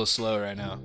hella 0.00 0.06
slow 0.06 0.40
right 0.40 0.56
now. 0.56 0.80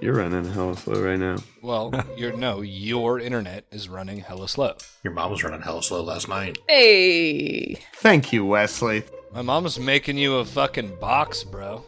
You're 0.00 0.14
running 0.14 0.44
hella 0.44 0.76
slow 0.76 1.02
right 1.02 1.18
now. 1.18 1.36
Well, 1.62 1.92
your 2.16 2.32
no, 2.32 2.60
your 2.60 3.20
internet 3.20 3.64
is 3.70 3.88
running 3.88 4.18
hella 4.18 4.48
slow. 4.48 4.76
Your 5.02 5.12
mom 5.12 5.30
was 5.30 5.42
running 5.42 5.60
hella 5.62 5.82
slow 5.82 6.02
last 6.02 6.28
night. 6.28 6.58
Hey. 6.68 7.74
Thank 7.96 8.32
you, 8.32 8.44
Wesley. 8.44 9.04
My 9.32 9.42
mom's 9.42 9.78
making 9.78 10.18
you 10.18 10.36
a 10.36 10.44
fucking 10.44 10.96
box, 10.96 11.44
bro. 11.44 11.84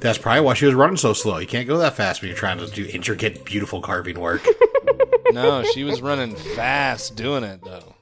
That's 0.00 0.18
probably 0.18 0.42
why 0.42 0.54
she 0.54 0.66
was 0.66 0.74
running 0.74 0.96
so 0.96 1.12
slow. 1.12 1.38
You 1.38 1.46
can't 1.46 1.66
go 1.66 1.78
that 1.78 1.96
fast 1.96 2.22
when 2.22 2.28
you're 2.28 2.38
trying 2.38 2.58
to 2.58 2.66
do 2.68 2.86
intricate, 2.86 3.44
beautiful 3.44 3.80
carving 3.80 4.20
work. 4.20 4.46
No, 5.32 5.64
she 5.64 5.82
was 5.82 6.00
running 6.00 6.36
fast 6.36 7.16
doing 7.16 7.42
it 7.42 7.60
though. 7.62 7.95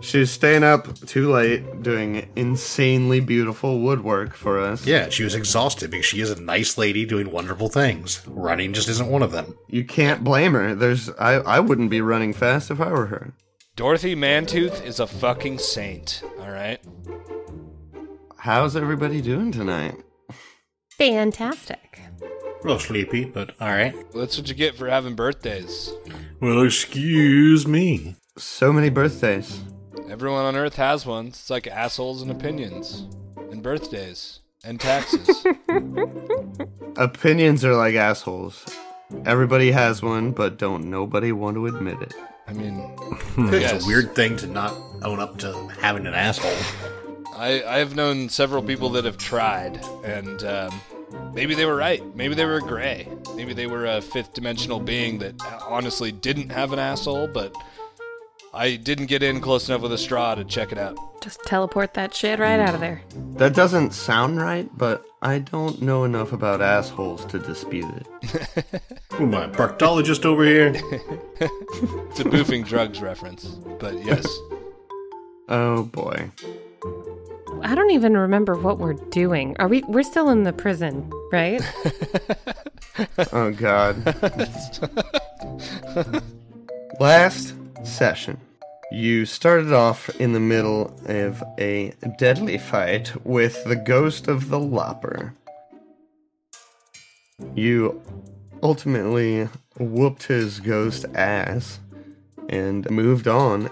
She's 0.00 0.30
staying 0.30 0.64
up 0.64 0.98
too 1.00 1.30
late 1.30 1.82
doing 1.82 2.30
insanely 2.34 3.20
beautiful 3.20 3.80
woodwork 3.80 4.34
for 4.34 4.58
us. 4.58 4.86
yeah, 4.86 5.08
she 5.10 5.24
was 5.24 5.34
exhausted 5.34 5.90
because 5.90 6.06
she 6.06 6.20
is 6.20 6.30
a 6.30 6.40
nice 6.40 6.78
lady 6.78 7.04
doing 7.04 7.30
wonderful 7.30 7.68
things. 7.68 8.22
Running 8.26 8.72
just 8.72 8.88
isn't 8.88 9.08
one 9.10 9.22
of 9.22 9.30
them. 9.32 9.56
You 9.68 9.84
can't 9.84 10.24
blame 10.24 10.54
her. 10.54 10.74
There's 10.74 11.10
I, 11.10 11.34
I 11.34 11.60
wouldn't 11.60 11.90
be 11.90 12.00
running 12.00 12.32
fast 12.32 12.70
if 12.70 12.80
I 12.80 12.90
were 12.90 13.06
her. 13.06 13.34
Dorothy 13.76 14.16
Mantooth 14.16 14.84
is 14.84 15.00
a 15.00 15.06
fucking 15.06 15.58
saint, 15.58 16.22
alright? 16.38 16.80
How's 18.38 18.74
everybody 18.76 19.20
doing 19.20 19.52
tonight? 19.52 19.96
Fantastic. 20.92 22.00
A 22.22 22.62
little 22.62 22.78
sleepy, 22.78 23.24
but 23.24 23.54
alright. 23.60 23.94
That's 24.12 24.36
what 24.38 24.48
you 24.48 24.54
get 24.54 24.74
for 24.76 24.88
having 24.88 25.14
birthdays. 25.14 25.92
Well, 26.40 26.62
excuse 26.62 27.66
me. 27.66 28.16
So 28.36 28.72
many 28.72 28.88
birthdays. 28.90 29.60
Everyone 30.10 30.44
on 30.44 30.56
Earth 30.56 30.74
has 30.76 31.06
one. 31.06 31.28
It's 31.28 31.50
like 31.50 31.68
assholes 31.68 32.20
and 32.20 32.30
opinions, 32.32 33.06
and 33.50 33.62
birthdays, 33.62 34.40
and 34.64 34.80
taxes. 34.80 35.46
Opinions 36.96 37.64
are 37.64 37.76
like 37.76 37.94
assholes. 37.94 38.64
Everybody 39.24 39.70
has 39.70 40.02
one, 40.02 40.32
but 40.32 40.58
don't 40.58 40.90
nobody 40.90 41.30
want 41.30 41.54
to 41.56 41.66
admit 41.66 42.02
it. 42.02 42.14
I 42.48 42.52
mean, 42.52 42.80
It's 43.38 43.60
Yes. 43.60 43.84
a 43.84 43.86
weird 43.86 44.14
thing 44.16 44.36
to 44.38 44.46
not 44.48 44.74
own 45.02 45.20
up 45.20 45.38
to 45.38 45.52
having 45.80 46.06
an 46.06 46.14
asshole. 46.14 46.50
I, 47.36 47.62
I've 47.64 47.94
known 47.94 48.28
several 48.28 48.62
people 48.62 48.90
that 48.90 49.04
have 49.04 49.16
tried, 49.16 49.80
and 50.04 50.42
um, 50.42 50.80
maybe 51.32 51.54
they 51.54 51.66
were 51.66 51.76
right. 51.76 52.02
Maybe 52.16 52.34
they 52.34 52.44
were 52.44 52.60
gray. 52.60 53.08
Maybe 53.36 53.54
they 53.54 53.68
were 53.68 53.86
a 53.86 54.00
fifth 54.02 54.34
dimensional 54.34 54.80
being 54.80 55.18
that 55.20 55.34
honestly 55.68 56.10
didn't 56.10 56.50
have 56.50 56.72
an 56.72 56.80
asshole, 56.80 57.28
but 57.28 57.54
I 58.52 58.74
didn't 58.76 59.06
get 59.06 59.22
in 59.22 59.40
close 59.40 59.68
enough 59.68 59.82
with 59.82 59.92
a 59.92 59.98
straw 59.98 60.34
to 60.34 60.44
check 60.44 60.72
it 60.72 60.78
out. 60.78 60.96
Just 61.22 61.40
teleport 61.44 61.94
that 61.94 62.14
shit 62.14 62.40
right 62.40 62.58
out 62.58 62.74
of 62.74 62.80
there. 62.80 63.02
That 63.36 63.54
doesn't 63.54 63.92
sound 63.92 64.40
right, 64.40 64.68
but 64.76 65.04
I 65.22 65.38
don't 65.38 65.80
know 65.80 66.02
enough 66.04 66.32
about 66.32 66.60
assholes 66.60 67.24
to 67.26 67.38
dispute 67.38 67.86
it. 67.94 68.82
Who 69.12 69.24
am 69.24 69.34
I, 69.34 69.46
proctologist 69.48 70.24
over 70.24 70.44
here? 70.44 70.74
It's 72.10 72.20
a 72.20 72.24
boofing 72.24 72.66
drugs 72.66 73.00
reference, 73.00 73.44
but 73.78 74.04
yes. 74.04 74.26
Oh 75.52 75.82
boy. 75.82 76.30
I 77.62 77.74
don't 77.74 77.90
even 77.90 78.16
remember 78.16 78.54
what 78.54 78.78
we're 78.78 78.92
doing. 78.94 79.56
Are 79.58 79.66
we? 79.66 79.82
We're 79.88 80.04
still 80.04 80.28
in 80.30 80.44
the 80.44 80.52
prison, 80.52 81.10
right? 81.32 81.60
Oh 83.32 83.50
god. 83.50 83.96
Last 87.00 87.54
session, 87.82 88.40
you 88.92 89.24
started 89.24 89.72
off 89.72 90.08
in 90.20 90.32
the 90.32 90.40
middle 90.40 90.94
of 91.06 91.42
a 91.58 91.92
deadly 92.18 92.58
fight 92.58 93.12
with 93.24 93.64
the 93.64 93.76
ghost 93.76 94.28
of 94.28 94.48
the 94.48 94.58
Lopper. 94.58 95.34
You 97.54 98.02
ultimately 98.62 99.48
whooped 99.78 100.24
his 100.24 100.60
ghost 100.60 101.06
ass 101.14 101.80
and 102.48 102.90
moved 102.90 103.26
on. 103.26 103.70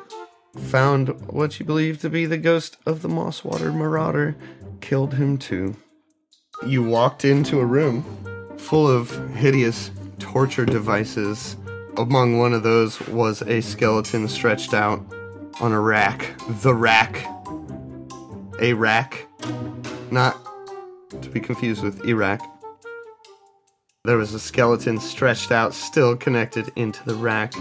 Found 0.57 1.09
what 1.27 1.61
you 1.61 1.67
believe 1.67 2.01
to 2.01 2.09
be 2.09 2.25
the 2.25 2.39
ghost 2.39 2.79
of 2.87 3.03
the 3.03 3.09
Mosswater 3.09 3.73
Marauder, 3.75 4.35
killed 4.81 5.15
him 5.15 5.37
too. 5.37 5.77
You 6.67 6.83
walked 6.83 7.25
into 7.25 7.61
a 7.61 7.67
room 7.67 8.03
full 8.57 8.89
of 8.89 9.35
hideous 9.35 9.91
torture 10.19 10.65
devices. 10.65 11.57
Among 11.99 12.39
one 12.39 12.55
of 12.55 12.63
those 12.63 13.01
was 13.09 13.43
a 13.43 13.61
skeleton 13.61 14.29
stretched 14.29 14.73
out 14.73 15.05
on 15.61 15.73
a 15.73 15.81
rack. 15.81 16.33
The 16.63 16.73
rack. 16.73 17.27
A 18.61 18.73
rack. 18.73 19.27
Not 20.13 20.37
to 21.21 21.29
be 21.29 21.41
confused 21.41 21.83
with 21.83 22.05
Iraq. 22.07 22.41
There 24.05 24.17
was 24.17 24.33
a 24.33 24.39
skeleton 24.39 25.01
stretched 25.01 25.51
out, 25.51 25.75
still 25.75 26.17
connected 26.17 26.71
into 26.77 27.05
the 27.05 27.17
rack. 27.17 27.53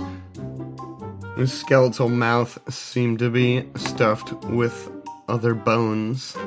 His 1.36 1.52
skeletal 1.52 2.08
mouth 2.08 2.60
seemed 2.72 3.18
to 3.20 3.32
be 3.32 3.68
stuffed 3.76 4.34
with 4.46 4.92
other 5.28 5.56
bones 5.56 6.38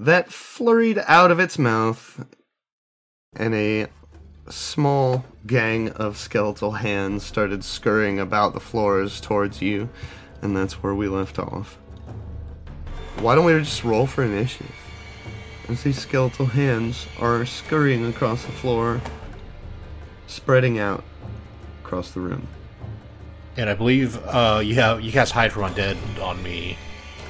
that 0.00 0.32
flurried 0.32 1.02
out 1.06 1.30
of 1.30 1.38
its 1.38 1.56
mouth 1.56 2.26
and 3.36 3.54
a 3.54 3.86
small 4.50 5.24
gang 5.46 5.90
of 5.90 6.16
skeletal 6.16 6.72
hands 6.72 7.24
started 7.24 7.64
scurrying 7.64 8.18
about 8.18 8.52
the 8.54 8.60
floors 8.60 9.20
towards 9.20 9.62
you, 9.62 9.88
and 10.42 10.56
that's 10.56 10.82
where 10.82 10.94
we 10.94 11.08
left 11.08 11.38
off. 11.38 11.78
Why 13.18 13.34
don't 13.34 13.44
we 13.44 13.58
just 13.58 13.84
roll 13.84 14.06
for 14.06 14.22
initiative? 14.22 14.74
As 15.68 15.82
these 15.82 15.98
skeletal 15.98 16.46
hands 16.46 17.06
are 17.18 17.44
scurrying 17.46 18.06
across 18.06 18.44
the 18.44 18.52
floor, 18.52 19.00
spreading 20.26 20.78
out 20.78 21.04
across 21.84 22.10
the 22.10 22.20
room. 22.20 22.48
And 23.56 23.68
I 23.68 23.74
believe 23.74 24.16
uh, 24.26 24.62
you 24.64 24.76
have 24.76 25.00
you 25.00 25.12
cast 25.12 25.32
hide 25.32 25.52
from 25.52 25.62
undead 25.62 25.96
on 26.22 26.42
me. 26.42 26.78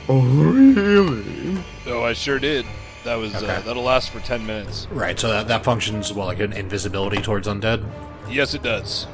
Oh, 0.08 0.22
really? 0.22 1.62
Oh, 1.86 2.04
I 2.04 2.12
sure 2.12 2.38
did. 2.38 2.66
That 3.04 3.14
was 3.16 3.34
uh, 3.34 3.62
that'll 3.64 3.82
last 3.82 4.10
for 4.10 4.20
ten 4.20 4.44
minutes. 4.46 4.86
Right, 4.90 5.18
so 5.18 5.28
that, 5.28 5.48
that 5.48 5.64
functions 5.64 6.12
well 6.12 6.26
like 6.26 6.40
an 6.40 6.52
invisibility 6.52 7.20
towards 7.22 7.48
undead. 7.48 7.84
Yes, 8.28 8.54
it 8.54 8.62
does. 8.62 9.06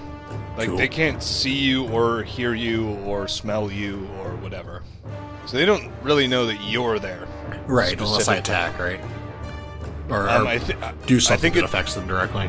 Like 0.58 0.69
Cool. 0.69 0.76
they 0.78 0.88
can't 0.88 1.22
see 1.22 1.54
you 1.54 1.86
or 1.91 2.22
hear 2.22 2.54
you 2.54 2.88
or 3.04 3.28
smell 3.28 3.70
you 3.70 4.08
or 4.22 4.30
whatever. 4.36 4.82
So 5.47 5.56
they 5.56 5.64
don't 5.64 5.92
really 6.02 6.26
know 6.26 6.47
that 6.47 6.60
you're 6.64 6.98
there. 6.98 7.28
Right, 7.66 7.98
unless 8.00 8.26
I 8.28 8.36
attack, 8.36 8.78
right? 8.78 9.00
Or, 10.08 10.28
Um, 10.28 10.42
or 10.42 10.47
I, 10.48 10.58
thi- 10.58 10.74
do 11.06 11.16
I 11.16 11.18
something 11.18 11.41
think 11.42 11.54
that 11.54 11.60
it, 11.60 11.64
affects 11.64 11.94
them 11.94 12.06
directly. 12.08 12.48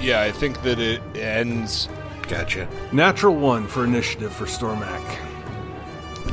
yeah, 0.00 0.20
I 0.22 0.32
think 0.32 0.60
that 0.62 0.78
it 0.78 1.00
ends. 1.16 1.88
Gotcha. 2.28 2.68
Natural 2.92 3.34
one 3.34 3.66
for 3.66 3.84
initiative 3.84 4.32
for 4.34 4.44
Stormak. 4.46 5.00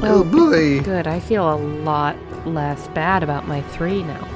Oh 0.01 0.23
boy! 0.23 0.81
Good. 0.81 1.07
I 1.07 1.19
feel 1.19 1.53
a 1.53 1.55
lot 1.55 2.17
less 2.45 2.87
bad 2.89 3.23
about 3.23 3.47
my 3.47 3.61
three 3.61 4.03
now. 4.03 4.27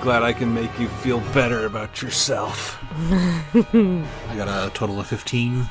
Glad 0.00 0.22
I 0.22 0.32
can 0.32 0.54
make 0.54 0.78
you 0.78 0.88
feel 0.88 1.20
better 1.34 1.66
about 1.66 2.00
yourself. 2.00 2.78
I 3.62 4.34
got 4.34 4.48
a 4.48 4.70
total 4.72 4.98
of 4.98 5.06
15. 5.06 5.66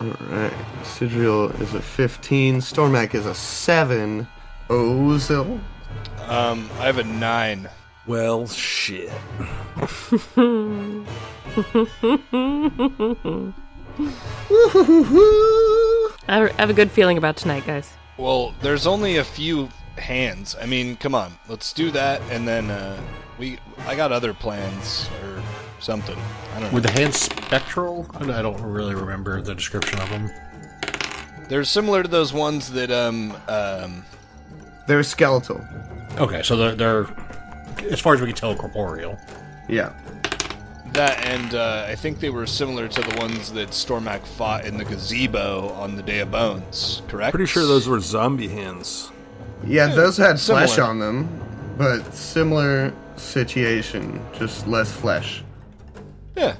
Alright, 0.00 0.52
Sidriel 0.82 1.60
is 1.60 1.74
a 1.74 1.82
15, 1.82 2.56
Stormak 2.56 3.14
is 3.14 3.26
a 3.26 3.34
7, 3.34 4.26
Ozil. 4.68 5.60
Um, 6.26 6.70
I 6.78 6.86
have 6.86 6.96
a 6.96 7.04
nine. 7.04 7.68
Well, 8.06 8.46
shit. 8.48 9.10
I 16.26 16.50
have 16.58 16.70
a 16.70 16.74
good 16.74 16.90
feeling 16.90 17.18
about 17.18 17.36
tonight, 17.36 17.66
guys. 17.66 17.92
Well, 18.18 18.54
there's 18.60 18.86
only 18.86 19.16
a 19.16 19.24
few 19.24 19.68
hands. 19.96 20.56
I 20.60 20.66
mean, 20.66 20.96
come 20.96 21.14
on, 21.14 21.34
let's 21.48 21.72
do 21.72 21.90
that, 21.92 22.20
and 22.30 22.46
then 22.46 22.70
uh, 22.70 23.00
we. 23.38 23.58
I 23.86 23.94
got 23.94 24.12
other 24.12 24.34
plans 24.34 25.08
or 25.22 25.42
something. 25.80 26.16
I 26.54 26.60
don't 26.60 26.68
know. 26.68 26.74
Were 26.74 26.80
the 26.80 26.90
hands 26.90 27.20
spectral? 27.20 28.06
I 28.14 28.38
I 28.38 28.42
don't 28.42 28.60
really 28.60 28.94
remember 28.94 29.40
the 29.40 29.54
description 29.54 30.00
of 30.00 30.10
them. 30.10 30.30
They're 31.48 31.64
similar 31.64 32.02
to 32.02 32.08
those 32.08 32.32
ones 32.32 32.70
that 32.72 32.90
um 32.90 33.36
um. 33.48 34.04
They're 34.86 35.02
skeletal. 35.02 35.60
Okay, 36.18 36.42
so 36.42 36.56
they're, 36.56 36.74
they're 36.74 37.06
as 37.90 38.00
far 38.00 38.14
as 38.14 38.20
we 38.20 38.26
can 38.28 38.36
tell, 38.36 38.54
corporeal. 38.54 39.18
Yeah. 39.68 39.92
That 40.92 41.24
and 41.24 41.54
uh, 41.54 41.86
I 41.88 41.94
think 41.94 42.20
they 42.20 42.28
were 42.28 42.46
similar 42.46 42.86
to 42.86 43.00
the 43.00 43.16
ones 43.16 43.50
that 43.52 43.70
Stormak 43.70 44.26
fought 44.26 44.66
in 44.66 44.76
the 44.76 44.84
gazebo 44.84 45.70
on 45.70 45.96
the 45.96 46.02
Day 46.02 46.20
of 46.20 46.30
Bones. 46.30 47.00
Correct? 47.08 47.34
Pretty 47.34 47.46
sure 47.50 47.64
those 47.64 47.88
were 47.88 47.98
zombie 47.98 48.48
hands. 48.48 49.10
Yeah, 49.66 49.86
those 49.86 50.18
had 50.18 50.38
similar. 50.38 50.66
flesh 50.66 50.78
on 50.78 50.98
them, 50.98 51.74
but 51.78 52.12
similar 52.12 52.92
situation, 53.16 54.20
just 54.34 54.66
less 54.66 54.92
flesh. 54.92 55.42
Yeah. 56.36 56.56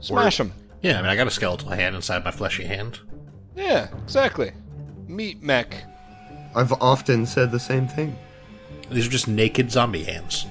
Smash 0.00 0.36
them. 0.36 0.52
Yeah, 0.82 0.98
I 0.98 1.02
mean, 1.02 1.10
I 1.10 1.16
got 1.16 1.26
a 1.26 1.30
skeletal 1.30 1.70
hand 1.70 1.96
inside 1.96 2.24
my 2.24 2.30
fleshy 2.30 2.64
hand. 2.64 3.00
Yeah, 3.56 3.88
exactly. 4.04 4.52
Meat 5.06 5.42
mech. 5.42 5.84
I've 6.54 6.72
often 6.74 7.26
said 7.26 7.50
the 7.50 7.60
same 7.60 7.88
thing. 7.88 8.16
These 8.90 9.06
are 9.06 9.10
just 9.10 9.28
naked 9.28 9.70
zombie 9.70 10.04
hands. 10.04 10.46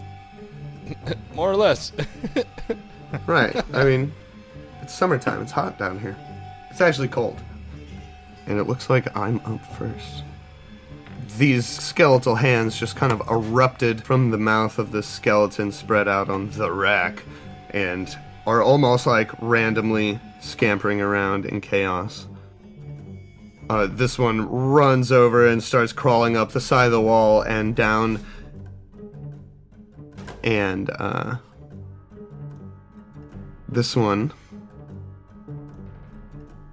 More 1.34 1.52
or 1.52 1.56
less. 1.56 1.92
Right. 3.26 3.56
I 3.74 3.84
mean, 3.84 4.14
it's 4.82 4.94
summertime. 4.94 5.42
It's 5.42 5.52
hot 5.52 5.78
down 5.78 6.00
here. 6.00 6.18
It's 6.70 6.82
actually 6.82 7.08
cold. 7.08 7.40
And 8.46 8.60
it 8.60 8.64
looks 8.64 8.90
like 8.90 9.16
I'm 9.18 9.40
up 9.46 9.66
first. 9.78 10.24
These 11.38 11.66
skeletal 11.66 12.36
hands 12.36 12.80
just 12.80 12.96
kind 12.96 13.12
of 13.12 13.22
erupted 13.30 14.04
from 14.04 14.32
the 14.32 14.38
mouth 14.38 14.80
of 14.80 14.92
the 14.92 15.04
skeleton 15.04 15.72
spread 15.72 16.08
out 16.08 16.30
on 16.30 16.50
the 16.52 16.72
rack 16.72 17.24
and 17.72 18.16
are 18.46 18.62
almost 18.64 19.06
like 19.06 19.32
randomly 19.42 20.20
scampering 20.40 21.02
around 21.02 21.46
in 21.46 21.60
chaos. 21.60 22.28
Uh, 23.70 23.88
this 23.88 24.18
one 24.18 24.48
runs 24.50 25.12
over 25.12 25.46
and 25.46 25.62
starts 25.62 25.92
crawling 25.92 26.38
up 26.38 26.52
the 26.52 26.62
side 26.62 26.86
of 26.86 26.92
the 26.94 27.02
wall 27.02 27.42
and 27.42 27.76
down. 27.76 28.24
And, 30.44 30.90
uh, 30.90 31.36
this 33.70 33.96
one 33.96 34.34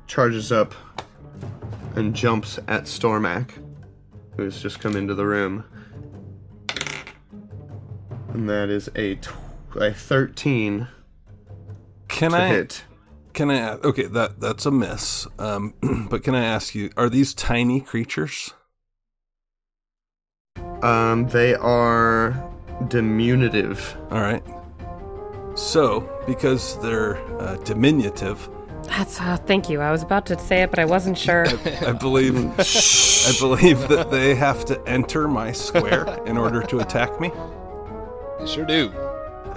charges 0.06 0.52
up 0.52 0.74
and 1.96 2.14
jumps 2.14 2.58
at 2.68 2.84
Stormak, 2.84 3.50
who's 4.36 4.60
just 4.60 4.80
come 4.80 4.96
into 4.96 5.14
the 5.14 5.26
room. 5.26 5.64
And 8.32 8.48
that 8.48 8.68
is 8.68 8.90
a, 8.96 9.14
tw- 9.16 9.34
a 9.76 9.92
13 9.92 10.88
Can 12.08 12.34
I 12.34 12.48
hit. 12.48 12.84
can 13.32 13.50
I 13.50 13.72
okay, 13.74 14.06
that 14.06 14.40
that's 14.40 14.66
a 14.66 14.70
miss. 14.70 15.26
Um 15.38 15.74
but 16.10 16.22
can 16.24 16.34
I 16.34 16.44
ask 16.44 16.74
you 16.74 16.90
are 16.96 17.08
these 17.08 17.32
tiny 17.34 17.80
creatures? 17.80 18.54
Um, 20.82 21.28
they 21.28 21.54
are 21.54 22.50
diminutive. 22.88 23.96
All 24.10 24.20
right. 24.20 24.42
So, 25.54 26.08
because 26.26 26.78
they're 26.80 27.16
uh, 27.40 27.56
diminutive, 27.58 28.48
That's 28.88 29.20
uh, 29.20 29.36
thank 29.36 29.70
you. 29.70 29.80
I 29.80 29.90
was 29.92 30.02
about 30.02 30.26
to 30.26 30.38
say 30.38 30.62
it, 30.62 30.70
but 30.70 30.78
I 30.78 30.84
wasn't 30.84 31.16
sure. 31.16 31.46
I 31.86 31.92
believe 31.92 32.36
I 32.36 33.32
believe 33.38 33.88
that 33.88 34.08
they 34.10 34.34
have 34.34 34.64
to 34.66 34.80
enter 34.88 35.28
my 35.28 35.52
square 35.52 36.18
in 36.26 36.36
order 36.36 36.62
to 36.62 36.80
attack 36.80 37.20
me. 37.20 37.30
You 38.40 38.46
sure 38.46 38.64
do. 38.66 38.92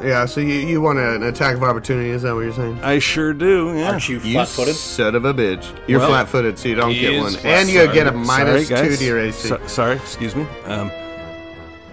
Yeah, 0.03 0.25
so 0.27 0.41
you, 0.41 0.53
you 0.53 0.79
want 0.79 0.99
an 0.99 1.23
attack 1.23 1.55
of 1.55 1.63
opportunity, 1.63 2.11
is 2.11 2.21
that 2.21 2.35
what 2.35 2.41
you're 2.41 2.53
saying? 2.53 2.79
I 2.83 2.99
sure 2.99 3.33
do. 3.33 3.73
Yeah. 3.75 3.89
Aren't 3.89 4.07
you 4.07 4.19
You 4.19 4.33
flat-footed? 4.33 4.75
son 4.75 5.15
of 5.15 5.25
a 5.25 5.33
bitch. 5.33 5.75
You're 5.87 5.99
Well, 5.99 6.09
flat-footed, 6.09 6.59
so 6.59 6.69
you 6.69 6.75
don't 6.75 6.91
he 6.91 6.99
get 6.99 7.13
is 7.15 7.23
one, 7.23 7.31
flat- 7.33 7.45
and 7.45 7.67
you 7.69 7.81
sorry. 7.81 7.93
get 7.95 8.05
a 8.05 8.11
minus 8.11 8.67
sorry, 8.67 8.81
two 8.83 8.89
guys. 8.89 8.99
to 8.99 9.03
your 9.05 9.19
AC. 9.19 9.47
So- 9.47 9.59
sorry, 9.65 9.95
excuse 9.95 10.35
me. 10.35 10.45
Um, 10.65 10.91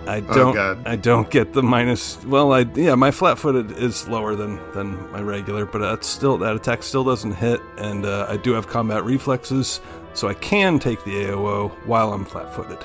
I 0.07 0.19
Oh, 0.29 0.35
don't. 0.35 0.55
God. 0.55 0.87
I 0.87 0.97
don't 0.97 1.31
get 1.31 1.53
the 1.53 1.63
minus. 1.63 2.23
Well, 2.25 2.53
I 2.53 2.61
yeah, 2.75 2.95
my 2.95 3.11
flat-footed 3.11 3.73
is 3.79 4.07
lower 4.09 4.35
than 4.35 4.59
than 4.73 5.11
my 5.13 5.21
regular, 5.23 5.65
but 5.67 5.79
that's 5.79 6.07
still 6.07 6.37
that 6.39 6.55
attack 6.57 6.83
still 6.83 7.05
doesn't 7.05 7.33
hit, 7.33 7.61
and 7.79 8.05
uh, 8.05 8.27
I 8.29 8.37
do 8.37 8.53
have 8.53 8.67
combat 8.67 9.05
reflexes, 9.05 9.81
so 10.13 10.29
I 10.29 10.35
can 10.35 10.79
take 10.79 11.03
the 11.05 11.13
AOO 11.25 11.71
while 11.87 12.13
I'm 12.13 12.25
flat-footed, 12.25 12.79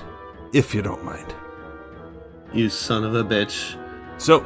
if 0.53 0.73
you 0.73 0.81
don't 0.81 1.03
mind. 1.03 1.33
You 2.53 2.69
son 2.69 3.03
of 3.03 3.13
a 3.15 3.23
bitch. 3.23 3.75
So, 4.17 4.41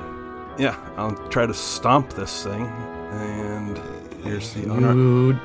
yeah, 0.57 0.75
I'll 0.97 1.15
try 1.29 1.45
to 1.45 1.53
stomp 1.53 2.13
this 2.13 2.43
thing, 2.43 2.65
and 3.11 3.79
here's 4.23 4.53
the 4.53 4.63
unarmed. 4.71 5.39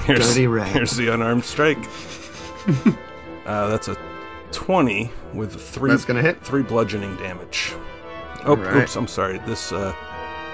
Here's, 0.00 0.34
here's 0.34 0.96
the 0.96 1.08
unarmed 1.14 1.44
strike. 1.44 1.78
uh, 3.46 3.68
that's 3.68 3.88
a 3.88 3.96
20 4.54 5.10
with 5.34 5.60
three 5.60 5.90
That's 5.90 6.04
gonna 6.04 6.22
hit. 6.22 6.40
three 6.42 6.62
bludgeoning 6.62 7.16
damage. 7.16 7.72
Oh, 8.44 8.52
Alright. 8.56 8.76
oops, 8.84 8.96
I'm 8.96 9.08
sorry. 9.08 9.38
This 9.46 9.72
uh, 9.72 9.94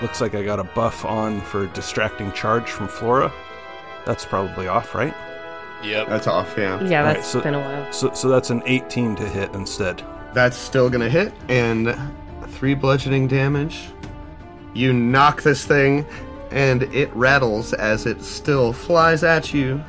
looks 0.02 0.20
like 0.20 0.34
I 0.34 0.42
got 0.42 0.58
a 0.58 0.64
buff 0.64 1.04
on 1.04 1.40
for 1.42 1.66
distracting 1.68 2.32
charge 2.32 2.70
from 2.70 2.88
Flora. 2.88 3.32
That's 4.06 4.24
probably 4.24 4.66
off, 4.68 4.94
right? 4.94 5.14
Yep. 5.82 6.08
That's 6.08 6.26
off, 6.26 6.54
yeah. 6.56 6.82
yeah, 6.84 7.00
Alright, 7.00 7.16
that's 7.16 7.28
so- 7.28 7.40
been 7.40 7.54
a 7.54 7.60
while. 7.60 7.92
So, 7.92 8.12
so 8.14 8.28
that's 8.28 8.50
an 8.50 8.62
18 8.66 9.16
to 9.16 9.28
hit 9.28 9.52
instead. 9.54 10.02
That's 10.32 10.56
still 10.56 10.88
gonna 10.90 11.08
hit, 11.10 11.32
and 11.48 11.96
three 12.48 12.74
bludgeoning 12.74 13.26
damage. 13.28 13.88
You 14.74 14.92
knock 14.92 15.42
this 15.42 15.66
thing, 15.66 16.06
and 16.50 16.84
it 16.94 17.12
rattles 17.14 17.72
as 17.72 18.06
it 18.06 18.22
still 18.22 18.72
flies 18.72 19.24
at 19.24 19.52
you 19.52 19.82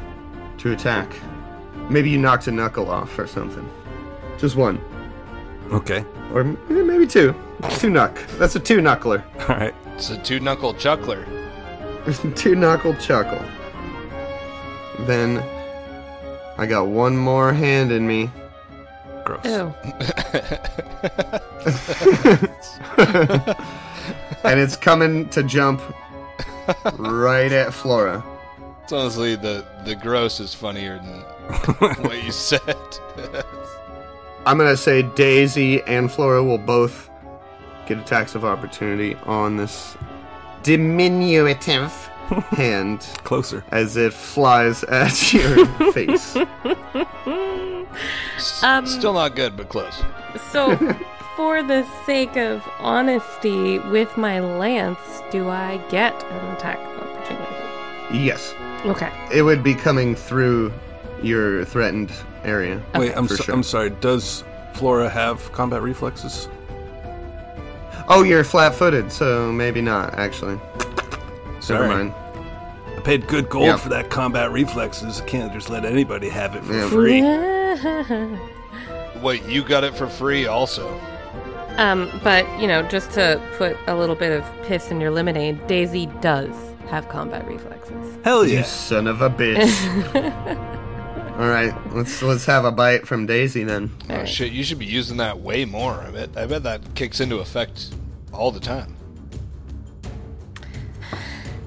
to 0.57 0.71
attack. 0.71 1.13
Maybe 1.89 2.09
you 2.09 2.17
knocked 2.17 2.47
a 2.47 2.51
knuckle 2.51 2.89
off 2.89 3.17
or 3.19 3.27
something. 3.27 3.69
Just 4.41 4.55
one. 4.55 4.81
Okay. 5.71 6.03
Or 6.33 6.43
maybe 6.43 7.05
two. 7.05 7.35
Two 7.73 7.91
knuck. 7.91 8.17
That's 8.39 8.55
a 8.55 8.59
two 8.59 8.79
knuckler. 8.79 9.23
All 9.47 9.55
right. 9.55 9.75
It's 9.93 10.09
a 10.09 10.17
two 10.17 10.39
knuckle 10.39 10.73
chuckler. 10.73 11.27
two 12.35 12.55
knuckle 12.55 12.95
chuckle. 12.95 13.39
Then 15.01 15.38
I 16.57 16.65
got 16.65 16.88
one 16.88 17.15
more 17.15 17.53
hand 17.53 17.91
in 17.91 18.07
me. 18.07 18.31
Gross. 19.25 19.45
Ew. 19.45 19.51
and 24.43 24.59
it's 24.59 24.75
coming 24.75 25.29
to 25.29 25.43
jump 25.43 25.83
right 26.93 27.51
at 27.51 27.75
Flora. 27.75 28.25
It's 28.81 28.91
honestly 28.91 29.35
the 29.35 29.63
the 29.85 29.93
gross 29.93 30.39
is 30.39 30.55
funnier 30.55 30.97
than 30.97 31.19
what 32.03 32.23
you 32.23 32.31
said. 32.31 32.75
I'm 34.45 34.57
gonna 34.57 34.77
say 34.77 35.03
Daisy 35.03 35.81
and 35.83 36.12
Flora 36.12 36.43
will 36.43 36.57
both 36.57 37.10
get 37.88 37.98
attacks 38.00 38.36
of 38.36 38.43
opportunity 38.45 39.15
on 39.25 39.57
this 39.57 39.95
diminutive 40.63 41.91
hand 42.51 43.01
Closer. 43.24 43.63
as 43.71 43.98
it 43.98 44.13
flies 44.13 44.83
at 44.86 45.33
your 45.33 45.65
face. 45.91 46.36
S- 48.38 48.63
Um, 48.63 48.86
Still 48.88 49.13
not 49.13 49.36
good, 49.36 49.55
but 49.57 49.69
close. 49.69 50.01
So, 50.51 50.75
for 51.36 51.62
the 51.62 51.86
sake 52.05 52.38
of 52.38 52.67
honesty, 52.79 53.79
with 53.79 54.15
my 54.17 54.39
lance, 54.39 55.00
do 55.31 55.50
I 55.50 55.77
get 55.89 56.13
an 56.24 56.55
attack 56.55 56.79
of 56.79 57.00
opportunity? 57.07 58.17
Yes, 58.25 58.53
Okay. 58.86 59.12
it 59.31 59.41
would 59.43 59.62
be 59.63 59.74
coming 59.75 60.15
through 60.15 60.74
your 61.21 61.65
threatened 61.65 62.12
area. 62.43 62.81
Wait, 62.95 63.13
I'm 63.15 63.27
so, 63.27 63.36
sure. 63.36 63.55
I'm 63.55 63.63
sorry. 63.63 63.89
Does 63.89 64.43
Flora 64.74 65.10
have 65.10 65.51
combat 65.51 65.81
reflexes? 65.81 66.48
Oh, 68.07 68.24
you're 68.24 68.43
flat-footed, 68.43 69.12
so 69.12 69.51
maybe 69.51 69.81
not. 69.81 70.13
Actually, 70.15 70.60
Sorry. 71.60 71.88
never 71.88 72.03
mind. 72.03 72.13
I 72.98 73.01
paid 73.01 73.27
good 73.27 73.50
gold 73.50 73.65
Yeah. 73.65 73.77
for 73.77 73.89
that 73.89 74.10
combat 74.10 74.51
reflexes. 74.51 75.21
I 75.21 75.25
can't 75.25 75.53
just 75.53 75.69
let 75.69 75.86
anybody 75.86 76.29
have 76.29 76.55
it 76.55 76.63
for 76.63 76.74
Yeah. 76.74 76.89
free. 76.89 77.21
Wait, 79.21 79.43
you 79.45 79.63
got 79.63 79.83
it 79.83 79.95
for 79.95 80.07
free 80.07 80.48
also. 80.48 81.00
um, 81.77 82.10
but 82.24 82.45
you 82.60 82.67
know, 82.67 82.81
just 82.89 83.12
to 83.12 83.39
put 83.57 83.77
a 83.88 83.95
little 83.95 84.15
bit 84.15 84.31
of 84.38 84.43
piss 84.63 84.91
in 84.91 85.00
your 85.00 85.12
lemonade, 85.12 85.65
Daisy 85.67 86.07
does 86.21 86.53
have 86.89 87.07
combat 87.07 87.48
reflexes. 87.48 88.17
Hell 88.24 88.45
yeah. 88.45 88.60
You 88.60 88.63
son 88.65 89.07
of 89.07 89.21
a 89.21 89.29
bitch. 89.29 90.75
All 91.41 91.48
right, 91.48 91.74
let's 91.91 92.21
let's 92.21 92.45
have 92.45 92.65
a 92.65 92.71
bite 92.71 93.07
from 93.07 93.25
Daisy 93.25 93.63
then. 93.63 93.89
Oh 94.03 94.13
Alright. 94.13 94.29
shit, 94.29 94.51
you 94.51 94.63
should 94.63 94.77
be 94.77 94.86
using 94.86 95.17
that 95.17 95.39
way 95.39 95.65
more. 95.65 95.93
I 95.93 96.12
bet 96.12 96.29
I 96.38 96.45
bet 96.45 96.62
that 96.62 96.93
kicks 96.93 97.19
into 97.19 97.38
effect 97.39 97.95
all 98.31 98.51
the 98.51 98.60
time. 98.60 98.95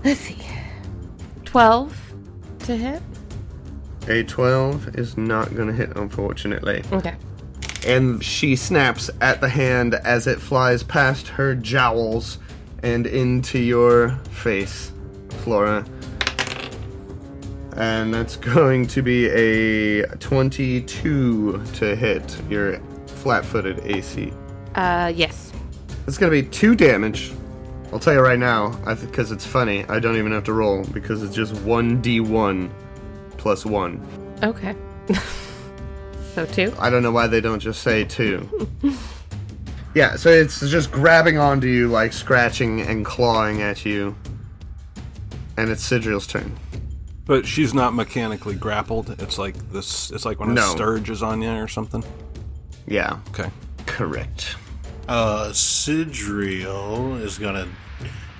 Let's 0.05 0.21
see. 0.21 0.39
Twelve 1.45 2.01
to 2.61 2.77
hit. 2.77 3.03
A 4.07 4.23
12 4.23 4.97
is 4.97 5.17
not 5.17 5.53
going 5.57 5.67
to 5.67 5.75
hit, 5.75 5.97
unfortunately. 5.97 6.85
Okay. 6.93 7.17
And 7.85 8.23
she 8.23 8.55
snaps 8.55 9.11
at 9.21 9.41
the 9.41 9.49
hand 9.49 9.95
as 9.95 10.29
it 10.29 10.41
flies 10.41 10.85
past 10.85 11.27
her 11.27 11.57
jowls 11.57 12.39
and 12.85 13.09
into 13.09 13.59
your 13.59 14.11
face, 14.31 14.93
Flora. 15.43 15.85
And 17.77 18.13
that's 18.13 18.37
going 18.55 18.87
to 18.89 19.03
be 19.03 19.27
a 19.29 20.07
22 20.17 21.63
to 21.75 21.97
hit 21.97 22.43
your 22.49 22.81
flat 23.07 23.45
footed 23.45 23.81
AC. 23.81 24.33
Uh, 24.75 25.13
yes. 25.15 25.53
It's 26.07 26.19
going 26.19 26.31
to 26.31 26.43
be 26.43 26.49
two 26.49 26.75
damage. 26.75 27.33
I'll 27.93 27.99
tell 27.99 28.15
you 28.15 28.21
right 28.21 28.39
now, 28.39 28.71
because 28.97 29.31
it's 29.31 29.47
funny, 29.47 29.85
I 29.85 30.01
don't 30.01 30.17
even 30.17 30.33
have 30.33 30.45
to 30.45 30.53
roll 30.53 30.85
because 30.85 31.23
it's 31.23 31.35
just 31.35 31.55
1d1 31.55 32.71
plus 33.39 33.65
1. 33.65 34.39
Okay. 34.43 34.75
so 36.35 36.45
two. 36.47 36.75
I 36.79 36.91
don't 36.91 37.03
know 37.03 37.13
why 37.13 37.29
they 37.29 37.41
don't 37.41 37.61
just 37.61 37.83
say 37.83 38.05
two. 38.05 38.69
yeah, 39.95 40.17
so 40.17 40.29
it's 40.29 40.61
just 40.69 40.91
grabbing 40.91 41.39
onto 41.39 41.69
you, 41.69 41.89
like 41.89 42.13
scratching 42.13 42.81
and 42.81 43.05
clawing 43.05 43.63
at 43.63 43.85
you. 43.85 44.17
And 45.57 45.71
it's 45.71 45.89
Sidril's 45.89 46.27
turn. 46.27 46.57
But 47.27 47.47
she's 47.47 47.73
not 47.73 47.95
mechanically 47.95 48.55
grappled. 48.55 49.17
It's 49.21 49.39
like 49.39 49.57
this. 49.73 50.11
It's 50.11 50.25
like 50.25 50.41
when 50.41 50.51
a 50.51 50.55
No. 50.55 50.69
stirge 50.75 51.09
is 51.11 51.23
on 51.23 51.41
you 51.43 51.51
or 51.53 51.69
something. 51.69 52.05
Yeah, 52.87 53.19
Okay. 53.31 53.51
correct. 53.87 54.57
Uh, 55.09 55.49
Sidriel 55.53 57.21
is 57.21 57.39
gonna 57.39 57.67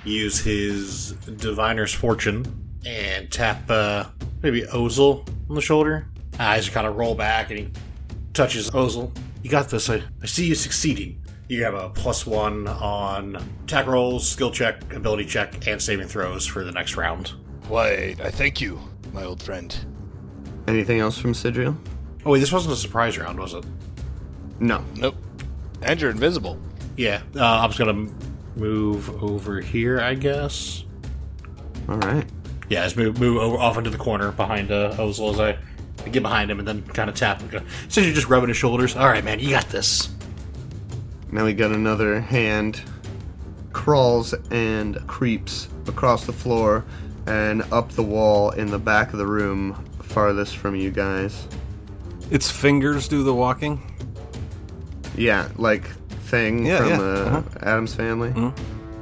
use 0.03 0.39
his 0.39 1.13
Diviner's 1.37 1.93
Fortune 1.93 2.45
and 2.85 3.31
tap 3.31 3.69
uh, 3.69 4.05
maybe 4.43 4.61
Ozel 4.63 5.27
on 5.49 5.55
the 5.55 5.61
shoulder. 5.61 6.07
Eyes 6.39 6.69
kind 6.69 6.85
of 6.85 6.95
roll 6.95 7.15
back 7.15 7.49
and 7.49 7.59
he 7.59 7.69
touches 8.33 8.69
Ozel. 8.71 9.15
You 9.41 9.49
got 9.49 9.69
this. 9.69 9.89
I, 9.89 10.03
I 10.21 10.25
see 10.27 10.45
you 10.47 10.55
succeeding. 10.55 11.21
You 11.47 11.63
have 11.63 11.73
a 11.75 11.89
plus 11.89 12.25
one 12.25 12.67
on 12.67 13.35
attack 13.63 13.85
rolls, 13.87 14.27
skill 14.27 14.51
check, 14.51 14.93
ability 14.93 15.25
check, 15.25 15.67
and 15.67 15.81
saving 15.81 16.07
throws 16.07 16.45
for 16.45 16.63
the 16.63 16.71
next 16.71 16.97
round. 16.97 17.33
Why, 17.67 18.15
I 18.23 18.29
thank 18.29 18.61
you, 18.61 18.79
my 19.11 19.23
old 19.23 19.41
friend. 19.41 19.75
Anything 20.67 20.99
else 20.99 21.17
from 21.17 21.33
Sidriel? 21.33 21.75
Oh 22.25 22.31
wait, 22.31 22.39
this 22.39 22.51
wasn't 22.51 22.73
a 22.73 22.77
surprise 22.77 23.17
round, 23.17 23.39
was 23.39 23.53
it? 23.53 23.65
No. 24.59 24.83
Nope. 24.95 25.15
And 25.81 25.99
you're 25.99 26.11
invisible. 26.11 26.59
Yeah, 26.95 27.21
uh, 27.35 27.43
I'm 27.43 27.69
just 27.71 27.79
gonna 27.79 28.07
move 28.55 29.23
over 29.23 29.61
here, 29.61 29.99
I 29.99 30.13
guess. 30.13 30.85
All 31.89 31.97
right. 31.97 32.25
Yeah, 32.69 32.83
just 32.83 32.97
move 32.97 33.19
move 33.19 33.37
over 33.37 33.57
off 33.57 33.77
into 33.77 33.89
the 33.89 33.97
corner 33.97 34.31
behind 34.31 34.71
uh, 34.71 34.95
Ozel 34.97 35.33
as 35.33 35.39
I, 35.39 35.57
I 36.03 36.09
get 36.09 36.23
behind 36.23 36.49
him 36.49 36.59
and 36.59 36.67
then 36.67 36.83
kind 36.83 37.09
of 37.09 37.15
tap 37.15 37.41
him. 37.41 37.65
So 37.89 38.01
you're 38.01 38.13
just 38.13 38.27
rubbing 38.27 38.49
his 38.49 38.57
shoulders. 38.57 38.95
All 38.95 39.07
right, 39.07 39.23
man, 39.23 39.39
you 39.39 39.49
got 39.49 39.69
this. 39.69 40.09
Now 41.31 41.45
we 41.45 41.53
got 41.53 41.71
another 41.71 42.21
hand 42.21 42.81
crawls 43.73 44.33
and 44.51 45.05
creeps 45.05 45.67
across 45.87 46.25
the 46.25 46.33
floor 46.33 46.85
and 47.27 47.63
up 47.71 47.89
the 47.91 48.03
wall 48.03 48.51
in 48.51 48.69
the 48.71 48.79
back 48.79 49.13
of 49.13 49.19
the 49.19 49.27
room 49.27 49.73
farthest 50.01 50.57
from 50.57 50.75
you 50.75 50.91
guys. 50.91 51.47
Its 52.31 52.49
fingers 52.49 53.07
do 53.07 53.23
the 53.23 53.33
walking. 53.33 53.81
Yeah, 55.17 55.49
like 55.57 55.85
thing 56.25 56.65
Yeah, 56.65 56.77
from 56.77 56.89
yeah, 56.89 56.99
uh, 56.99 57.01
uh-huh. 57.01 57.41
Addams 57.61 57.95
Family. 57.95 58.53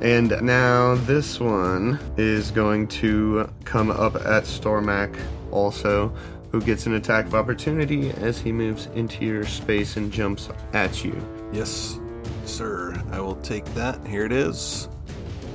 And 0.01 0.41
now 0.41 0.95
this 0.95 1.39
one 1.39 1.97
is 2.17 2.51
going 2.51 2.87
to 2.89 3.49
come 3.63 3.89
up 3.89 4.15
at 4.15 4.43
Stormak 4.43 5.17
also, 5.51 6.13
who 6.51 6.61
gets 6.61 6.85
an 6.87 6.95
attack 6.95 7.25
of 7.25 7.35
opportunity 7.35 8.09
as 8.11 8.39
he 8.39 8.51
moves 8.51 8.87
into 8.95 9.23
your 9.23 9.45
space 9.45 9.95
and 9.95 10.11
jumps 10.11 10.49
at 10.73 11.05
you. 11.05 11.15
Yes, 11.53 11.99
sir. 12.43 13.01
I 13.11 13.21
will 13.21 13.37
take 13.37 13.65
that. 13.75 14.05
Here 14.05 14.25
it 14.25 14.33
is. 14.33 14.89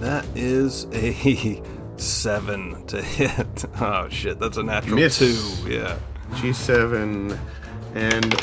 That 0.00 0.25
is 0.34 0.87
a 0.92 1.12
seven 2.00 2.87
to 2.87 3.02
hit. 3.02 3.64
Oh 3.81 4.09
shit, 4.09 4.38
that's 4.38 4.57
a 4.57 4.62
natural 4.62 4.97
Miss. 4.97 5.19
two. 5.19 5.71
Yeah. 5.71 5.97
G7, 6.33 7.38
and 7.95 8.40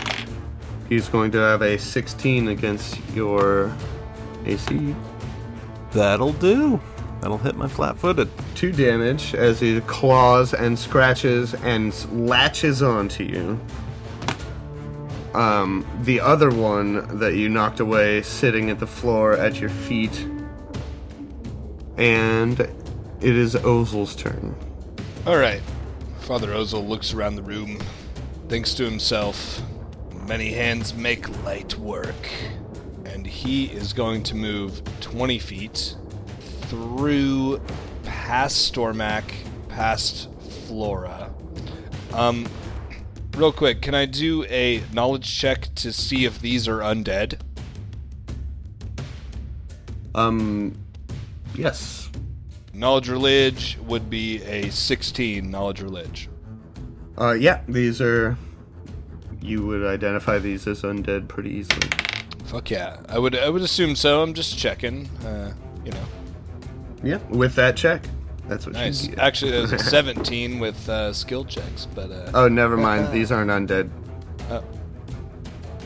he's 0.90 1.08
going 1.10 1.32
to 1.32 1.38
have 1.38 1.62
a 1.62 1.78
16 1.78 2.48
against 2.48 3.00
your 3.14 3.72
AC. 4.46 4.96
That'll 5.92 6.34
do. 6.34 6.80
That'll 7.22 7.38
hit 7.38 7.56
my 7.56 7.68
flat 7.68 7.98
footed. 7.98 8.30
Two 8.56 8.72
damage 8.72 9.36
as 9.36 9.60
he 9.60 9.80
claws 9.82 10.54
and 10.54 10.78
scratches 10.78 11.54
and 11.56 11.94
latches 12.28 12.82
onto 12.82 13.24
you. 13.24 13.60
Um, 15.34 15.86
the 16.04 16.20
other 16.22 16.50
one 16.50 17.20
that 17.20 17.36
you 17.36 17.50
knocked 17.50 17.80
away 17.82 18.22
sitting 18.22 18.70
at 18.70 18.80
the 18.80 18.88
floor 18.88 19.34
at 19.34 19.60
your 19.60 19.70
feet. 19.70 20.28
And 21.98 22.60
it 23.26 23.36
is 23.36 23.56
Ozel's 23.56 24.16
turn. 24.16 24.56
All 25.26 25.38
right. 25.38 25.64
Father 26.20 26.50
Ozel 26.50 26.88
looks 26.88 27.12
around 27.12 27.36
the 27.36 27.42
room, 27.42 27.80
thinks 28.50 28.76
to 28.76 28.84
himself, 28.86 29.64
many 30.28 30.52
hands 30.52 30.94
make 30.94 31.28
light 31.44 31.76
work. 31.80 32.30
And 33.04 33.26
he 33.26 33.66
is 33.66 33.94
going 33.94 34.22
to 34.24 34.36
move 34.36 34.80
20 35.02 35.40
feet 35.40 35.96
through 36.68 37.60
past 38.04 38.72
Stormak, 38.72 39.24
past 39.70 40.30
Flora. 40.68 41.34
Um, 42.14 42.46
real 43.36 43.52
quick, 43.52 43.82
can 43.82 43.96
I 43.96 44.06
do 44.06 44.44
a 44.44 44.84
knowledge 44.94 45.36
check 45.36 45.74
to 45.76 45.92
see 45.92 46.26
if 46.26 46.40
these 46.40 46.68
are 46.68 46.78
undead? 46.78 47.40
Um, 50.14 50.78
yes. 51.56 52.05
Knowledge 52.76 53.10
Religion 53.10 53.88
would 53.88 54.10
be 54.10 54.44
a 54.44 54.70
16 54.70 55.50
Knowledge 55.50 55.82
Religion. 55.82 56.32
Uh, 57.18 57.32
yeah, 57.32 57.62
these 57.68 58.02
are. 58.02 58.38
You 59.42 59.66
would 59.66 59.84
identify 59.86 60.40
these 60.40 60.68
as 60.68 60.82
undead 60.82 61.28
pretty 61.28 61.52
easily. 61.52 61.88
Fuck 62.46 62.72
yeah. 62.72 62.98
I 63.08 63.18
would 63.20 63.36
I 63.38 63.50
would 63.50 63.62
assume 63.62 63.96
so. 63.96 64.22
I'm 64.22 64.34
just 64.34 64.58
checking. 64.58 65.08
Uh, 65.26 65.54
you 65.86 65.92
know. 65.92 66.04
Yeah, 67.04 67.18
with 67.30 67.56
that 67.56 67.78
check. 67.78 68.04
That's 68.48 68.66
what 68.66 68.74
Nice. 68.74 69.04
you 69.04 69.10
get. 69.12 69.20
Actually, 69.20 69.52
there's 69.52 69.72
a 69.72 69.80
17 69.96 70.60
with 70.60 70.88
uh, 70.90 71.14
skill 71.14 71.46
checks, 71.46 71.88
but 71.96 72.12
uh, 72.12 72.32
Oh, 72.34 72.48
never 72.48 72.76
mind. 72.78 73.12
These 73.14 73.32
aren't 73.32 73.50
undead. 73.52 73.90
Oh. 74.50 74.64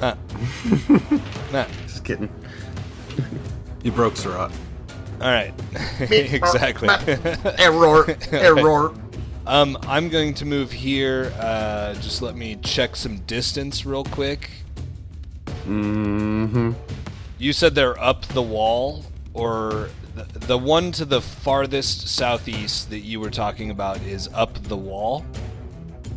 Uh, 0.01 0.15
nah. 1.53 1.65
Just 1.83 2.03
kidding. 2.03 2.29
You 3.83 3.91
broke 3.91 4.15
Surat. 4.17 4.51
All 5.21 5.27
right. 5.27 5.53
exactly. 5.99 6.87
Error. 7.57 8.17
Error. 8.31 8.93
um, 9.45 9.77
I'm 9.83 10.07
going 10.07 10.33
to 10.35 10.45
move 10.45 10.71
here. 10.71 11.33
Uh, 11.37 11.93
just 11.95 12.21
let 12.21 12.35
me 12.35 12.55
check 12.63 12.95
some 12.95 13.17
distance 13.21 13.85
real 13.85 14.05
quick. 14.05 14.49
Mm-hmm. 15.65 16.71
You 17.37 17.53
said 17.53 17.75
they're 17.75 17.99
up 17.99 18.25
the 18.27 18.41
wall, 18.41 19.03
or 19.33 19.89
the, 20.15 20.39
the 20.39 20.57
one 20.57 20.91
to 20.93 21.05
the 21.05 21.21
farthest 21.21 22.07
southeast 22.07 22.89
that 22.89 22.99
you 22.99 23.19
were 23.19 23.29
talking 23.29 23.71
about 23.71 24.01
is 24.01 24.29
up 24.33 24.53
the 24.63 24.77
wall. 24.77 25.25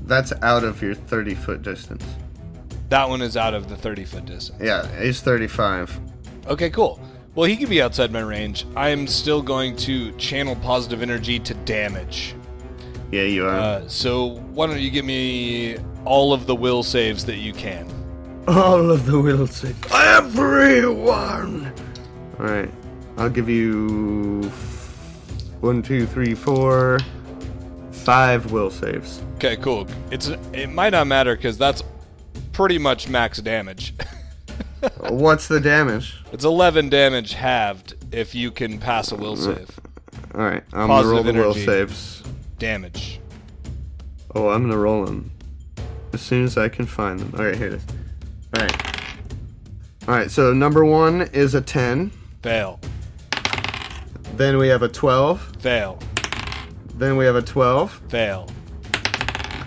That's 0.05 0.33
out 0.43 0.65
of 0.65 0.81
your 0.81 0.95
30 0.95 1.35
foot 1.35 1.63
distance. 1.63 2.05
That 2.89 3.09
one 3.09 3.23
is 3.23 3.37
out 3.37 3.55
of 3.55 3.69
the 3.69 3.77
30 3.77 4.05
foot 4.05 4.27
distance. 4.27 4.63
Yeah, 4.63 4.87
he's 5.01 5.21
35. 5.21 5.99
Okay, 6.47 6.71
cool. 6.71 7.01
Well, 7.35 7.49
he 7.49 7.57
can 7.57 7.71
be 7.71 7.81
outside 7.81 8.13
my 8.13 8.21
range. 8.21 8.67
I 8.77 8.91
am 8.91 9.07
still 9.07 9.41
going 9.41 9.75
to 9.77 10.13
channel 10.13 10.55
positive 10.57 11.01
energy 11.01 11.39
to 11.39 11.55
damage. 11.55 12.35
Yeah, 13.11 13.23
you 13.23 13.47
are. 13.47 13.59
Uh, 13.59 13.89
so 13.89 14.39
why 14.53 14.67
don't 14.67 14.81
you 14.81 14.91
give 14.91 15.05
me 15.07 15.79
all 16.05 16.33
of 16.33 16.47
the 16.47 16.55
will 16.55 16.83
saves 16.83 17.25
that 17.27 17.37
you 17.37 17.53
can? 17.55 17.89
All 18.49 18.91
of 18.91 19.07
the 19.07 19.19
will 19.19 19.47
saves. 19.47 19.79
Everyone! 19.93 21.73
Alright. 22.39 22.71
I'll 23.17 23.31
give 23.31 23.49
you. 23.49 24.43
One, 25.61 25.83
two, 25.83 26.07
three, 26.07 26.35
four. 26.35 26.99
Five 27.93 28.51
will 28.51 28.71
saves. 28.71 29.23
Okay, 29.37 29.57
cool. 29.57 29.87
It's 30.11 30.29
it 30.53 30.69
might 30.69 30.91
not 30.91 31.07
matter 31.07 31.37
because 31.37 31.57
that's 31.57 31.83
pretty 32.53 32.79
much 32.79 33.09
max 33.09 33.39
damage. 33.39 33.95
What's 35.09 35.49
the 35.49 35.61
damage? 35.61 36.17
it's 36.33 36.45
11 36.45 36.89
damage 36.89 37.35
halved 37.35 37.95
if 38.13 38.35
you 38.35 38.51
can 38.51 38.79
pass 38.79 39.13
a 39.13 39.17
will 39.17 39.37
save. 39.37 39.69
Alright, 40.35 40.65
I'm 40.73 40.89
gonna 40.89 40.89
Positive 40.89 41.13
roll 41.13 41.23
the 41.25 41.33
will 41.35 41.45
energy. 41.53 41.65
saves. 41.67 42.23
Damage. 42.59 43.21
Oh, 44.35 44.49
I'm 44.49 44.63
gonna 44.63 44.79
roll 44.79 45.05
them 45.05 45.31
as 46.13 46.21
soon 46.21 46.45
as 46.45 46.57
I 46.59 46.69
can 46.69 46.87
find 46.87 47.21
them. 47.21 47.33
All 47.39 47.45
right, 47.45 47.57
here 47.57 47.69
it 47.69 47.75
is. 47.75 47.83
All 48.57 48.63
right. 48.65 48.87
All 50.09 50.15
right. 50.15 50.31
So 50.31 50.53
number 50.53 50.85
one 50.85 51.23
is 51.33 51.55
a 51.55 51.61
ten. 51.61 52.11
Fail. 52.43 52.81
Then 54.37 54.57
we 54.59 54.69
have 54.69 54.83
a 54.83 54.89
twelve. 54.89 55.41
Fail. 55.61 55.99
Then 56.95 57.17
we 57.17 57.25
have 57.25 57.37
a 57.37 57.43
twelve. 57.43 57.93
Fail. 58.09 58.49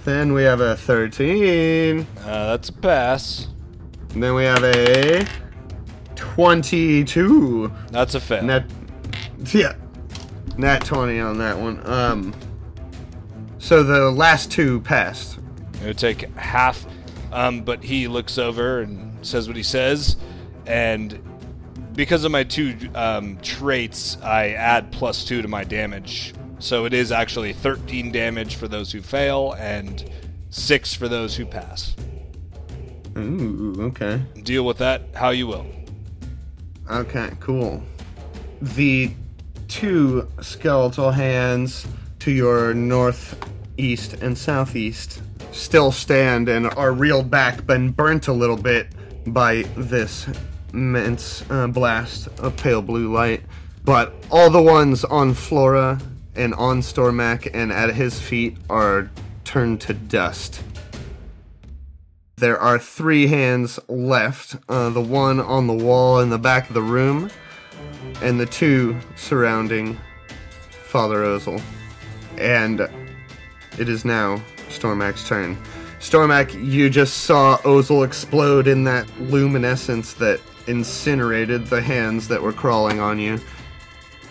Then 0.04 0.34
we 0.34 0.44
have 0.44 0.62
a 0.62 0.76
thirteen. 0.76 2.08
Uh, 2.22 2.48
that's 2.52 2.70
a 2.70 2.74
pass. 2.74 3.48
And 4.16 4.24
then 4.24 4.34
we 4.34 4.46
have 4.46 4.64
a 4.64 5.28
twenty-two. 6.16 7.70
That's 7.92 8.16
a 8.16 8.22
fail. 8.22 8.44
Net. 8.44 8.64
Yeah. 9.54 9.76
Nat 10.58 10.86
twenty 10.86 11.20
on 11.20 11.38
that 11.40 11.60
one. 11.60 11.86
Um. 11.86 12.34
So 13.58 13.84
the 13.84 14.10
last 14.10 14.50
two 14.50 14.80
passed. 14.80 15.38
It 15.82 15.88
would 15.88 15.98
take 15.98 16.22
half. 16.36 16.86
Um, 17.34 17.64
but 17.64 17.84
he 17.84 18.08
looks 18.08 18.38
over 18.38 18.80
and 18.80 19.26
says 19.26 19.50
what 19.50 19.58
he 19.58 19.64
says, 19.64 20.16
and 20.66 21.22
because 21.94 22.24
of 22.24 22.32
my 22.32 22.46
two 22.46 22.78
um, 22.96 23.38
traits, 23.42 24.18
I 24.24 24.52
add 24.52 24.94
plus 24.94 25.26
two 25.26 25.42
to 25.42 25.50
my 25.50 25.66
damage. 25.66 26.34
So 26.60 26.86
it 26.86 26.94
is 26.94 27.12
actually 27.12 27.52
13 27.52 28.14
damage 28.14 28.56
for 28.56 28.70
those 28.70 28.94
who 28.94 29.02
fail 29.02 29.52
and 29.60 30.10
six 30.50 30.94
for 30.94 31.10
those 31.10 31.36
who 31.36 31.46
pass. 31.46 31.94
Ooh. 33.18 33.76
Okay. 33.80 34.22
Deal 34.44 34.66
with 34.66 34.78
that 34.80 35.04
how 35.14 35.30
you 35.30 35.48
will. 35.48 35.66
Okay, 36.90 37.32
cool. 37.40 37.82
The 38.62 39.12
two 39.68 40.28
skeletal 40.42 41.12
hands 41.12 41.88
to 42.20 42.32
your 42.32 42.74
northeast 42.74 44.14
and 44.14 44.38
southeast 44.38 45.22
still 45.52 45.92
stand 45.92 46.50
and 46.50 46.68
are 46.74 46.92
reeled 46.92 47.30
back, 47.30 47.66
been 47.66 47.92
burnt 47.92 48.28
a 48.28 48.34
little 48.34 48.58
bit 48.58 48.88
by 49.28 49.64
this 49.76 50.28
immense 50.74 51.44
uh, 51.50 51.68
blast 51.68 52.28
of 52.40 52.56
pale 52.58 52.82
blue 52.82 53.12
light. 53.12 53.42
But 53.84 54.14
all 54.32 54.50
the 54.50 54.62
ones 54.62 55.04
on 55.06 55.34
Flora 55.34 56.00
and 56.36 56.54
on 56.56 56.82
Stormak 56.82 57.50
and 57.54 57.72
at 57.72 57.94
his 57.94 58.20
feet 58.20 58.58
are 58.70 59.10
turned 59.44 59.82
to 59.82 59.94
dust. 59.94 60.62
There 62.38 62.60
are 62.60 62.78
three 62.78 63.28
hands 63.28 63.80
left 63.88 64.58
uh, 64.68 64.90
the 64.90 65.02
one 65.02 65.40
on 65.40 65.68
the 65.68 65.74
wall 65.74 66.20
in 66.20 66.30
the 66.30 66.38
back 66.38 66.68
of 66.68 66.74
the 66.74 66.82
room, 66.82 67.30
and 68.22 68.38
the 68.38 68.46
two 68.46 68.98
surrounding 69.16 69.98
Father 70.70 71.24
Ozel. 71.24 71.62
And 72.38 72.82
it 73.80 73.88
is 73.88 74.04
now 74.04 74.44
Stormak's 74.68 75.26
turn. 75.26 75.58
Stormak, 76.00 76.54
you 76.62 76.90
just 76.90 77.24
saw 77.24 77.58
Ozel 77.60 78.06
explode 78.06 78.68
in 78.68 78.84
that 78.84 79.08
luminescence 79.20 80.14
that 80.16 80.42
incinerated 80.68 81.68
the 81.68 81.82
hands 81.82 82.28
that 82.28 82.42
were 82.42 82.54
crawling 82.54 83.00
on 83.00 83.18
you. 83.18 83.40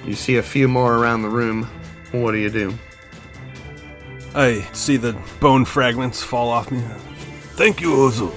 You 0.05 0.15
see 0.15 0.37
a 0.37 0.43
few 0.43 0.69
more 0.69 0.97
around 0.99 1.23
the 1.23 1.31
room. 1.31 1.65
What 2.13 2.33
do 2.33 2.39
you 2.39 2.51
do? 2.51 2.75
I 4.35 4.61
see 4.73 4.99
the 4.99 5.17
bone 5.41 5.65
fragments 5.65 6.23
fall 6.23 6.51
off 6.51 6.71
me. 6.71 6.83
Thank 7.57 7.81
you, 7.81 7.91
Ozu. 7.91 8.33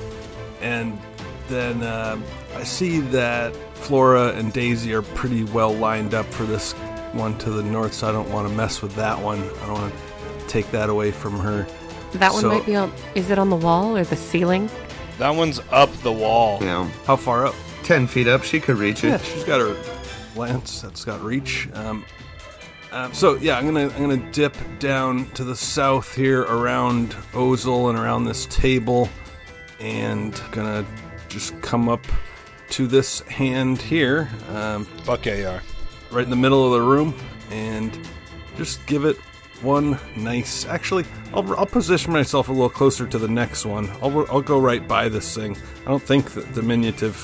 And 0.61 0.99
then 1.47 1.83
um 1.83 2.23
I 2.55 2.63
see 2.63 2.99
that 2.99 3.55
Flora 3.75 4.29
and 4.33 4.51
Daisy 4.51 4.93
are 4.93 5.01
pretty 5.03 5.43
well 5.45 5.73
lined 5.73 6.13
up 6.13 6.25
for 6.33 6.43
this 6.43 6.73
one 7.13 7.37
to 7.39 7.49
the 7.51 7.63
north, 7.63 7.93
so 7.93 8.09
I 8.09 8.11
don't 8.11 8.29
want 8.31 8.47
to 8.47 8.53
mess 8.53 8.81
with 8.81 8.95
that 8.95 9.19
one. 9.21 9.39
I 9.41 9.65
don't 9.67 9.73
want 9.81 9.93
to 9.93 10.47
take 10.47 10.69
that 10.71 10.89
away 10.89 11.11
from 11.11 11.39
her. 11.39 11.67
That 12.13 12.33
one 12.33 12.41
So- 12.41 12.49
might 12.49 12.65
be 12.65 12.75
on. 12.75 12.91
Is 13.15 13.29
it 13.29 13.37
on 13.39 13.49
the 13.49 13.55
wall 13.55 13.95
or 13.97 14.03
the 14.03 14.15
ceiling? 14.15 14.69
That 15.19 15.29
one's 15.35 15.59
up 15.71 15.91
the 16.03 16.11
wall. 16.11 16.59
Yeah. 16.61 16.87
How 17.05 17.15
far 17.15 17.45
up? 17.47 17.55
10 17.83 18.07
feet 18.07 18.27
up, 18.27 18.43
she 18.43 18.59
could 18.59 18.77
reach 18.77 19.03
it. 19.03 19.09
Yeah, 19.09 19.17
she's 19.19 19.43
got 19.45 19.61
her 19.61 19.75
lance 20.35 20.81
that's 20.81 21.05
got 21.05 21.23
reach. 21.23 21.69
Um, 21.73 22.03
um, 22.91 23.13
so 23.13 23.35
yeah, 23.35 23.57
I'm 23.57 23.65
gonna 23.65 23.89
I'm 23.89 24.01
gonna 24.01 24.31
dip 24.31 24.55
down 24.79 25.29
to 25.31 25.43
the 25.43 25.55
south 25.55 26.15
here 26.15 26.43
around 26.43 27.11
Ozel 27.33 27.89
and 27.89 27.97
around 27.97 28.25
this 28.25 28.45
table, 28.47 29.09
and 29.79 30.39
gonna 30.51 30.85
just 31.27 31.59
come 31.61 31.89
up 31.89 32.05
to 32.69 32.87
this 32.87 33.21
hand 33.21 33.81
here, 33.81 34.29
um, 34.49 34.85
Fuck 35.03 35.27
AR. 35.27 35.61
right 36.11 36.23
in 36.23 36.29
the 36.29 36.35
middle 36.35 36.65
of 36.65 36.79
the 36.79 36.85
room, 36.87 37.13
and 37.51 37.97
just 38.57 38.85
give 38.85 39.05
it 39.05 39.17
one 39.61 39.97
nice. 40.15 40.65
Actually, 40.65 41.05
I'll, 41.33 41.57
I'll 41.57 41.65
position 41.65 42.13
myself 42.13 42.49
a 42.49 42.51
little 42.51 42.69
closer 42.69 43.07
to 43.07 43.17
the 43.17 43.27
next 43.27 43.65
one. 43.65 43.89
I'll 44.01 44.25
I'll 44.31 44.41
go 44.41 44.59
right 44.59 44.85
by 44.87 45.09
this 45.09 45.35
thing. 45.35 45.57
I 45.85 45.89
don't 45.89 46.03
think 46.03 46.31
that 46.31 46.53
diminutive 46.53 47.15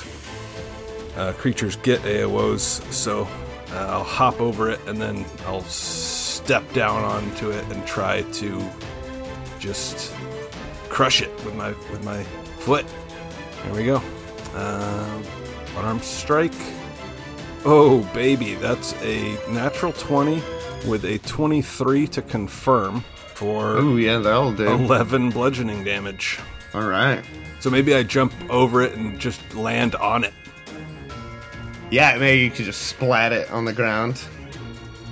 uh, 1.16 1.32
creatures 1.34 1.76
get 1.76 2.00
AOs, 2.02 2.82
so 2.92 3.28
uh, 3.74 3.86
I'll 3.90 4.04
hop 4.04 4.40
over 4.40 4.70
it 4.70 4.80
and 4.86 5.00
then 5.02 5.24
I'll 5.46 5.64
step 5.64 6.72
down 6.72 7.02
onto 7.02 7.50
it 7.50 7.64
and 7.72 7.84
try 7.86 8.22
to 8.22 8.70
just 9.58 10.14
crush 10.88 11.20
it 11.20 11.30
with 11.44 11.54
my 11.56 11.70
with 11.90 12.04
my 12.04 12.22
foot. 12.60 12.86
There 13.64 13.74
we 13.74 13.84
go. 13.84 13.96
Um, 14.54 15.24
one 15.74 15.84
arm 15.84 16.00
strike. 16.00 16.52
Oh 17.64 18.08
baby, 18.14 18.54
that's 18.54 18.94
a 19.02 19.36
natural 19.50 19.92
twenty 19.92 20.42
with 20.86 21.04
a 21.04 21.18
twenty-three 21.18 22.06
to 22.08 22.22
confirm 22.22 23.00
for 23.34 23.78
Ooh, 23.78 23.96
yeah, 23.96 24.18
that'll 24.18 24.52
do. 24.52 24.68
eleven 24.68 25.30
bludgeoning 25.30 25.82
damage. 25.82 26.38
All 26.74 26.86
right. 26.86 27.24
So 27.60 27.70
maybe 27.70 27.94
I 27.94 28.02
jump 28.02 28.32
over 28.50 28.82
it 28.82 28.92
and 28.92 29.18
just 29.18 29.54
land 29.54 29.94
on 29.94 30.24
it. 30.24 30.34
Yeah, 31.94 32.18
maybe 32.18 32.42
you 32.42 32.50
could 32.50 32.64
just 32.64 32.88
splat 32.88 33.32
it 33.32 33.48
on 33.52 33.64
the 33.64 33.72
ground. 33.72 34.20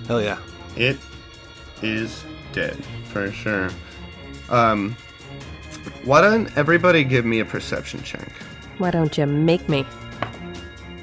Hell 0.09 0.21
yeah. 0.21 0.41
It 0.75 0.99
is 1.81 2.25
dead 2.53 2.77
for 3.05 3.31
sure. 3.31 3.71
Um, 4.51 4.97
why 6.03 6.21
don't 6.21 6.51
everybody 6.59 7.05
give 7.05 7.25
me 7.25 7.39
a 7.39 7.45
perception 7.45 8.03
check? 8.03 8.33
Why 8.79 8.91
don't 8.91 9.17
you 9.17 9.27
make 9.27 9.69
me? 9.69 9.87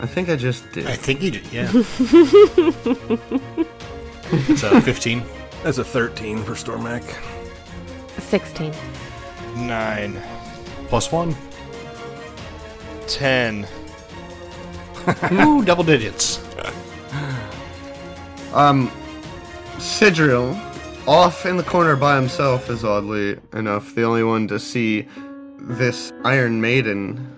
I 0.02 0.06
think 0.06 0.28
I 0.28 0.36
just 0.36 0.70
did. 0.74 0.86
I 0.86 0.98
think 0.98 1.22
you 1.22 1.32
did, 1.32 1.48
yeah. 1.48 1.72
so 4.58 4.82
15. 4.82 5.24
That's 5.64 5.78
a 5.78 5.86
13 5.86 6.44
for 6.44 6.56
Stormak. 6.56 7.06
16. 8.20 8.74
Nine. 9.56 10.22
Plus 10.90 11.10
one. 11.10 11.34
Ten. 13.08 13.66
Ooh, 15.32 15.64
double 15.64 15.84
digits. 15.84 16.40
Um, 18.54 18.90
Sidril, 19.78 20.60
off 21.08 21.46
in 21.46 21.56
the 21.56 21.64
corner 21.64 21.96
by 21.96 22.16
himself, 22.16 22.70
is 22.70 22.84
oddly 22.84 23.38
enough 23.54 23.94
the 23.94 24.04
only 24.04 24.24
one 24.24 24.48
to 24.48 24.60
see 24.60 25.08
this 25.60 26.12
Iron 26.26 26.60
Maiden 26.60 27.36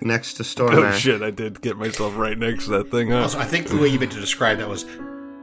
next 0.00 0.34
to 0.34 0.42
Stormak. 0.42 0.74
Oh 0.74 0.92
shit, 0.92 1.22
I 1.22 1.30
did 1.30 1.60
get 1.60 1.76
myself 1.76 2.16
right 2.16 2.38
next 2.38 2.64
to 2.64 2.70
that 2.72 2.90
thing, 2.90 3.10
huh? 3.10 3.22
Also, 3.22 3.38
I 3.38 3.44
think 3.44 3.68
the 3.68 3.76
way 3.76 3.88
you 3.88 3.98
meant 3.98 4.12
to 4.12 4.20
describe 4.20 4.58
that 4.58 4.68
was 4.68 4.84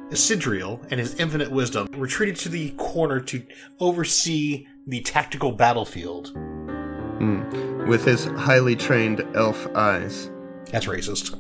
Sidriel 0.10 0.86
and 0.90 1.00
his 1.00 1.16
infinite 1.16 1.52
wisdom 1.52 1.88
retreated 1.96 2.36
to 2.38 2.50
the 2.50 2.72
corner 2.72 3.20
to 3.20 3.44
oversee 3.80 4.66
the 4.88 5.02
tactical 5.02 5.52
battlefield. 5.52 6.32
Hmm. 6.34 7.88
With 7.88 8.06
his 8.06 8.26
highly 8.26 8.76
trained 8.76 9.24
elf 9.36 9.68
eyes. 9.76 10.32
That's 10.74 10.88
racist. 10.88 11.40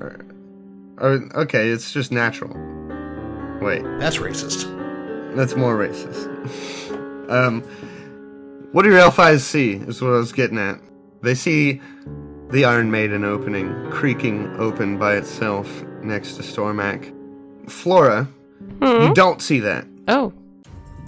Oh, 1.00 1.42
okay, 1.42 1.70
it's 1.70 1.92
just 1.92 2.12
natural. 2.12 2.52
Wait, 3.62 3.82
That's 4.00 4.18
racist. 4.18 4.68
that's 5.36 5.56
more 5.56 5.76
racist. 5.76 6.30
um, 7.32 7.64
what 8.74 8.84
do 8.84 8.90
your 8.90 9.00
elf 9.00 9.18
eyes 9.18 9.44
see? 9.44 9.74
Is 9.74 10.04
what 10.04 10.10
I 10.10 10.18
was 10.18 10.32
getting 10.34 10.60
at. 10.60 10.80
They 11.24 11.34
see 11.34 11.82
the 12.50 12.66
Iron 12.66 12.92
Maiden 12.92 13.24
opening, 13.26 13.74
creaking 13.90 14.56
open 14.60 15.00
by 15.00 15.16
itself 15.16 15.68
next 16.04 16.36
to 16.36 16.44
Stormak. 16.44 17.12
Flora, 17.72 18.28
you 18.82 19.14
don't 19.16 19.42
see 19.42 19.60
that. 19.62 19.88
Oh, 20.08 20.32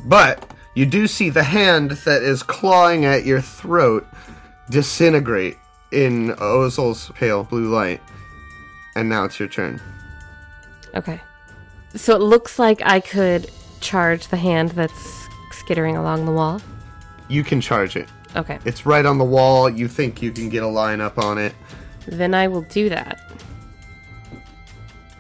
But 0.06 0.52
you 0.74 0.88
do 0.88 1.06
see 1.06 1.30
the 1.30 1.44
hand 1.44 1.92
that 1.92 2.24
is 2.24 2.42
clawing 2.42 3.06
at 3.06 3.24
your 3.24 3.42
throat 3.42 4.08
disintegrate 4.72 5.58
in 5.92 6.34
Ozel's 6.40 7.12
pale 7.16 7.44
blue 7.44 7.68
light. 7.72 8.02
And 8.96 9.10
now 9.10 9.26
it's 9.26 9.40
your 9.40 9.50
turn. 9.50 9.82
okay. 10.96 11.20
So 11.96 12.16
it 12.16 12.22
looks 12.22 12.60
like 12.60 12.82
I 12.86 13.00
could 13.00 13.50
charge 13.80 14.28
the 14.28 14.36
hand 14.38 14.72
that's 14.72 15.28
skittering 15.52 15.96
along 15.96 16.26
the 16.26 16.32
wall. 16.32 16.62
You 17.30 17.44
can 17.44 17.62
charge 17.62 17.96
it. 17.96 18.10
Okay. 18.36 18.60
It's 18.66 18.86
right 18.86 19.06
on 19.06 19.18
the 19.18 19.24
wall. 19.24 19.70
You 19.70 19.88
think 19.88 20.22
you 20.22 20.32
can 20.34 20.50
get 20.50 20.62
a 20.64 20.68
line 20.68 21.00
up 21.00 21.18
on 21.18 21.38
it. 21.38 21.54
Then 22.06 22.34
I 22.34 22.48
will 22.50 22.64
do 22.64 22.90
that. 22.90 23.22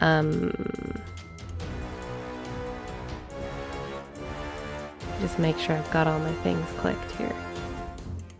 Um. 0.01 0.53
Just 5.21 5.39
make 5.39 5.57
sure 5.57 5.75
I've 5.77 5.91
got 5.91 6.07
all 6.07 6.19
my 6.19 6.33
things 6.43 6.67
clicked 6.77 7.11
here. 7.13 7.33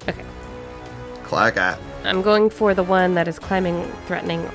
Okay. 0.09 0.25
Clack 1.23 1.55
at. 1.57 1.79
I'm 2.03 2.21
going 2.21 2.49
for 2.49 2.73
the 2.73 2.83
one 2.83 3.13
that 3.15 3.27
is 3.29 3.39
climbing, 3.39 3.81
threatening, 4.07 4.45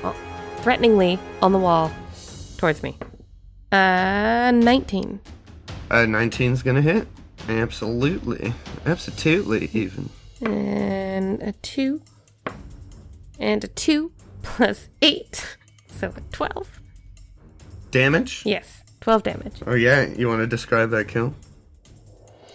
threateningly 0.61 1.19
on 1.41 1.51
the 1.51 1.59
wall 1.59 1.91
towards 2.57 2.83
me. 2.83 2.97
Uh, 3.71 4.51
19. 4.53 5.19
Uh, 5.89 5.95
19's 5.95 6.63
gonna 6.63 6.81
hit. 6.81 7.07
Absolutely. 7.49 8.53
Absolutely, 8.85 9.69
even. 9.73 10.09
And 10.41 11.41
a 11.41 11.51
2. 11.53 12.01
And 13.39 13.63
a 13.63 13.67
2 13.67 14.11
plus 14.43 14.89
8. 15.01 15.57
So 15.87 16.13
a 16.15 16.21
12. 16.31 16.79
Damage? 17.91 18.43
Yes, 18.45 18.83
12 19.01 19.23
damage. 19.23 19.61
Oh, 19.67 19.73
yeah. 19.73 20.07
You 20.07 20.27
want 20.27 20.41
to 20.41 20.47
describe 20.47 20.91
that 20.91 21.07
kill? 21.07 21.33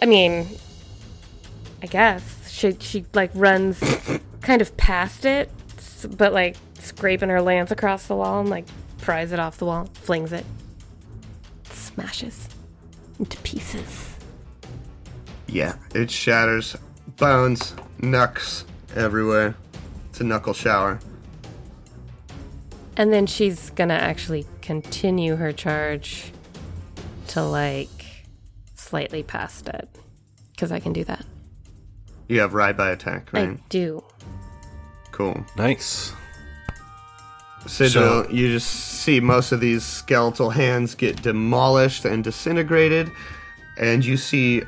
I 0.01 0.05
mean, 0.05 0.47
I 1.81 1.87
guess 1.87 2.49
she 2.49 2.75
she 2.79 3.05
like 3.13 3.31
runs 3.33 3.79
kind 4.41 4.61
of 4.61 4.75
past 4.77 5.25
it, 5.25 5.49
but 6.17 6.33
like 6.33 6.55
scraping 6.79 7.29
her 7.29 7.41
lance 7.41 7.71
across 7.71 8.07
the 8.07 8.15
wall 8.15 8.39
and 8.39 8.49
like 8.49 8.65
pries 8.99 9.31
it 9.31 9.39
off 9.39 9.57
the 9.57 9.65
wall, 9.65 9.89
flings 9.93 10.31
it, 10.33 10.45
smashes 11.71 12.49
into 13.19 13.37
pieces. 13.41 14.15
Yeah. 15.47 15.75
It 15.95 16.11
shatters. 16.11 16.75
Bones, 17.15 17.75
knucks 17.99 18.65
everywhere. 18.95 19.55
It's 20.09 20.19
a 20.19 20.23
knuckle 20.23 20.53
shower. 20.53 20.99
And 22.95 23.13
then 23.13 23.25
she's 23.27 23.69
gonna 23.71 23.93
actually 23.93 24.45
continue 24.61 25.35
her 25.35 25.51
charge 25.51 26.31
to 27.29 27.43
like 27.43 28.25
slightly 28.75 29.23
past 29.23 29.67
it, 29.67 29.87
because 30.51 30.71
I 30.71 30.79
can 30.79 30.93
do 30.93 31.03
that. 31.05 31.25
You 32.27 32.39
have 32.41 32.53
ride 32.53 32.75
by 32.75 32.91
attack, 32.91 33.31
right? 33.33 33.49
I 33.49 33.59
do. 33.69 34.03
Cool. 35.17 35.43
Nice. 35.57 36.13
Sigil, 37.65 38.23
So- 38.23 38.27
you 38.29 38.49
just 38.49 38.69
see 38.69 39.19
most 39.19 39.51
of 39.51 39.59
these 39.59 39.83
skeletal 39.83 40.51
hands 40.51 40.93
get 40.93 41.23
demolished 41.23 42.05
and 42.05 42.23
disintegrated, 42.23 43.09
and 43.79 44.05
you 44.05 44.15
see 44.15 44.61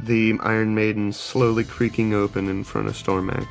the 0.00 0.36
Iron 0.42 0.74
Maiden 0.74 1.12
slowly 1.12 1.62
creaking 1.62 2.14
open 2.14 2.48
in 2.48 2.64
front 2.64 2.88
of 2.88 2.94
Stormak. 2.94 3.46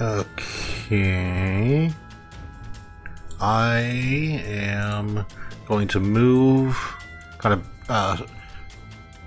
Okay. 0.00 1.92
I 3.38 3.78
am 4.46 5.26
going 5.66 5.88
to 5.88 6.00
move 6.00 6.78
kind 7.38 7.52
of 7.60 7.66
uh, 7.90 8.16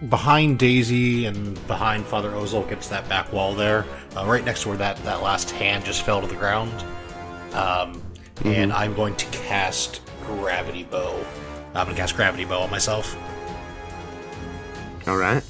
behind 0.08 0.60
Daisy 0.60 1.26
and 1.26 1.56
behind 1.68 2.06
Father 2.06 2.32
Ozel 2.32 2.68
gets 2.70 2.88
that 2.88 3.08
back 3.10 3.34
wall 3.34 3.54
there, 3.54 3.86
uh, 4.16 4.26
right 4.26 4.46
next 4.46 4.62
to 4.64 4.70
where 4.70 4.78
that, 4.78 4.96
that 5.04 5.22
last 5.22 5.52
hand 5.52 5.84
just 5.84 6.04
fell 6.04 6.22
to 6.22 6.28
the 6.28 6.36
ground. 6.36 6.72
Um, 7.54 8.02
And 8.46 8.72
I'm 8.72 8.94
going 8.94 9.16
to 9.18 9.26
cast 9.28 10.00
Gravity 10.26 10.84
Bow. 10.86 11.20
I'm 11.74 11.86
going 11.86 11.96
to 11.96 12.02
cast 12.02 12.16
Gravity 12.16 12.46
Bow 12.46 12.62
on 12.62 12.72
myself. 12.72 13.18
All 15.08 15.18
right. 15.18 15.44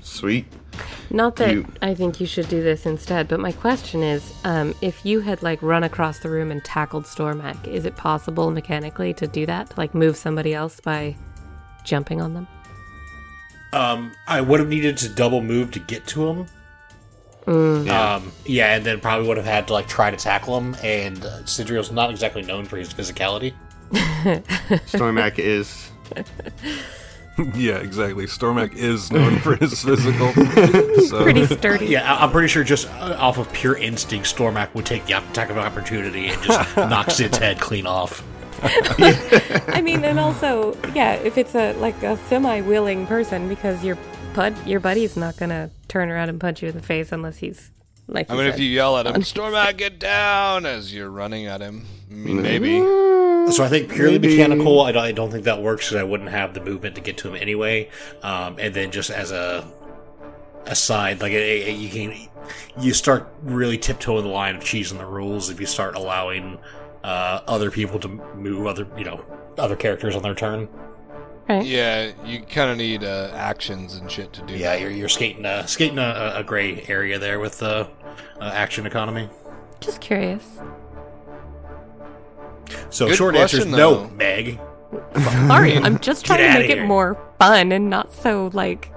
Sweet. 0.00 0.46
Not 1.10 1.36
that 1.36 1.52
You- 1.52 1.66
I 1.82 1.94
think 1.94 2.20
you 2.20 2.26
should 2.26 2.48
do 2.48 2.62
this 2.62 2.86
instead, 2.86 3.26
but 3.26 3.40
my 3.40 3.50
question 3.50 4.02
is, 4.04 4.32
um, 4.44 4.74
if 4.80 5.04
you 5.04 5.20
had 5.20 5.42
like 5.42 5.60
run 5.60 5.82
across 5.82 6.20
the 6.20 6.30
room 6.30 6.52
and 6.52 6.64
tackled 6.64 7.04
Stormak, 7.04 7.66
is 7.66 7.84
it 7.84 7.96
possible 7.96 8.50
mechanically 8.52 9.12
to 9.14 9.26
do 9.26 9.44
that? 9.46 9.70
To, 9.70 9.74
like 9.76 9.92
move 9.94 10.16
somebody 10.16 10.54
else 10.54 10.78
by 10.80 11.16
jumping 11.84 12.20
on 12.20 12.34
them? 12.34 12.48
Um, 13.72 14.12
I 14.26 14.40
would 14.40 14.60
have 14.60 14.68
needed 14.68 14.96
to 14.98 15.08
double 15.08 15.40
move 15.40 15.70
to 15.72 15.78
get 15.80 16.06
to 16.08 16.28
him. 16.28 16.46
Yeah. 17.46 18.14
Um, 18.14 18.32
yeah, 18.46 18.74
and 18.76 18.84
then 18.86 19.00
probably 19.00 19.28
would 19.28 19.36
have 19.36 19.44
had 19.46 19.66
to 19.66 19.72
like 19.74 19.86
try 19.88 20.10
to 20.10 20.16
tackle 20.16 20.56
him. 20.58 20.76
And 20.82 21.24
uh, 21.24 21.40
Sidrio's 21.42 21.90
not 21.92 22.10
exactly 22.10 22.42
known 22.42 22.64
for 22.64 22.76
his 22.76 22.92
physicality. 22.94 23.52
Stormak 23.92 25.38
is. 25.38 25.90
yeah, 27.54 27.78
exactly. 27.78 28.26
Stormak 28.26 28.74
is 28.76 29.10
known 29.12 29.38
for 29.40 29.56
his 29.56 29.82
physical. 29.82 30.32
So 31.04 31.22
Pretty 31.22 31.44
sturdy. 31.46 31.86
Yeah, 31.86 32.14
I- 32.14 32.24
I'm 32.24 32.30
pretty 32.30 32.48
sure 32.48 32.64
just 32.64 32.88
uh, 32.88 33.16
off 33.18 33.36
of 33.36 33.52
pure 33.52 33.76
instinct, 33.76 34.34
Stormak 34.34 34.72
would 34.74 34.86
take 34.86 35.04
the 35.04 35.18
attack 35.18 35.50
of 35.50 35.58
opportunity 35.58 36.28
and 36.28 36.42
just 36.42 36.76
knock 36.76 37.10
Sid's 37.10 37.36
head 37.36 37.60
clean 37.60 37.86
off. 37.86 38.22
I 39.68 39.80
mean, 39.82 40.04
and 40.04 40.18
also, 40.18 40.76
yeah, 40.94 41.14
if 41.14 41.36
it's 41.36 41.54
a 41.54 41.74
like 41.74 42.02
a 42.02 42.16
semi-willing 42.28 43.06
person, 43.06 43.48
because 43.48 43.84
your 43.84 43.98
bud, 44.34 44.54
your 44.66 44.80
buddy's 44.80 45.16
not 45.16 45.36
gonna 45.36 45.70
turn 45.88 46.10
around 46.10 46.28
and 46.30 46.40
punch 46.40 46.62
you 46.62 46.68
in 46.68 46.74
the 46.74 46.82
face 46.82 47.12
unless 47.12 47.38
he's 47.38 47.70
like. 48.08 48.30
I 48.30 48.34
you 48.34 48.40
mean, 48.40 48.48
if 48.48 48.58
you 48.58 48.66
yell 48.66 48.96
at 48.96 49.06
him, 49.06 49.14
Stormak, 49.22 49.76
get 49.76 49.98
down, 49.98 50.66
as 50.66 50.94
you're 50.94 51.10
running 51.10 51.46
at 51.46 51.60
him. 51.60 51.84
I 52.10 52.14
mean, 52.14 52.42
maybe. 52.42 52.80
So 53.52 53.62
I 53.62 53.68
think 53.68 53.90
purely 53.90 54.18
Maybe. 54.18 54.36
mechanical, 54.36 54.80
I 54.80 54.92
don't, 54.92 55.04
I 55.04 55.12
don't 55.12 55.30
think 55.30 55.44
that 55.44 55.60
works 55.60 55.86
because 55.88 56.00
I 56.00 56.04
wouldn't 56.04 56.30
have 56.30 56.54
the 56.54 56.60
movement 56.60 56.94
to 56.94 57.02
get 57.02 57.18
to 57.18 57.28
him 57.28 57.36
anyway. 57.36 57.90
Um, 58.22 58.56
and 58.58 58.72
then 58.72 58.90
just 58.90 59.10
as 59.10 59.32
a 59.32 59.70
aside, 60.66 61.20
like 61.20 61.32
you 61.32 61.88
can, 61.90 62.28
you 62.80 62.94
start 62.94 63.28
really 63.42 63.76
tiptoeing 63.76 64.24
the 64.24 64.30
line 64.30 64.56
of 64.56 64.64
cheese 64.64 64.90
and 64.90 64.98
the 64.98 65.04
rules 65.04 65.50
if 65.50 65.60
you 65.60 65.66
start 65.66 65.94
allowing 65.94 66.58
uh, 67.04 67.40
other 67.46 67.70
people 67.70 68.00
to 68.00 68.08
move 68.08 68.66
other, 68.66 68.88
you 68.98 69.04
know, 69.04 69.24
other 69.58 69.76
characters 69.76 70.16
on 70.16 70.22
their 70.22 70.34
turn. 70.34 70.68
right? 71.48 71.64
Yeah, 71.64 72.10
you 72.24 72.40
kind 72.40 72.70
of 72.70 72.76
need 72.78 73.04
uh, 73.04 73.30
actions 73.34 73.94
and 73.96 74.10
shit 74.10 74.32
to 74.32 74.42
do 74.42 74.54
Yeah, 74.54 74.72
that. 74.72 74.80
you're, 74.80 74.90
you're 74.90 75.08
skating 75.08 75.44
a 75.44 75.68
skating 75.68 75.98
a, 75.98 76.32
a 76.36 76.42
gray 76.42 76.82
area 76.88 77.18
there 77.18 77.38
with 77.38 77.58
the 77.58 77.88
uh, 78.40 78.44
action 78.52 78.86
economy. 78.86 79.28
Just 79.80 80.00
curious. 80.00 80.58
So 82.90 83.06
Good 83.08 83.16
short 83.16 83.36
answer 83.36 83.58
is 83.58 83.66
no, 83.66 83.76
though. 84.06 84.08
Meg. 84.10 84.58
Sorry, 85.46 85.76
I'm 85.76 85.98
just 85.98 86.24
trying 86.24 86.38
to 86.52 86.58
make 86.58 86.70
it 86.70 86.78
here. 86.78 86.86
more 86.86 87.18
fun 87.38 87.72
and 87.72 87.90
not 87.90 88.12
so 88.12 88.50
like 88.54 88.90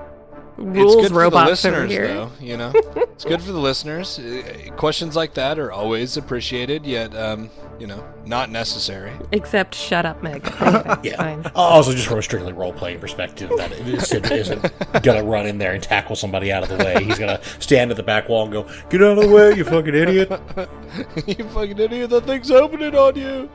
It's 0.59 0.65
rules 0.65 0.95
good 0.95 1.03
for 1.09 1.13
the 1.13 1.19
robots 1.19 1.65
over 1.65 1.77
listeners, 1.85 1.91
here. 1.91 2.07
though. 2.07 2.31
You 2.39 2.57
know, 2.57 2.71
it's 2.95 3.25
good 3.25 3.41
for 3.41 3.51
the 3.51 3.59
listeners. 3.59 4.17
Uh, 4.17 4.71
Questions 4.75 5.15
like 5.15 5.35
that 5.35 5.59
are 5.59 5.71
always 5.71 6.17
appreciated, 6.17 6.83
yet, 6.85 7.15
um, 7.15 7.49
you 7.79 7.85
know, 7.85 8.03
not 8.25 8.49
necessary. 8.49 9.11
Except 9.31 9.75
shut 9.75 10.05
up, 10.05 10.23
Meg. 10.23 10.43
Anyway, 10.59 10.95
Yeah. 11.03 11.17
Fine. 11.17 11.51
Also, 11.53 11.91
just 11.93 12.07
from 12.07 12.17
a 12.17 12.23
strictly 12.23 12.53
role 12.53 12.73
playing 12.73 12.99
perspective, 12.99 13.51
that 13.57 13.71
Sid 14.01 14.31
isn't 14.31 15.03
gonna 15.03 15.23
run 15.23 15.45
in 15.45 15.59
there 15.59 15.73
and 15.73 15.83
tackle 15.83 16.15
somebody 16.15 16.51
out 16.51 16.63
of 16.63 16.69
the 16.69 16.77
way. 16.83 17.03
He's 17.03 17.19
gonna 17.19 17.39
stand 17.59 17.91
at 17.91 17.97
the 17.97 18.03
back 18.03 18.27
wall 18.27 18.43
and 18.45 18.51
go, 18.51 18.63
"Get 18.89 19.03
out 19.03 19.17
of 19.19 19.29
the 19.29 19.35
way, 19.35 19.53
you 19.55 19.63
fucking 19.63 19.93
idiot!" 19.93 20.31
you 21.27 21.43
fucking 21.49 21.77
idiot! 21.77 22.09
That 22.09 22.25
thing's 22.25 22.49
opening 22.49 22.95
on 22.95 23.15
you. 23.15 23.47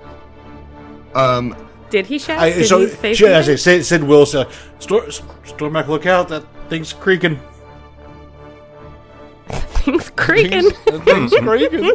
Um, 1.15 1.57
Did 1.93 2.07
he 2.07 2.19
shout? 2.19 2.39
I, 2.39 2.51
Did 2.51 2.67
so, 2.67 2.81
he 2.81 2.89
say 2.89 3.13
shit, 3.13 3.33
I 3.33 3.43
say, 3.43 3.57
something? 3.57 3.83
Sid, 3.83 3.85
Sid 3.85 4.05
will 4.05 4.25
say, 4.25 4.47
"Stor- 4.79 5.03
Stormak, 5.45 5.89
look 5.89 6.07
out! 6.07 6.27
That 6.29 6.43
thing's 6.71 6.91
creaking." 6.95 7.39
Things 9.83 10.09
creaking. 10.17 10.71
That 10.87 11.03
thing's 11.05 11.35
creaking. 11.41 11.93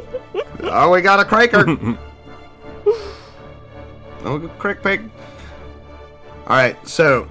oh, 0.61 0.91
we 0.91 1.01
got 1.01 1.19
a 1.19 1.25
cracker. 1.25 1.65
oh, 4.23 4.37
good 4.37 4.59
crick 4.59 4.83
pig. 4.83 5.09
All 6.45 6.57
right, 6.57 6.77
so 6.87 7.27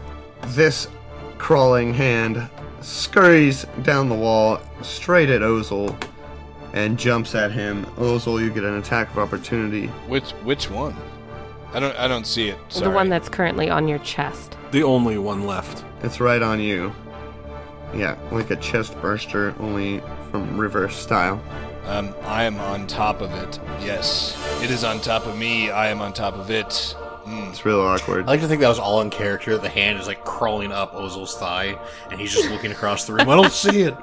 this 0.49 0.89
crawling 1.39 1.95
hand 1.95 2.51
scurries 2.81 3.65
down 3.83 4.09
the 4.09 4.15
wall 4.17 4.61
straight 4.83 5.31
at 5.31 5.43
Ozil 5.43 5.97
and 6.73 6.99
jumps 6.99 7.37
at 7.37 7.53
him. 7.53 7.85
Ozil, 7.97 8.41
you 8.43 8.51
get 8.51 8.65
an 8.65 8.79
attack 8.79 9.09
of 9.13 9.19
opportunity. 9.19 9.87
Which 10.09 10.33
which 10.43 10.69
one? 10.69 10.97
I 11.77 11.81
don't 11.81 11.97
I 11.97 12.09
don't 12.09 12.27
see 12.27 12.49
it. 12.49 12.59
the 12.71 12.91
one 12.91 13.09
that's 13.11 13.29
currently 13.29 13.69
on 13.71 13.87
your 13.87 13.99
chest. 13.99 14.57
the 14.71 14.83
only 14.83 15.19
one 15.19 15.47
left. 15.47 15.85
It's 16.03 16.21
right 16.21 16.43
on 16.43 16.59
you. 16.61 16.93
Yeah, 17.95 18.17
like 18.33 18.51
a 18.51 18.57
chest 18.57 19.01
burster, 19.01 19.55
only 19.61 20.01
from 20.31 20.59
reverse 20.59 20.97
style. 20.97 21.41
Um, 21.85 22.15
I 22.25 22.45
am 22.45 22.59
on 22.59 22.87
top 22.87 23.21
of 23.21 23.33
it. 23.33 23.61
Yes, 23.81 24.37
it 24.63 24.71
is 24.71 24.83
on 24.85 25.01
top 25.01 25.27
of 25.27 25.37
me. 25.39 25.71
I 25.71 25.89
am 25.89 26.01
on 26.01 26.13
top 26.13 26.35
of 26.35 26.51
it. 26.51 26.67
Mm. 27.25 27.51
It's 27.51 27.65
real 27.65 27.81
awkward. 27.81 28.25
I 28.25 28.29
like 28.29 28.41
to 28.41 28.49
think 28.49 28.61
that 28.61 28.69
was 28.69 28.79
all 28.79 29.01
in 29.03 29.11
character. 29.11 29.57
The 29.59 29.69
hand 29.69 29.99
is 30.01 30.07
like 30.07 30.25
crawling 30.25 30.73
up 30.73 30.95
Ozil's 30.95 31.37
thigh, 31.37 31.79
and 32.11 32.19
he's 32.21 32.33
just 32.35 32.51
looking 32.51 32.73
across 32.73 33.05
the 33.05 33.13
room. 33.13 33.29
I 33.29 33.37
don't 33.37 33.53
see 33.53 33.83
it. 33.83 33.97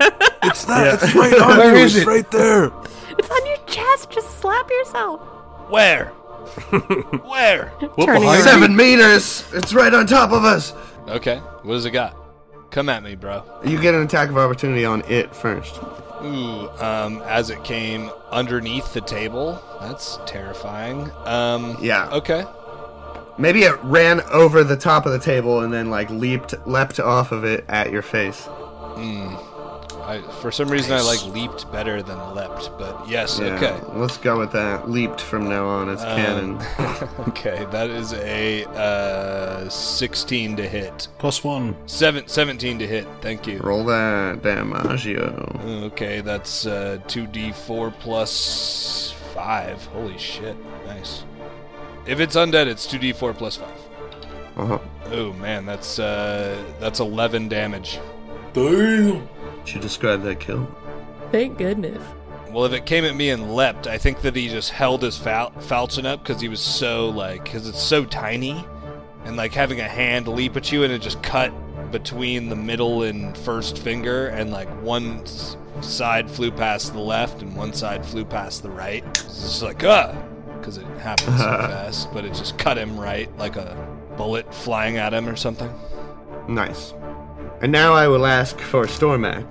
It's 0.40 0.64
that. 0.64 1.02
It's 1.02 1.14
right 1.14 1.34
on 1.40 1.58
Where 1.58 1.76
you. 1.76 1.84
is 1.84 1.94
It's 1.96 2.04
it? 2.06 2.08
right 2.08 2.30
there. 2.30 2.70
It's 3.18 3.28
on 3.30 3.46
your 3.46 3.56
chest. 3.66 4.08
Just 4.08 4.38
slap 4.40 4.70
yourself. 4.70 5.20
Where? 5.68 6.12
Where? 7.26 7.68
What 7.94 8.06
Turning 8.06 8.22
behind 8.22 8.24
around. 8.24 8.36
you? 8.36 8.42
Seven 8.42 8.76
meters! 8.76 9.44
It's 9.52 9.72
right 9.74 9.92
on 9.92 10.06
top 10.06 10.32
of 10.32 10.44
us! 10.44 10.72
Okay. 11.08 11.38
What 11.38 11.74
does 11.74 11.84
it 11.84 11.90
got? 11.92 12.16
Come 12.70 12.88
at 12.88 13.02
me, 13.02 13.14
bro. 13.14 13.42
You 13.64 13.80
get 13.80 13.94
an 13.94 14.02
attack 14.02 14.28
of 14.28 14.36
opportunity 14.38 14.84
on 14.84 15.02
it 15.08 15.34
first. 15.34 15.80
Ooh, 16.22 16.68
um, 16.80 17.22
as 17.26 17.48
it 17.50 17.62
came 17.64 18.10
underneath 18.30 18.92
the 18.92 19.00
table. 19.00 19.62
That's 19.80 20.18
terrifying. 20.26 21.10
Um, 21.24 21.76
Yeah. 21.80 22.08
Okay. 22.10 22.44
Maybe 23.38 23.62
it 23.62 23.78
ran 23.84 24.20
over 24.32 24.64
the 24.64 24.76
top 24.76 25.06
of 25.06 25.12
the 25.12 25.18
table 25.20 25.60
and 25.60 25.72
then 25.72 25.90
like 25.90 26.10
leaped 26.10 26.54
leapt 26.66 26.98
off 26.98 27.30
of 27.30 27.44
it 27.44 27.64
at 27.68 27.92
your 27.92 28.02
face. 28.02 28.48
I, 30.08 30.22
for 30.40 30.50
some 30.50 30.70
reason, 30.70 30.92
I 30.92 31.02
like 31.02 31.22
leaped 31.26 31.70
better 31.70 32.02
than 32.02 32.16
leapt, 32.34 32.70
but 32.78 33.06
yes, 33.08 33.38
Yeah. 33.38 33.54
okay. 33.56 33.78
Let's 33.92 34.16
go 34.16 34.38
with 34.38 34.52
that. 34.52 34.88
Leaped 34.90 35.20
from 35.20 35.48
now 35.50 35.66
on 35.66 35.90
as 35.90 36.02
canon. 36.02 36.58
Okay, 37.28 37.66
that 37.70 37.90
is 37.90 38.14
a 38.14 38.64
uh, 38.64 39.68
16 39.68 40.56
to 40.56 40.66
hit. 40.68 41.08
Plus 41.18 41.44
one. 41.44 41.76
Seven, 41.86 42.26
17 42.26 42.78
to 42.78 42.86
hit, 42.86 43.06
thank 43.20 43.46
you. 43.46 43.58
Roll 43.58 43.84
that 43.84 44.40
damaggio. 44.42 45.62
Okay, 45.92 46.22
that's 46.22 46.64
uh, 46.66 46.98
2d4 47.06 47.92
plus 48.00 49.14
5. 49.34 49.84
Holy 49.86 50.16
shit, 50.18 50.56
nice. 50.86 51.24
If 52.06 52.18
it's 52.20 52.34
undead, 52.34 52.66
it's 52.66 52.86
2d4 52.86 53.36
plus 53.36 53.56
5. 53.56 53.68
Uh-huh. 54.56 54.78
Oh 55.12 55.32
man, 55.34 55.66
that's 55.66 55.98
uh, 55.98 56.60
that's 56.80 56.98
11 57.00 57.48
damage. 57.48 58.00
Damn. 58.52 59.28
Should 59.64 59.82
describe 59.82 60.22
that 60.22 60.40
kill. 60.40 60.68
Thank 61.30 61.58
goodness. 61.58 62.02
Well, 62.50 62.64
if 62.64 62.72
it 62.72 62.86
came 62.86 63.04
at 63.04 63.14
me 63.14 63.30
and 63.30 63.54
leapt, 63.54 63.86
I 63.86 63.98
think 63.98 64.22
that 64.22 64.34
he 64.34 64.48
just 64.48 64.70
held 64.70 65.02
his 65.02 65.18
fal- 65.18 65.52
falchion 65.60 66.06
up 66.06 66.22
because 66.22 66.40
he 66.40 66.48
was 66.48 66.60
so 66.60 67.10
like, 67.10 67.44
because 67.44 67.68
it's 67.68 67.82
so 67.82 68.04
tiny, 68.06 68.64
and 69.24 69.36
like 69.36 69.52
having 69.52 69.80
a 69.80 69.88
hand 69.88 70.26
leap 70.28 70.56
at 70.56 70.72
you 70.72 70.84
and 70.84 70.92
it 70.92 71.02
just 71.02 71.22
cut 71.22 71.52
between 71.92 72.48
the 72.48 72.56
middle 72.56 73.02
and 73.02 73.36
first 73.36 73.78
finger, 73.78 74.28
and 74.28 74.50
like 74.50 74.68
one 74.82 75.24
side 75.82 76.30
flew 76.30 76.50
past 76.50 76.94
the 76.94 76.98
left 76.98 77.42
and 77.42 77.54
one 77.54 77.72
side 77.74 78.04
flew 78.04 78.24
past 78.24 78.62
the 78.62 78.70
right. 78.70 79.04
It's 79.06 79.24
just 79.24 79.62
like 79.62 79.84
ah, 79.84 80.16
because 80.58 80.78
it 80.78 80.86
happened 80.98 81.38
so 81.38 81.44
fast, 81.44 82.12
but 82.14 82.24
it 82.24 82.32
just 82.32 82.56
cut 82.56 82.78
him 82.78 82.98
right, 82.98 83.34
like 83.36 83.56
a 83.56 83.76
bullet 84.16 84.52
flying 84.54 84.96
at 84.96 85.12
him 85.12 85.28
or 85.28 85.36
something. 85.36 85.70
Nice. 86.48 86.94
And 87.60 87.72
now 87.72 87.92
I 87.92 88.06
will 88.06 88.24
ask 88.24 88.58
for 88.60 88.86
Stormak 88.86 89.50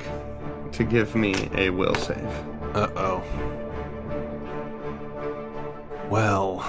to 0.72 0.84
give 0.86 1.14
me 1.16 1.50
a 1.56 1.70
will 1.70 1.96
save. 1.96 2.18
Uh 2.74 2.90
oh. 2.96 3.24
Well, 6.10 6.66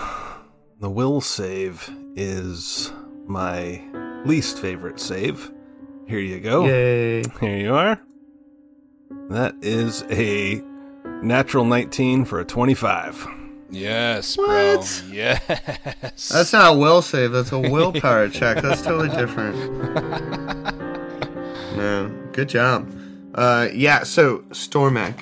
the 0.80 0.90
will 0.90 1.20
save 1.20 1.88
is 2.16 2.92
my 3.26 3.80
least 4.24 4.58
favorite 4.58 4.98
save. 4.98 5.52
Here 6.08 6.18
you 6.18 6.40
go. 6.40 6.66
Yay. 6.66 7.22
Here 7.40 7.56
you 7.56 7.74
are. 7.74 8.00
That 9.28 9.54
is 9.62 10.02
a 10.10 10.60
natural 11.22 11.64
19 11.64 12.24
for 12.24 12.40
a 12.40 12.44
25. 12.44 13.28
Yes, 13.70 14.36
bro. 14.36 14.78
What? 14.78 15.04
Yes. 15.10 16.28
That's 16.30 16.52
not 16.52 16.74
a 16.74 16.78
will 16.78 17.02
save, 17.02 17.32
that's 17.32 17.52
a 17.52 17.58
willpower 17.70 18.28
check. 18.28 18.62
That's 18.62 18.82
totally 18.82 19.10
different. 19.10 20.74
Good 22.32 22.48
job. 22.48 22.92
Uh, 23.34 23.68
yeah, 23.72 24.04
so, 24.04 24.38
Stormak. 24.50 25.14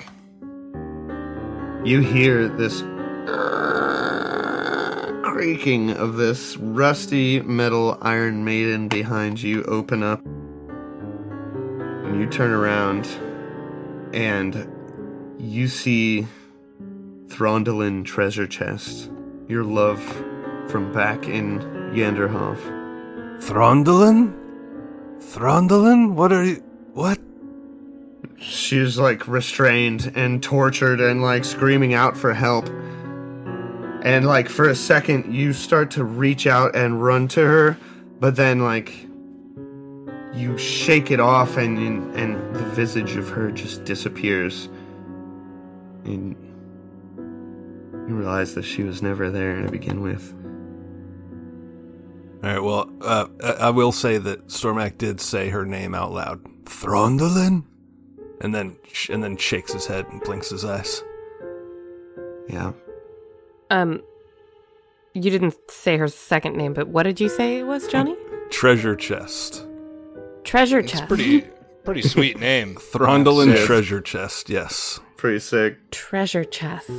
You 1.83 2.01
hear 2.01 2.47
this 2.47 2.81
creaking 5.23 5.91
of 5.91 6.15
this 6.15 6.57
rusty 6.57 7.41
metal 7.41 7.97
Iron 8.01 8.43
Maiden 8.43 8.87
behind 8.87 9.41
you 9.41 9.63
open 9.63 10.03
up. 10.03 10.25
And 10.25 12.19
you 12.19 12.27
turn 12.27 12.51
around 12.51 13.05
and 14.13 14.67
you 15.39 15.67
see 15.67 16.27
Throndelin 17.27 18.03
treasure 18.03 18.47
chest. 18.47 19.11
Your 19.47 19.63
love 19.63 20.01
from 20.69 20.91
back 20.93 21.27
in 21.27 21.59
Janderhoff. 21.93 22.59
Throndelin? 23.41 24.46
Throndelin? 25.19 26.13
What 26.13 26.31
are 26.31 26.43
you. 26.43 26.63
What? 26.93 27.19
She's 28.39 28.97
like 28.97 29.27
restrained 29.27 30.11
and 30.15 30.41
tortured 30.41 31.01
and 31.01 31.21
like 31.21 31.43
screaming 31.43 31.93
out 31.93 32.15
for 32.15 32.33
help. 32.33 32.67
And 34.03 34.25
like 34.25 34.47
for 34.47 34.69
a 34.69 34.75
second, 34.75 35.33
you 35.33 35.53
start 35.53 35.91
to 35.91 36.03
reach 36.03 36.47
out 36.47 36.75
and 36.75 37.03
run 37.03 37.27
to 37.29 37.41
her, 37.41 37.77
but 38.19 38.35
then 38.35 38.59
like 38.59 39.07
you 40.33 40.57
shake 40.57 41.09
it 41.11 41.19
off 41.19 41.57
and 41.57 41.77
and 42.15 42.55
the 42.55 42.63
visage 42.63 43.15
of 43.15 43.29
her 43.29 43.51
just 43.51 43.83
disappears. 43.85 44.69
And 46.05 46.35
you 48.07 48.15
realize 48.15 48.53
that 48.55 48.63
she 48.63 48.83
was 48.83 49.01
never 49.01 49.29
there 49.29 49.61
to 49.61 49.69
begin 49.69 50.01
with. 50.01 50.33
All 52.43 52.49
right, 52.49 52.59
well, 52.59 52.89
uh, 53.01 53.27
I 53.43 53.51
I 53.67 53.69
will 53.71 53.91
say 53.91 54.17
that 54.19 54.47
Stormak 54.47 54.97
did 54.97 55.19
say 55.19 55.49
her 55.49 55.65
name 55.65 55.95
out 55.95 56.11
loud. 56.11 56.43
Throndelin? 56.65 57.63
And 58.41 58.53
then, 58.53 58.77
sh- 58.91 59.09
and 59.09 59.23
then 59.23 59.35
shakes 59.37 59.73
his 59.73 59.87
head 59.87 60.05
and 60.11 60.21
blinks 60.21 60.49
his 60.51 60.63
eyes. 60.63 61.03
Yeah. 62.47 62.73
Um, 63.71 64.01
you 65.15 65.31
didn't 65.31 65.55
say 65.71 65.97
her 65.97 66.07
second 66.07 66.55
name, 66.55 66.73
but 66.73 66.87
what 66.87 67.03
did 67.03 67.19
you 67.19 67.29
say 67.29 67.57
it 67.59 67.63
was, 67.63 67.87
Johnny? 67.87 68.15
Treasure 68.51 68.95
chest. 68.95 69.65
Treasure 70.43 70.79
It's 70.79 70.91
chest. 70.91 71.07
pretty 71.07 71.41
pretty 71.83 72.03
sweet 72.03 72.39
name. 72.39 72.75
Throndelin 72.93 73.47
Yes. 73.55 73.65
treasure 73.65 73.99
chest, 74.01 74.49
yes. 74.49 74.99
Pretty 75.17 75.39
sick. 75.39 75.89
Treasure 75.91 76.43
chest. 76.43 76.91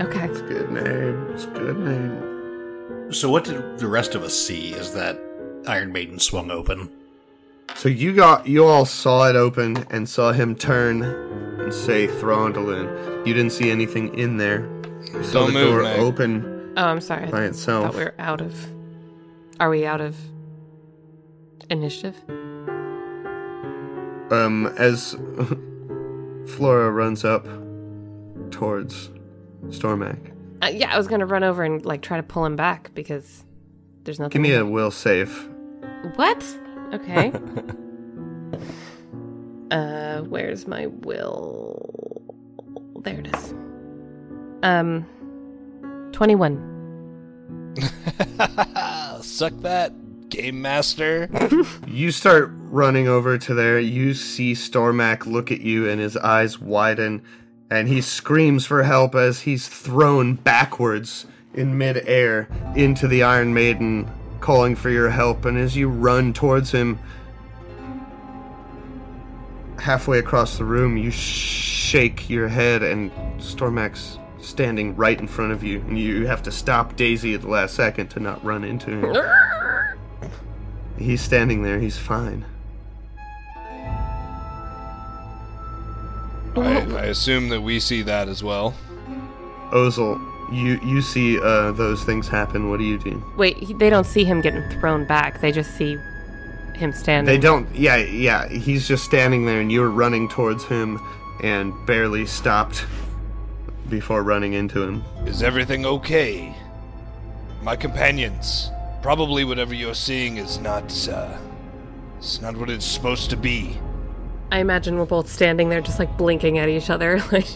Okay. 0.00 0.26
It's 0.26 0.40
Good 0.42 0.70
name. 0.70 1.26
It's 1.32 1.44
a 1.44 1.48
good 1.48 1.78
name. 1.78 2.25
So, 3.10 3.30
what 3.30 3.44
did 3.44 3.78
the 3.78 3.86
rest 3.86 4.14
of 4.14 4.22
us 4.22 4.34
see 4.34 4.74
as 4.74 4.92
that 4.94 5.18
Iron 5.66 5.92
Maiden 5.92 6.18
swung 6.18 6.50
open? 6.50 6.90
So 7.76 7.88
you 7.88 8.14
got 8.14 8.46
you 8.46 8.64
all 8.64 8.84
saw 8.84 9.28
it 9.28 9.36
open 9.36 9.86
and 9.90 10.08
saw 10.08 10.32
him 10.32 10.54
turn 10.54 11.02
and 11.02 11.72
say 11.72 12.06
Throndelin. 12.08 13.26
You 13.26 13.34
didn't 13.34 13.52
see 13.52 13.70
anything 13.70 14.16
in 14.18 14.36
there. 14.38 14.68
You 15.12 15.22
saw 15.22 15.40
Don't 15.44 15.52
the 15.54 15.60
move, 15.60 15.70
door 15.70 15.82
Meg. 15.82 16.00
open 16.00 16.72
Oh, 16.76 16.84
I'm 16.84 17.00
sorry. 17.00 17.30
by 17.30 17.42
I 17.42 17.44
itself. 17.46 17.86
thought 17.86 17.94
we 17.98 18.04
were 18.04 18.14
out 18.18 18.40
of. 18.40 18.54
Are 19.60 19.70
we 19.70 19.86
out 19.86 20.00
of 20.00 20.16
initiative? 21.70 22.16
Um, 24.30 24.66
as 24.76 25.12
Flora 26.56 26.90
runs 26.90 27.24
up 27.24 27.46
towards 28.50 29.10
Stormak. 29.68 30.18
Uh, 30.62 30.70
yeah, 30.72 30.94
I 30.94 30.98
was 30.98 31.06
gonna 31.06 31.26
run 31.26 31.44
over 31.44 31.62
and 31.64 31.84
like 31.84 32.02
try 32.02 32.16
to 32.16 32.22
pull 32.22 32.44
him 32.44 32.56
back 32.56 32.90
because 32.94 33.44
there's 34.04 34.18
nothing. 34.18 34.32
Give 34.32 34.42
me 34.42 34.52
in 34.54 34.60
a 34.60 34.66
will 34.66 34.90
save. 34.90 35.48
what? 36.14 36.44
Okay. 36.94 37.30
uh, 39.70 40.22
where's 40.22 40.66
my 40.66 40.86
will? 40.86 42.24
There 43.02 43.18
it 43.20 43.34
is. 43.34 43.54
Um, 44.62 45.06
twenty-one. 46.12 46.72
Suck 49.20 49.52
that, 49.60 49.92
game 50.30 50.62
master. 50.62 51.28
You 51.86 52.10
start 52.10 52.50
running 52.52 53.08
over 53.08 53.38
to 53.38 53.54
there. 53.54 53.78
You 53.78 54.12
see 54.12 54.52
Stormak 54.52 55.24
look 55.24 55.50
at 55.50 55.62
you, 55.62 55.88
and 55.88 55.98
his 55.98 56.14
eyes 56.18 56.60
widen, 56.60 57.22
and 57.70 57.88
he 57.88 58.00
screams 58.00 58.66
for 58.66 58.82
help 58.82 59.14
as 59.14 59.40
he's 59.40 59.68
thrown 59.68 60.34
backwards 60.34 61.26
in 61.54 61.76
midair 61.76 62.48
into 62.74 63.08
the 63.08 63.22
Iron 63.22 63.54
Maiden, 63.54 64.10
calling 64.40 64.76
for 64.76 64.90
your 64.90 65.10
help. 65.10 65.44
And 65.44 65.58
as 65.58 65.76
you 65.76 65.88
run 65.88 66.32
towards 66.32 66.70
him, 66.70 66.98
halfway 69.78 70.18
across 70.18 70.58
the 70.58 70.64
room, 70.64 70.96
you 70.96 71.10
shake 71.10 72.28
your 72.28 72.48
head, 72.48 72.82
and 72.82 73.10
Stormak's 73.38 74.18
standing 74.40 74.94
right 74.96 75.18
in 75.18 75.26
front 75.26 75.52
of 75.52 75.64
you, 75.64 75.80
and 75.80 75.98
you 75.98 76.26
have 76.26 76.42
to 76.44 76.52
stop 76.52 76.96
Daisy 76.96 77.34
at 77.34 77.42
the 77.42 77.48
last 77.48 77.74
second 77.74 78.08
to 78.08 78.20
not 78.20 78.44
run 78.44 78.64
into 78.64 78.90
him. 78.90 79.16
He's 80.98 81.20
standing 81.20 81.62
there. 81.62 81.78
He's 81.78 81.98
fine. 81.98 82.44
I, 86.62 86.80
I 87.02 87.04
assume 87.06 87.48
that 87.50 87.60
we 87.60 87.80
see 87.80 88.02
that 88.02 88.28
as 88.28 88.42
well. 88.42 88.74
Ozil, 89.72 90.20
you 90.52 90.78
you 90.84 91.02
see 91.02 91.40
uh, 91.40 91.72
those 91.72 92.04
things 92.04 92.28
happen. 92.28 92.70
What 92.70 92.78
do 92.78 92.84
you 92.84 92.98
do? 92.98 93.22
Wait, 93.36 93.56
he- 93.58 93.74
they 93.74 93.90
don't 93.90 94.06
see 94.06 94.24
him 94.24 94.40
getting 94.40 94.62
thrown 94.80 95.04
back. 95.06 95.40
They 95.40 95.52
just 95.52 95.76
see 95.76 95.98
him 96.74 96.92
standing. 96.92 97.26
They 97.32 97.40
don't. 97.40 97.66
Yeah, 97.74 97.96
yeah. 97.96 98.48
He's 98.48 98.86
just 98.86 99.04
standing 99.04 99.46
there, 99.46 99.60
and 99.60 99.72
you're 99.72 99.90
running 99.90 100.28
towards 100.28 100.64
him, 100.64 101.00
and 101.42 101.72
barely 101.86 102.26
stopped 102.26 102.86
before 103.88 104.22
running 104.22 104.52
into 104.52 104.82
him. 104.82 105.02
Is 105.26 105.42
everything 105.42 105.84
okay? 105.86 106.54
My 107.62 107.76
companions, 107.76 108.70
probably 109.02 109.44
whatever 109.44 109.74
you're 109.74 109.94
seeing 109.94 110.36
is 110.36 110.58
not, 110.58 111.08
uh, 111.08 111.36
it's 112.18 112.40
not 112.40 112.56
what 112.56 112.70
it's 112.70 112.84
supposed 112.84 113.30
to 113.30 113.36
be. 113.36 113.78
I 114.50 114.60
imagine 114.60 114.96
we're 114.98 115.04
both 115.06 115.28
standing 115.28 115.68
there, 115.68 115.80
just 115.80 115.98
like 115.98 116.16
blinking 116.16 116.58
at 116.58 116.68
each 116.68 116.90
other. 116.90 117.20
Like, 117.32 117.46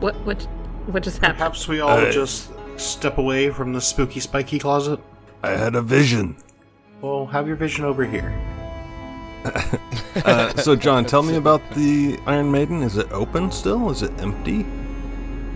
what? 0.00 0.14
What? 0.24 0.42
What 0.86 1.02
just 1.02 1.18
happened? 1.18 1.38
Perhaps 1.38 1.68
we 1.68 1.80
all 1.80 1.90
Uh, 1.98 2.10
just 2.10 2.50
step 2.76 3.18
away 3.18 3.50
from 3.50 3.72
the 3.72 3.80
spooky, 3.80 4.18
spiky 4.20 4.58
closet? 4.58 4.98
I 5.42 5.50
had 5.50 5.74
a 5.74 5.82
vision. 5.82 6.36
Well, 7.00 7.26
have 7.26 7.46
your 7.46 7.56
vision 7.56 7.84
over 7.84 8.04
here. 8.04 8.32
Uh, 10.24 10.52
so, 10.56 10.74
John, 10.74 11.04
tell 11.04 11.22
me 11.22 11.36
about 11.36 11.62
the 11.70 12.18
Iron 12.26 12.50
Maiden. 12.50 12.82
Is 12.82 12.96
it 12.96 13.10
open 13.12 13.50
still? 13.52 13.88
Is 13.90 14.02
it 14.02 14.10
empty? 14.20 14.66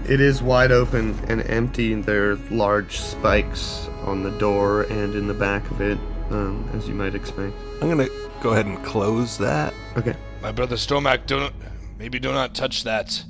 It 0.08 0.20
is 0.20 0.42
wide 0.42 0.70
open 0.70 1.18
and 1.28 1.42
empty. 1.50 1.92
There 1.94 2.30
are 2.32 2.36
large 2.50 3.00
spikes 3.00 3.88
on 4.04 4.22
the 4.22 4.30
door 4.38 4.82
and 4.84 5.14
in 5.16 5.26
the 5.26 5.34
back 5.34 5.68
of 5.72 5.80
it, 5.80 5.98
um, 6.30 6.66
as 6.72 6.88
you 6.88 6.94
might 6.94 7.14
expect. 7.16 7.52
I'm 7.82 7.88
gonna 7.88 8.08
go 8.40 8.50
ahead 8.52 8.66
and 8.66 8.82
close 8.84 9.36
that. 9.38 9.74
Okay. 9.96 10.14
My 10.44 10.52
brother 10.52 10.76
Stomak, 10.76 11.24
don't 11.24 11.54
maybe 11.98 12.18
do 12.18 12.30
not 12.30 12.54
touch 12.54 12.84
that. 12.84 13.24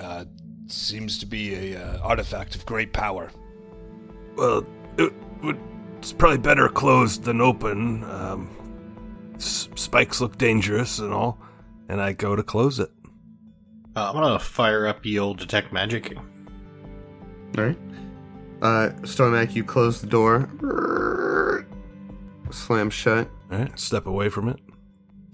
Uh, 0.00 0.24
seems 0.66 1.18
to 1.18 1.26
be 1.26 1.74
a 1.74 1.78
uh, 1.78 1.98
artifact 1.98 2.56
of 2.56 2.64
great 2.64 2.94
power. 2.94 3.30
Well, 4.34 4.64
it 4.96 5.12
would. 5.42 5.60
It's 5.98 6.10
probably 6.14 6.38
better 6.38 6.70
closed 6.70 7.24
than 7.24 7.42
open. 7.42 8.02
Um, 8.04 8.48
s- 9.34 9.68
spikes 9.74 10.22
look 10.22 10.38
dangerous 10.38 11.00
and 11.00 11.12
all, 11.12 11.38
and 11.90 12.00
I 12.00 12.14
go 12.14 12.34
to 12.34 12.42
close 12.42 12.78
it. 12.78 12.90
Uh, 13.94 14.08
I'm 14.08 14.14
gonna 14.14 14.38
fire 14.38 14.86
up 14.86 15.02
the 15.02 15.18
old 15.18 15.38
detect 15.38 15.70
magic. 15.70 16.16
All 16.16 17.62
right. 17.62 17.78
Uh, 18.62 18.88
Stormak, 19.02 19.54
you 19.54 19.62
close 19.64 20.00
the 20.00 20.06
door. 20.06 20.48
Slam 22.50 22.88
shut. 22.88 23.28
All 23.52 23.58
right, 23.58 23.78
step 23.78 24.06
away 24.06 24.30
from 24.30 24.48
it. 24.48 24.58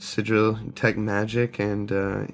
Sigil, 0.03 0.55
detect 0.55 0.99
magic, 0.99 1.59
and 1.59 1.93
uh, 1.93 2.27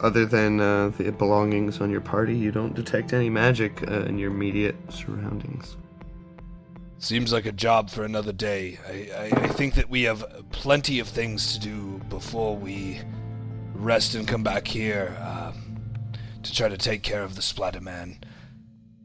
other 0.00 0.24
than 0.24 0.58
uh, 0.58 0.88
the 0.96 1.12
belongings 1.12 1.80
on 1.80 1.90
your 1.90 2.00
party, 2.00 2.34
you 2.34 2.50
don't 2.50 2.74
detect 2.74 3.12
any 3.12 3.28
magic 3.28 3.86
uh, 3.86 4.00
in 4.06 4.18
your 4.18 4.30
immediate 4.30 4.74
surroundings. 4.88 5.76
Seems 6.98 7.32
like 7.32 7.46
a 7.46 7.52
job 7.52 7.90
for 7.90 8.04
another 8.04 8.32
day. 8.32 8.78
I, 8.88 9.30
I, 9.36 9.44
I 9.44 9.48
think 9.48 9.74
that 9.74 9.88
we 9.88 10.02
have 10.02 10.24
plenty 10.50 10.98
of 10.98 11.06
things 11.06 11.54
to 11.54 11.60
do 11.60 12.00
before 12.08 12.56
we 12.56 13.00
rest 13.74 14.14
and 14.14 14.26
come 14.26 14.42
back 14.42 14.66
here 14.66 15.16
um, 15.22 15.76
to 16.42 16.52
try 16.52 16.68
to 16.68 16.78
take 16.78 17.02
care 17.02 17.22
of 17.22 17.36
the 17.36 17.42
Splatter 17.42 17.80
Man. 17.80 18.18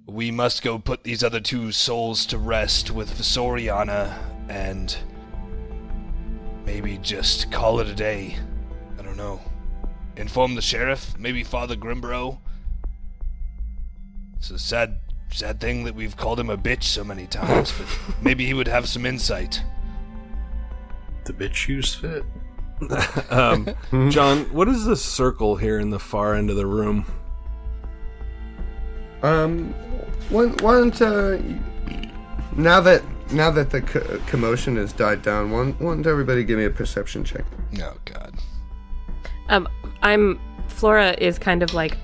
we 0.06 0.32
must 0.32 0.64
go 0.64 0.80
put 0.80 1.04
these 1.04 1.24
other 1.24 1.40
two 1.40 1.72
souls 1.72 2.26
to 2.28 2.38
rest 2.38 2.92
with 2.92 3.10
Vesorianna 3.12 4.18
and 4.50 4.98
maybe 6.66 6.98
just 6.98 7.52
call 7.52 7.80
it 7.80 7.88
a 7.88 7.96
day. 7.96 8.38
I 9.00 9.02
don't 9.02 9.18
know. 9.18 9.42
Inform 10.16 10.56
the 10.56 10.62
sheriff, 10.62 11.18
maybe 11.18 11.44
Father 11.44 11.76
Grimburrow. 11.76 12.40
It's 14.38 14.52
a 14.52 14.60
sad, 14.60 15.00
sad 15.32 15.60
thing 15.60 15.86
that 15.86 15.96
we've 15.96 16.16
called 16.18 16.40
him 16.40 16.50
a 16.50 16.58
bitch 16.58 16.84
so 16.84 17.04
many 17.04 17.28
times, 17.28 17.72
but 17.72 17.88
maybe 18.22 18.46
he 18.46 18.54
would 18.54 18.68
have 18.68 18.88
some 18.88 19.06
insight. 19.06 19.62
The 21.26 21.34
bitch 21.34 21.56
shoes 21.56 21.94
fit. 21.96 22.24
Um, 23.30 23.70
John, 24.10 24.44
what 24.54 24.68
is 24.68 24.86
this 24.86 25.04
circle 25.04 25.56
here 25.56 25.80
in 25.80 25.90
the 25.90 26.00
far 26.00 26.36
end 26.36 26.50
of 26.50 26.58
the 26.58 26.66
room? 26.66 27.06
Um, 29.22 29.74
why, 30.30 30.48
why 30.48 30.74
don't 30.74 31.02
uh, 31.02 31.40
now 32.58 32.82
that 32.82 33.02
now 33.34 33.52
that 33.52 33.70
the 33.72 33.82
co- 33.82 34.20
commotion 34.28 34.76
has 34.78 34.94
died 34.94 35.22
down, 35.22 35.52
why, 35.52 35.64
don't- 35.64 35.82
why 35.82 35.94
don't 35.96 36.08
everybody 36.08 36.44
give 36.44 36.58
me 36.58 36.66
a 36.66 36.70
perception 36.70 37.24
check? 37.24 37.44
Oh, 37.82 37.96
God. 38.06 38.34
Um, 39.50 39.68
I'm 40.02 40.40
Flora 40.68 41.16
is 41.18 41.38
kind 41.38 41.62
of 41.64 41.74
like 41.74 41.98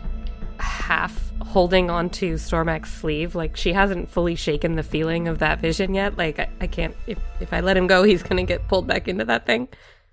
half 0.60 1.32
holding 1.42 1.89
onto 1.89 2.36
Stormak's 2.36 2.92
sleeve, 2.92 3.34
like 3.34 3.56
she 3.56 3.74
hasn't 3.74 4.10
fully 4.10 4.36
shaken 4.36 4.76
the 4.76 4.84
feeling 4.84 5.28
of 5.28 5.39
that 5.39 5.60
vision 5.62 5.94
yet. 5.94 6.18
Like 6.18 6.38
I, 6.39 6.50
I 6.62 6.68
can't 6.68 6.96
if 7.08 7.18
if 7.39 7.54
I 7.54 7.62
let 7.62 7.78
him 7.78 7.88
go, 7.88 8.04
he's 8.04 8.22
gonna 8.24 8.44
get 8.44 8.68
pulled 8.68 8.88
back 8.88 9.08
into 9.08 9.26
that 9.26 9.46
thing. 9.46 9.68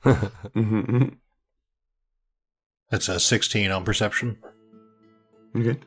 Mm-hmm. 0.05 1.09
That's 2.90 3.09
a 3.09 3.18
16 3.18 3.70
on 3.72 3.85
perception. 3.85 4.38
Okay. 5.57 5.79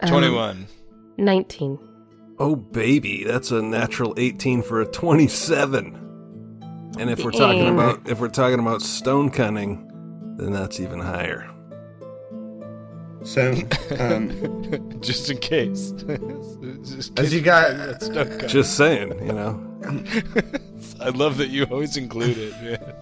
Um, 0.00 0.08
21. 0.08 0.66
Nineteen. 1.16 1.78
Oh, 2.38 2.56
baby, 2.56 3.24
that's 3.24 3.50
a 3.52 3.62
natural 3.62 4.14
18 4.16 4.62
for 4.62 4.80
a 4.80 4.86
27. 4.86 6.00
And 6.98 7.10
if 7.10 7.24
we're 7.24 7.30
talking 7.30 7.68
about 7.68 8.08
if 8.08 8.20
we're 8.20 8.28
talking 8.28 8.60
about 8.60 8.82
stone 8.82 9.30
cunning, 9.30 9.90
then 10.38 10.52
that's 10.52 10.78
even 10.80 11.00
higher. 11.00 11.50
So, 13.24 13.54
um, 13.98 14.98
Just 15.00 15.30
in 15.30 15.38
case. 15.38 15.92
Just 16.82 17.18
As 17.18 17.32
you 17.32 17.40
got- 17.40 17.76
that's 17.76 18.08
no. 18.08 18.24
Just 18.46 18.76
saying, 18.76 19.10
you 19.26 19.32
know. 19.32 19.60
I 21.00 21.08
love 21.10 21.38
that 21.38 21.48
you 21.48 21.64
always 21.64 21.96
include 21.96 22.36
it. 22.38 22.54
Yeah. 22.62 22.92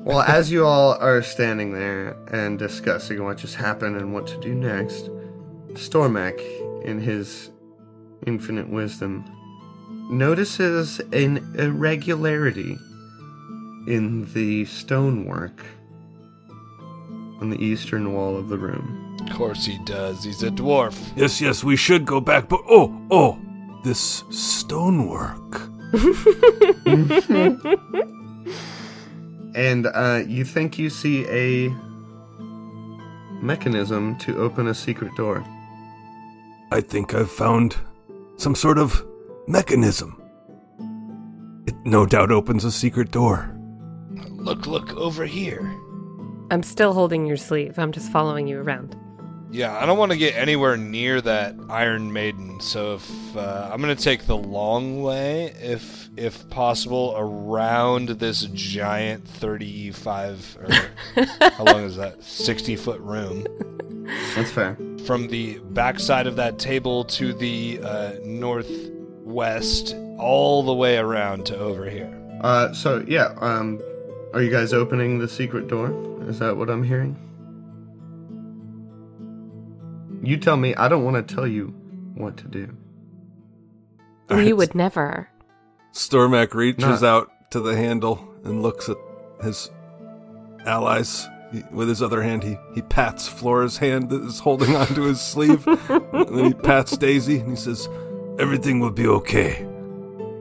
well, 0.00 0.20
as 0.20 0.50
you 0.50 0.66
all 0.66 0.94
are 1.00 1.22
standing 1.22 1.72
there 1.72 2.16
and 2.32 2.58
discussing 2.58 3.24
what 3.24 3.38
just 3.38 3.54
happened 3.54 3.96
and 3.96 4.12
what 4.12 4.26
to 4.28 4.38
do 4.40 4.54
next, 4.54 5.08
Stormak, 5.74 6.40
in 6.84 7.00
his 7.00 7.50
infinite 8.26 8.68
wisdom, 8.68 9.24
notices 10.10 11.00
an 11.12 11.54
irregularity 11.58 12.76
in 13.86 14.30
the 14.32 14.64
stonework 14.64 15.64
on 17.40 17.50
the 17.50 17.62
eastern 17.62 18.12
wall 18.12 18.36
of 18.36 18.48
the 18.48 18.58
room. 18.58 19.16
Of 19.28 19.36
course 19.36 19.64
he 19.64 19.78
does. 19.84 20.24
He's 20.24 20.42
a 20.42 20.50
dwarf. 20.50 21.12
Yes, 21.16 21.40
yes, 21.40 21.64
we 21.64 21.76
should 21.76 22.04
go 22.04 22.20
back, 22.20 22.48
but 22.48 22.60
oh, 22.68 22.94
oh, 23.10 23.38
this 23.84 24.24
stonework. 24.30 25.62
And 29.54 29.86
uh, 29.86 30.22
you 30.26 30.44
think 30.44 30.78
you 30.78 30.88
see 30.88 31.26
a 31.28 31.68
mechanism 33.42 34.16
to 34.18 34.38
open 34.38 34.66
a 34.66 34.74
secret 34.74 35.14
door. 35.16 35.44
I 36.70 36.80
think 36.80 37.14
I've 37.14 37.30
found 37.30 37.76
some 38.42 38.54
sort 38.56 38.76
of 38.76 39.06
mechanism. 39.46 40.20
It 41.66 41.76
no 41.84 42.04
doubt 42.06 42.32
opens 42.32 42.64
a 42.64 42.72
secret 42.72 43.12
door. 43.12 43.56
Look, 44.30 44.66
look 44.66 44.92
over 44.94 45.24
here. 45.24 45.62
I'm 46.50 46.64
still 46.64 46.92
holding 46.92 47.24
your 47.24 47.36
sleeve. 47.36 47.78
I'm 47.78 47.92
just 47.92 48.10
following 48.10 48.48
you 48.48 48.58
around. 48.58 48.96
Yeah, 49.52 49.76
I 49.78 49.86
don't 49.86 49.98
want 49.98 50.10
to 50.12 50.18
get 50.18 50.34
anywhere 50.34 50.76
near 50.76 51.20
that 51.20 51.54
Iron 51.68 52.12
Maiden, 52.12 52.58
so 52.60 52.94
if 52.94 53.36
uh, 53.36 53.68
I'm 53.70 53.80
gonna 53.80 53.94
take 53.94 54.26
the 54.26 54.36
long 54.36 55.02
way, 55.02 55.54
if 55.60 56.08
if 56.16 56.48
possible, 56.48 57.14
around 57.16 58.08
this 58.08 58.48
giant 58.54 59.28
35 59.28 60.58
or 60.58 61.24
how 61.50 61.64
long 61.64 61.82
is 61.84 61.96
that? 61.96 62.24
60 62.24 62.76
foot 62.76 63.00
room. 63.02 63.46
That's 64.34 64.50
fair. 64.50 64.76
From 65.06 65.28
the 65.28 65.58
backside 65.70 66.26
of 66.26 66.36
that 66.36 66.58
table 66.58 67.04
to 67.04 67.32
the 67.32 67.80
uh, 67.82 68.12
northwest, 68.24 69.96
all 70.18 70.62
the 70.62 70.72
way 70.74 70.96
around 70.98 71.46
to 71.46 71.58
over 71.58 71.88
here. 71.88 72.18
Uh, 72.40 72.72
so 72.72 73.04
yeah, 73.08 73.34
um, 73.38 73.80
are 74.32 74.42
you 74.42 74.50
guys 74.50 74.72
opening 74.72 75.18
the 75.18 75.28
secret 75.28 75.68
door? 75.68 75.92
Is 76.28 76.38
that 76.38 76.56
what 76.56 76.70
I'm 76.70 76.82
hearing? 76.82 77.16
You 80.22 80.36
tell 80.36 80.56
me. 80.56 80.74
I 80.76 80.88
don't 80.88 81.04
want 81.04 81.26
to 81.26 81.34
tell 81.34 81.46
you 81.46 81.68
what 82.14 82.36
to 82.38 82.48
do. 82.48 82.76
You 84.30 84.56
would 84.56 84.74
never. 84.74 85.28
Stormak 85.92 86.54
reaches 86.54 87.02
Not- 87.02 87.04
out 87.04 87.50
to 87.50 87.60
the 87.60 87.76
handle 87.76 88.32
and 88.44 88.62
looks 88.62 88.88
at 88.88 88.96
his 89.42 89.70
allies. 90.64 91.28
He, 91.52 91.62
with 91.70 91.88
his 91.88 92.00
other 92.02 92.22
hand, 92.22 92.42
he, 92.42 92.56
he 92.74 92.82
pats 92.82 93.28
Flora's 93.28 93.76
hand 93.78 94.08
that 94.10 94.22
is 94.22 94.38
holding 94.40 94.74
onto 94.82 95.02
his 95.02 95.20
sleeve. 95.20 95.66
and 95.66 96.36
then 96.36 96.44
he 96.46 96.54
pats 96.54 96.96
Daisy 96.96 97.38
and 97.40 97.50
he 97.50 97.56
says, 97.56 97.88
Everything 98.38 98.80
will 98.80 98.90
be 98.90 99.06
okay. 99.06 99.56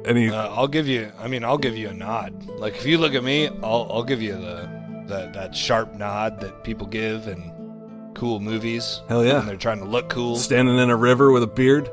And 0.06 0.18
he, 0.18 0.30
Uh, 0.32 0.48
I'll 0.50 0.68
give 0.70 0.88
you. 0.88 1.12
I 1.20 1.28
mean, 1.28 1.44
I'll 1.44 1.58
give 1.58 1.76
you 1.78 1.90
a 1.90 1.94
nod. 1.94 2.48
Like 2.58 2.76
if 2.76 2.86
you 2.86 2.98
look 2.98 3.14
at 3.14 3.24
me, 3.24 3.48
I'll 3.62 3.88
I'll 3.92 4.04
give 4.04 4.22
you 4.22 4.34
the 4.34 4.68
that 5.08 5.34
that 5.34 5.56
sharp 5.56 5.94
nod 5.96 6.40
that 6.40 6.64
people 6.64 6.88
give 6.88 7.28
in 7.28 8.12
cool 8.16 8.40
movies. 8.40 9.02
Hell 9.10 9.24
yeah. 9.26 9.38
When 9.40 9.48
they're 9.48 9.58
trying 9.58 9.80
to 9.80 9.86
look 9.86 10.10
cool. 10.10 10.38
standing 10.38 10.78
in 10.80 10.90
a 10.90 10.96
river 10.96 11.32
with 11.32 11.44
a 11.44 11.48
beard. 11.48 11.88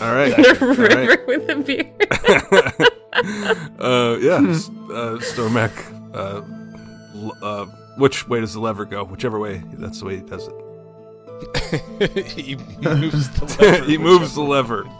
All 0.00 0.14
right. 0.14 0.32
Exactly. 0.38 0.68
All 0.68 0.74
right. 0.76 1.08
River 1.08 1.24
with 1.26 1.50
a 1.50 1.56
beard. 1.56 1.86
uh, 3.80 4.16
yeah, 4.20 4.40
S- 4.50 4.68
uh, 4.90 5.18
Stormak. 5.20 5.72
Uh, 6.14 6.42
uh, 7.44 7.66
which 7.96 8.28
way 8.28 8.40
does 8.40 8.54
the 8.54 8.60
lever 8.60 8.84
go? 8.84 9.04
Whichever 9.04 9.38
way. 9.38 9.62
That's 9.72 10.00
the 10.00 10.06
way 10.06 10.16
he 10.16 10.22
does 10.22 10.48
it. 10.48 10.54
he, 12.26 12.42
he 12.42 12.56
moves 12.56 13.30
the 13.30 13.44
lever. 13.60 13.84
he 13.84 13.98
moves 13.98 14.34
the 14.34 14.42
lever. 14.42 14.88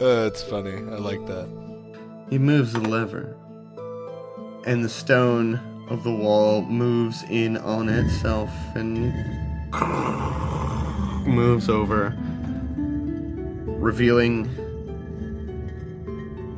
Uh, 0.00 0.26
it's 0.26 0.42
funny. 0.42 0.72
I 0.72 0.96
like 0.96 1.26
that. 1.26 1.46
He 2.30 2.38
moves 2.38 2.72
the 2.72 2.80
lever, 2.80 3.36
and 4.64 4.82
the 4.82 4.88
stone 4.88 5.60
of 5.90 6.04
the 6.04 6.10
wall 6.10 6.62
moves 6.62 7.22
in 7.24 7.58
on 7.58 7.90
itself 7.90 8.50
and 8.74 9.12
moves 11.26 11.68
over, 11.68 12.16
revealing 13.78 14.48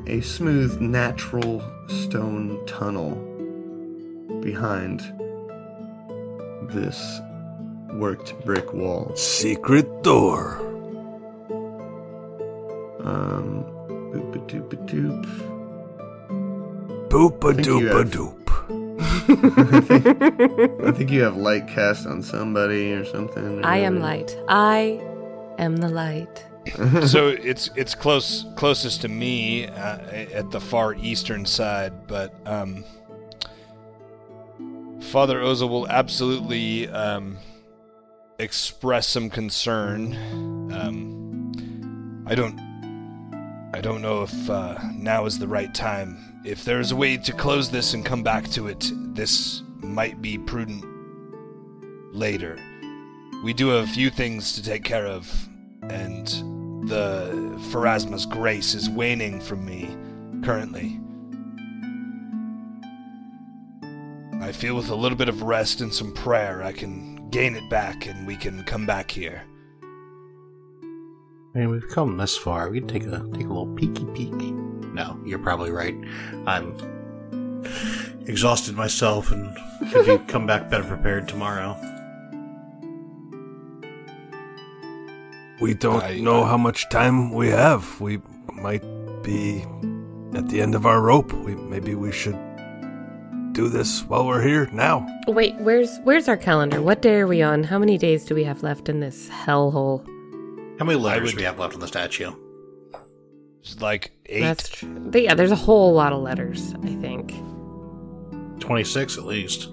a 0.07 0.21
smooth, 0.21 0.81
natural 0.81 1.63
stone 1.89 2.65
tunnel 2.67 3.15
behind 4.41 5.01
this 6.71 7.21
worked 7.95 8.35
brick 8.45 8.73
wall. 8.73 9.13
Secret 9.17 10.03
door. 10.03 10.59
Um, 13.05 13.65
boop 14.13 14.35
a 14.35 14.39
doop 14.51 14.73
a 14.73 14.77
doop. 14.77 15.27
Boopa 17.09 17.55
think 17.55 17.67
you 17.67 17.81
doopa 17.81 17.99
have- 17.99 18.11
doop. 18.11 18.39
I 20.89 20.93
think 20.93 21.11
you 21.11 21.23
have 21.23 21.37
light 21.37 21.67
cast 21.69 22.07
on 22.07 22.23
somebody 22.23 22.93
or 22.93 23.05
something. 23.05 23.61
or 23.63 23.67
I 23.67 23.79
am 23.79 24.01
light. 24.01 24.37
I 24.49 25.01
am 25.59 25.77
the 25.77 25.89
light. 25.89 26.45
So 27.07 27.29
it's 27.43 27.71
it's 27.77 27.95
close 27.95 28.47
closest 28.57 29.03
to 29.03 29.09
me 29.09 29.67
uh, 29.67 29.99
at 30.33 30.51
the 30.51 30.61
far 30.61 30.95
eastern 30.95 31.45
side, 31.45 32.07
but 32.07 32.35
um, 32.47 32.85
Father 35.01 35.41
Ozel 35.41 35.69
will 35.69 35.89
absolutely 35.89 36.89
um, 36.89 37.39
express 38.39 39.09
some 39.09 39.29
concern. 39.29 40.15
Um, 40.73 42.25
I 42.27 42.35
don't 42.35 42.59
I 43.75 43.81
don't 43.81 44.03
know 44.03 44.23
if 44.23 44.51
uh, 44.51 44.79
now 44.95 45.27
is 45.27 45.39
the 45.39 45.49
right 45.49 45.75
time. 45.75 46.41
If 46.45 46.65
there 46.65 46.81
is 46.81 46.93
a 46.93 46.97
way 46.97 47.17
to 47.17 47.33
close 47.33 47.71
this 47.71 47.95
and 47.95 48.05
come 48.05 48.23
back 48.23 48.49
to 48.51 48.69
it, 48.69 48.91
this 49.15 49.63
might 49.77 50.21
be 50.21 50.39
prudent 50.39 50.85
later. 52.13 52.59
We 53.45 53.53
do 53.53 53.69
have 53.69 53.85
a 53.85 53.93
few 53.93 54.11
things 54.11 54.53
to 54.55 54.63
take 54.63 54.85
care 54.85 55.07
of, 55.07 55.31
and 55.89 56.52
the 56.83 57.59
Pharasma's 57.71 58.27
grace 58.27 58.75
is 58.75 58.91
waning 58.91 59.41
from 59.41 59.65
me 59.65 59.97
currently. 60.45 60.99
I 64.41 64.51
feel 64.51 64.75
with 64.75 64.91
a 64.91 64.95
little 64.95 65.17
bit 65.17 65.29
of 65.29 65.43
rest 65.43 65.81
and 65.81 65.95
some 65.95 66.13
prayer, 66.13 66.63
I 66.63 66.73
can 66.73 67.31
gain 67.31 67.55
it 67.55 67.71
back 67.71 68.07
and 68.07 68.27
we 68.27 68.37
can 68.37 68.65
come 68.65 68.87
back 68.87 69.11
here. 69.11 69.45
I 71.55 71.59
mean, 71.59 71.71
we've 71.71 71.89
come 71.89 72.17
this 72.17 72.37
far. 72.37 72.71
We 72.71 72.81
can 72.81 72.89
take 72.89 73.05
a 73.05 73.19
take 73.33 73.47
a 73.47 73.53
little 73.53 73.67
peeky 73.67 74.13
peek. 74.15 74.33
No, 74.95 75.21
you're 75.25 75.39
probably 75.39 75.71
right. 75.71 75.95
I'm 76.47 76.75
exhausted 78.27 78.75
myself, 78.75 79.31
and 79.31 79.55
if 79.83 80.07
you 80.07 80.19
come 80.29 80.47
back 80.47 80.71
better 80.71 80.85
prepared 80.85 81.29
tomorrow. 81.29 81.77
We 85.61 85.75
don't 85.75 86.03
I- 86.03 86.19
know 86.19 86.45
how 86.45 86.57
much 86.57 86.89
time 86.89 87.33
we 87.33 87.49
have. 87.49 88.01
We 88.01 88.21
might 88.53 88.83
be 89.23 89.65
at 90.35 90.49
the 90.49 90.61
end 90.61 90.75
of 90.75 90.87
our 90.87 91.01
rope. 91.01 91.33
We 91.33 91.55
maybe 91.55 91.95
we 91.95 92.11
should 92.13 92.39
do 93.53 93.69
this 93.69 94.03
while 94.05 94.27
we're 94.27 94.43
here 94.43 94.69
now. 94.73 95.07
Wait, 95.29 95.55
where's 95.61 95.99
where's 96.05 96.29
our 96.29 96.37
calendar? 96.37 96.81
What 96.83 97.03
day 97.03 97.17
are 97.21 97.27
we 97.27 97.43
on? 97.43 97.65
How 97.65 97.79
many 97.79 97.99
days 97.99 98.25
do 98.25 98.35
we 98.35 98.45
have 98.45 98.63
left 98.63 98.89
in 98.89 99.01
this 99.01 99.29
hellhole? 99.29 100.05
How 100.79 100.85
many 100.87 100.99
letters 100.99 101.23
would- 101.25 101.31
do 101.33 101.37
we 101.39 101.43
have 101.45 101.59
left 101.59 101.75
on 101.75 101.81
the 101.81 101.87
statue? 101.87 102.33
It's 103.61 103.81
like 103.81 104.11
eight. 104.27 104.41
That's 104.41 104.69
true. 104.69 104.89
But 104.99 105.23
yeah, 105.23 105.35
there's 105.35 105.53
a 105.53 105.57
whole 105.57 105.93
lot 105.93 106.13
of 106.13 106.21
letters, 106.23 106.75
I 106.83 106.89
think. 106.97 107.33
Twenty 108.59 108.83
six 108.85 109.17
at 109.19 109.25
least. 109.25 109.69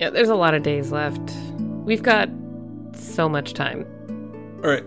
Yeah, 0.00 0.10
there's 0.10 0.28
a 0.28 0.34
lot 0.34 0.54
of 0.54 0.62
days 0.62 0.90
left. 0.92 1.32
We've 1.84 2.02
got 2.02 2.28
so 2.98 3.28
much 3.28 3.54
time. 3.54 3.86
All 4.62 4.70
right. 4.70 4.84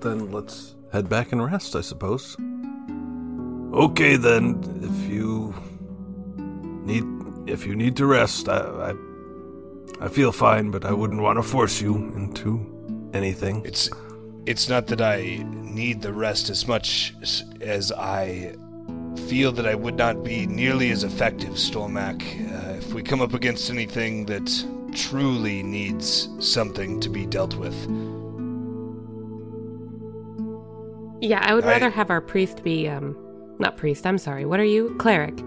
Then 0.00 0.30
let's 0.30 0.74
head 0.92 1.08
back 1.08 1.32
and 1.32 1.44
rest, 1.44 1.76
I 1.76 1.80
suppose. 1.80 2.36
Okay, 3.72 4.16
then. 4.16 4.62
If 4.82 5.10
you 5.10 5.54
need 6.84 7.04
if 7.48 7.66
you 7.66 7.74
need 7.76 7.96
to 7.96 8.06
rest, 8.06 8.48
I 8.48 8.92
I, 10.00 10.06
I 10.06 10.08
feel 10.08 10.32
fine, 10.32 10.70
but 10.70 10.84
I 10.84 10.92
wouldn't 10.92 11.20
want 11.20 11.38
to 11.38 11.42
force 11.42 11.80
you 11.80 11.94
into 12.16 13.10
anything. 13.12 13.62
It's 13.64 13.90
it's 14.46 14.68
not 14.68 14.86
that 14.86 15.00
I 15.00 15.44
need 15.46 16.00
the 16.00 16.12
rest 16.12 16.48
as 16.48 16.66
much 16.66 17.14
as 17.60 17.92
I 17.92 18.54
feel 19.26 19.52
that 19.52 19.66
I 19.66 19.74
would 19.74 19.96
not 19.96 20.24
be 20.24 20.46
nearly 20.46 20.90
as 20.90 21.04
effective, 21.04 21.54
Stormak, 21.54 22.22
uh, 22.22 22.78
if 22.78 22.94
we 22.94 23.02
come 23.02 23.20
up 23.20 23.34
against 23.34 23.68
anything 23.68 24.24
that 24.26 24.48
truly 24.98 25.62
needs 25.62 26.28
something 26.40 26.98
to 27.00 27.08
be 27.08 27.24
dealt 27.24 27.54
with. 27.54 27.74
Yeah, 31.20 31.40
I 31.42 31.54
would 31.54 31.64
I- 31.64 31.68
rather 31.72 31.90
have 31.90 32.10
our 32.10 32.20
priest 32.20 32.62
be 32.62 32.88
um 32.88 33.16
not 33.60 33.76
priest, 33.76 34.06
I'm 34.06 34.18
sorry. 34.18 34.44
What 34.44 34.60
are 34.60 34.64
you? 34.64 34.94
Cleric. 34.98 35.38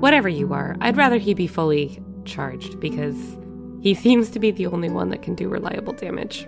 Whatever 0.00 0.28
you 0.28 0.52
are. 0.52 0.76
I'd 0.80 0.96
rather 0.96 1.18
he 1.18 1.34
be 1.34 1.48
fully 1.48 2.00
charged 2.24 2.78
because 2.78 3.16
he 3.80 3.94
seems 3.94 4.30
to 4.30 4.38
be 4.38 4.50
the 4.52 4.66
only 4.66 4.88
one 4.90 5.08
that 5.10 5.22
can 5.22 5.34
do 5.34 5.48
reliable 5.48 5.92
damage. 5.92 6.46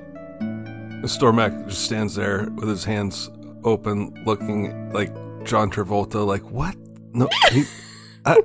Stormak 1.02 1.66
just 1.68 1.84
stands 1.84 2.14
there 2.14 2.48
with 2.56 2.68
his 2.68 2.84
hands 2.84 3.28
open, 3.64 4.12
looking 4.24 4.92
like 4.92 5.12
John 5.44 5.70
Travolta. 5.70 6.24
Like 6.24 6.42
what? 6.50 6.76
No, 7.12 7.28
he, 7.50 7.64
I, 8.24 8.40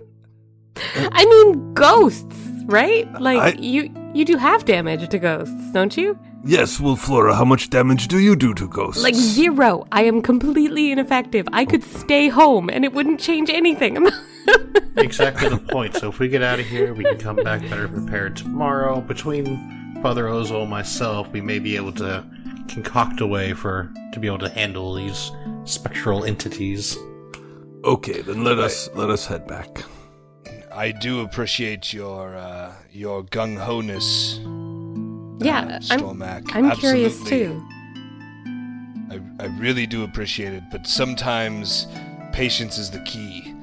I 0.95 1.26
mean 1.26 1.73
ghosts, 1.73 2.36
right? 2.65 3.11
Like 3.21 3.55
I- 3.55 3.59
you 3.59 3.93
you 4.13 4.26
do 4.26 4.38
have 4.38 4.65
damage 4.65 5.07
to 5.09 5.19
ghosts, 5.19 5.71
don't 5.71 5.95
you? 5.97 6.17
yes. 6.43 6.80
Well, 6.80 6.95
Flora, 6.95 7.36
how 7.36 7.45
much 7.45 7.69
damage 7.69 8.07
do 8.07 8.19
you 8.19 8.36
do 8.36 8.53
to 8.53 8.67
ghosts? 8.67 9.03
Like 9.03 9.15
zero. 9.15 9.86
I 9.91 10.03
am 10.03 10.21
completely 10.21 10.91
ineffective. 10.91 11.47
I 11.51 11.65
could 11.65 11.84
oh. 11.84 11.99
stay 11.99 12.30
home 12.30 12.69
and 12.69 12.86
it 12.86 12.93
wouldn't 12.93 13.19
change 13.19 13.49
anything. 13.49 14.07
Exactly 14.97 15.49
the 15.49 15.57
point. 15.57 15.95
So 15.95 16.09
if 16.09 16.19
we 16.19 16.30
get 16.30 16.41
out 16.41 16.59
of 16.59 16.65
here, 16.65 16.93
we 16.93 17.03
can 17.03 17.17
come 17.17 17.36
back 17.36 17.61
better 17.61 17.88
prepared 17.88 18.38
tomorrow. 18.38 19.01
Between 19.01 19.99
Father 20.01 20.26
Ozel 20.26 20.61
and 20.61 20.69
myself, 20.69 21.30
we 21.32 21.41
may 21.41 21.59
be 21.59 21.76
able 21.76 21.91
to 21.93 22.23
concoct 22.69 23.21
a 23.21 23.28
way 23.28 23.53
for 23.53 23.91
to 24.13 24.19
be 24.19 24.28
able 24.28 24.39
to 24.39 24.49
handle 24.49 24.93
these 24.93 25.32
spectral 25.65 26.23
entities. 26.23 26.97
Okay, 27.84 28.21
then 28.21 28.43
let 28.43 28.57
us 28.57 28.89
let 28.95 29.09
us 29.09 29.26
head 29.26 29.47
back. 29.47 29.84
I 30.76 30.91
do 30.91 31.21
appreciate 31.21 31.93
your 31.93 32.36
uh, 32.36 32.73
your 32.91 33.23
gung 33.23 33.57
ho 33.57 33.80
ness. 33.80 34.39
yeah, 35.39 35.80
I'm 35.89 36.01
Stormak. 36.01 36.49
I'm 36.53 36.69
curious 36.76 37.17
Absolutely. 37.21 37.47
too. 37.47 37.63
I, 39.39 39.45
I 39.45 39.45
really 39.57 39.88
do 39.88 40.03
appreciate 40.03 40.51
it, 40.51 40.63
but 40.73 40.86
sometimes 40.86 41.88
patience 42.34 42.78
is 42.78 42.91
the 42.91 42.99
key. 43.03 43.53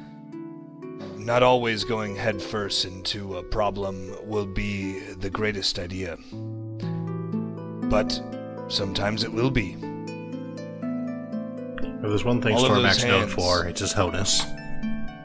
Not 1.19 1.43
always 1.43 1.85
going 1.85 2.17
headfirst 2.17 2.87
into 2.87 3.37
a 3.37 3.43
problem 3.43 4.17
will 4.25 4.47
be 4.47 4.99
the 5.01 5.29
greatest 5.29 5.79
idea. 5.79 6.17
But 7.91 8.19
sometimes 8.69 9.23
it 9.23 9.31
will 9.31 9.51
be. 9.51 9.77
If 11.83 12.09
there's 12.09 12.25
one 12.25 12.41
thing 12.41 12.57
All 12.57 12.65
of 12.65 12.73
Stormak's 12.73 13.05
known 13.05 13.29
for, 13.29 13.67
it's 13.67 13.81
his 13.81 13.93
honus. 13.93 14.41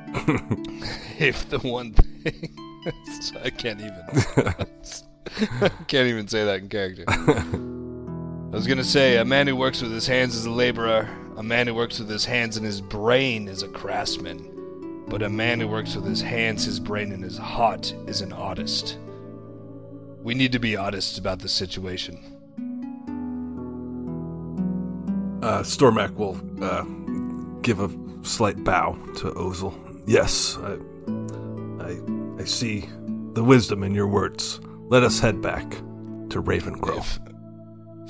If 1.19 1.49
the 1.49 1.59
one 1.59 1.93
thing. 1.93 2.55
I 3.43 3.49
can't 3.49 3.79
even. 3.81 4.65
Can't 5.87 6.07
even 6.07 6.27
say 6.27 6.45
that 6.45 6.61
in 6.61 6.69
character. 6.69 7.03
I 7.07 8.55
was 8.55 8.65
gonna 8.65 8.83
say, 8.83 9.17
a 9.17 9.25
man 9.25 9.45
who 9.47 9.55
works 9.55 9.81
with 9.81 9.91
his 9.91 10.07
hands 10.07 10.35
is 10.35 10.45
a 10.45 10.51
laborer. 10.51 11.09
A 11.35 11.43
man 11.43 11.67
who 11.67 11.73
works 11.73 11.99
with 11.99 12.09
his 12.09 12.23
hands 12.25 12.55
and 12.55 12.65
his 12.65 12.79
brain 12.81 13.47
is 13.47 13.61
a 13.61 13.67
craftsman. 13.67 15.03
But 15.07 15.21
a 15.21 15.29
man 15.29 15.59
who 15.59 15.67
works 15.67 15.95
with 15.95 16.05
his 16.05 16.21
hands, 16.21 16.65
his 16.65 16.79
brain, 16.79 17.11
and 17.11 17.23
his 17.23 17.37
heart 17.37 17.93
is 18.07 18.21
an 18.21 18.31
artist. 18.33 18.97
We 20.21 20.33
need 20.33 20.51
to 20.53 20.59
be 20.59 20.75
honest 20.75 21.17
about 21.17 21.39
the 21.39 21.49
situation. 21.49 22.17
Uh, 25.41 25.61
Stormak 25.61 26.13
will 26.15 26.39
uh, 26.63 26.83
give 27.61 27.79
a 27.79 27.89
slight 28.25 28.63
bow 28.63 28.93
to 29.17 29.31
Ozel. 29.31 29.86
Yes, 30.07 30.57
I, 30.63 30.77
I, 31.83 31.99
I 32.39 32.45
see 32.45 32.87
the 33.33 33.43
wisdom 33.43 33.83
in 33.83 33.93
your 33.93 34.07
words. 34.07 34.61
Let 34.87 35.03
us 35.03 35.19
head 35.19 35.41
back 35.41 35.69
to 36.29 36.41
Ravengrove. 36.41 36.97
If, 36.97 37.19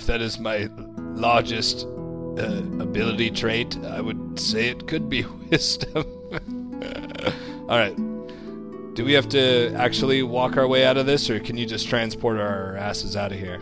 if 0.02 0.06
that 0.06 0.22
is 0.22 0.38
my 0.38 0.70
largest 1.16 1.88
uh, 1.88 2.62
ability 2.80 3.32
trait, 3.32 3.76
I 3.84 4.00
would 4.00 4.40
say 4.40 4.70
it 4.70 4.88
could 4.88 5.10
be 5.10 5.24
wisdom. 5.50 6.06
All 7.68 7.80
right. 7.80 7.96
Do 8.94 9.04
we 9.04 9.14
have 9.14 9.28
to 9.30 9.74
actually 9.76 10.22
walk 10.22 10.56
our 10.56 10.68
way 10.68 10.86
out 10.86 10.98
of 10.98 11.08
this, 11.08 11.32
or 11.32 11.40
can 11.40 11.58
you 11.58 11.66
just 11.66 11.90
transport 11.90 12.38
our 12.38 12.78
asses 12.78 13.16
out 13.16 13.32
of 13.32 13.40
here? 13.40 13.60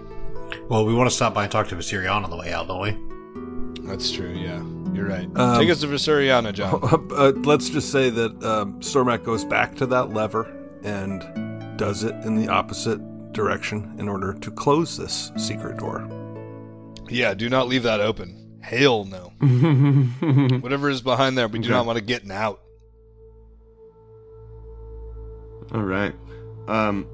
Well, 0.67 0.85
we 0.85 0.93
want 0.93 1.09
to 1.09 1.15
stop 1.15 1.33
by 1.33 1.43
and 1.43 1.51
talk 1.51 1.69
to 1.69 1.75
Viserion 1.75 2.23
on 2.23 2.29
the 2.29 2.35
way 2.35 2.51
out, 2.51 2.67
don't 2.67 2.81
we? 2.81 3.87
That's 3.87 4.11
true. 4.11 4.31
Yeah, 4.31 4.61
you're 4.95 5.07
right. 5.07 5.29
Um, 5.35 5.59
Take 5.59 5.69
us 5.69 5.81
to 5.81 5.87
Vesorianna, 5.87 6.53
John. 6.53 6.79
uh, 7.15 7.31
let's 7.43 7.69
just 7.69 7.91
say 7.91 8.09
that 8.09 8.31
um, 8.43 8.79
Stormak 8.81 9.23
goes 9.23 9.43
back 9.45 9.75
to 9.75 9.85
that 9.87 10.11
lever 10.13 10.43
and 10.83 11.77
does 11.77 12.03
it 12.03 12.13
in 12.25 12.35
the 12.35 12.47
opposite 12.47 12.99
direction 13.33 13.95
in 13.99 14.07
order 14.07 14.33
to 14.33 14.51
close 14.51 14.95
this 14.97 15.31
secret 15.37 15.77
door. 15.77 16.07
yeah, 17.09 17.33
do 17.33 17.49
not 17.49 17.67
leave 17.67 17.83
that 17.83 17.99
open. 17.99 18.59
Hell 18.61 19.05
no. 19.05 19.31
Whatever 20.61 20.89
is 20.89 21.01
behind 21.01 21.37
there, 21.37 21.47
we 21.47 21.59
do 21.59 21.65
Okay. 21.65 21.73
not 21.73 21.85
want 21.85 21.97
to 21.99 22.03
get 22.03 22.29
out. 22.31 22.61
All 25.73 25.83
right. 25.83 26.13
Um, 26.67 27.07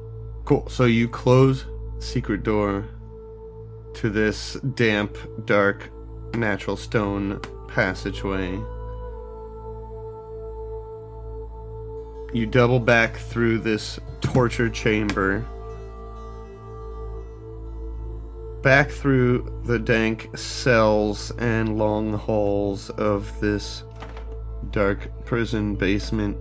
cool. 0.45 0.67
So 0.69 0.85
you 0.85 1.07
close 1.09 1.65
secret 1.99 2.43
door 2.43 2.85
to 3.95 4.09
this 4.09 4.53
damp, 4.75 5.17
dark, 5.45 5.89
natural 6.35 6.77
stone 6.77 7.41
passageway. 7.73 8.51
You 12.33 12.45
double 12.45 12.79
back 12.79 13.17
through 13.17 13.59
this 13.59 13.99
torture 14.21 14.69
chamber. 14.69 15.45
Back 18.61 18.91
through 18.91 19.61
the 19.65 19.79
dank 19.79 20.37
cells 20.37 21.31
and 21.39 21.77
long 21.77 22.13
halls 22.13 22.89
of 22.91 23.39
this 23.41 23.83
dark 24.69 25.09
prison 25.25 25.75
basement. 25.75 26.37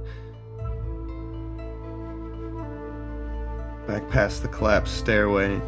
back 3.91 4.09
past 4.09 4.43
the 4.43 4.49
collapsed 4.49 4.99
stairway 4.99 5.61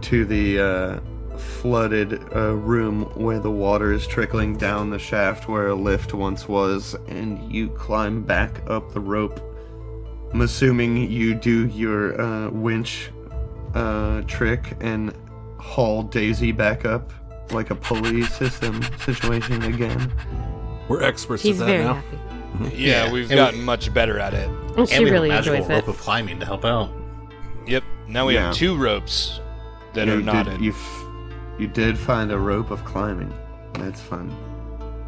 to 0.00 0.24
the 0.24 0.58
uh, 0.58 1.11
flooded 1.38 2.20
uh, 2.34 2.54
room 2.54 3.02
where 3.14 3.38
the 3.40 3.50
water 3.50 3.92
is 3.92 4.06
trickling 4.06 4.56
down 4.56 4.90
the 4.90 4.98
shaft 4.98 5.48
where 5.48 5.68
a 5.68 5.74
lift 5.74 6.14
once 6.14 6.48
was, 6.48 6.94
and 7.08 7.52
you 7.52 7.68
climb 7.70 8.22
back 8.22 8.60
up 8.68 8.92
the 8.92 9.00
rope. 9.00 9.40
I'm 10.32 10.40
assuming 10.40 11.10
you 11.10 11.34
do 11.34 11.66
your 11.68 12.20
uh, 12.20 12.50
winch 12.50 13.10
uh, 13.74 14.22
trick 14.22 14.76
and 14.80 15.12
haul 15.58 16.02
Daisy 16.02 16.52
back 16.52 16.84
up 16.84 17.12
like 17.52 17.70
a 17.70 17.74
pulley 17.74 18.22
system 18.22 18.82
situation 19.04 19.62
again. 19.62 20.12
We're 20.88 21.02
experts 21.02 21.42
He's 21.42 21.60
at 21.60 21.66
that 21.66 21.72
very 21.72 21.84
now. 21.84 21.94
happy. 21.94 22.18
Yeah, 22.76 23.06
Yeah, 23.06 23.12
we've 23.12 23.30
and 23.30 23.36
gotten 23.38 23.62
much 23.62 23.92
better 23.94 24.18
at 24.18 24.34
it. 24.34 24.48
And 24.76 24.88
she 24.88 24.96
and 24.96 25.04
we 25.04 25.10
really 25.10 25.30
have 25.30 25.46
a 25.46 25.50
magical 25.50 25.54
enjoys 25.64 25.70
it. 25.70 25.74
rope 25.74 25.88
of 25.88 25.98
climbing 25.98 26.38
to 26.40 26.46
help 26.46 26.64
out. 26.66 26.90
Yep. 27.66 27.82
Now 28.08 28.26
we 28.26 28.34
Yeah. 28.34 28.46
have 28.48 28.54
two 28.54 28.76
ropes 28.76 29.40
that 29.94 30.06
you 30.06 30.14
are 30.14 30.22
knotted. 30.22 30.54
Did, 30.54 30.62
you, 31.58 31.66
did 31.66 31.98
find 31.98 32.30
a 32.30 32.38
rope 32.38 32.70
of 32.70 32.84
climbing. 32.84 33.32
That's 33.74 34.00
fun. 34.00 34.34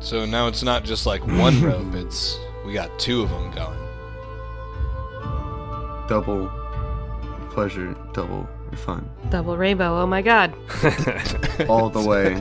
So 0.01 0.25
now 0.27 0.49
it's 0.49 0.63
not 0.63 0.85
just 0.85 1.07
like 1.07 1.27
one 1.27 1.63
rope, 1.63 1.95
it's 1.95 2.39
we 2.65 2.73
got 2.73 2.97
two 2.99 3.23
of 3.23 3.31
them 3.31 3.51
going. 3.53 3.79
Double 6.09 6.51
pleasure, 7.51 7.97
double 8.13 8.49
fun. 8.77 9.09
Double 9.31 9.57
rainbow. 9.57 10.01
Oh 10.01 10.07
my 10.07 10.23
god. 10.23 10.53
All 11.69 11.89
the 11.89 12.03
way. 12.03 12.35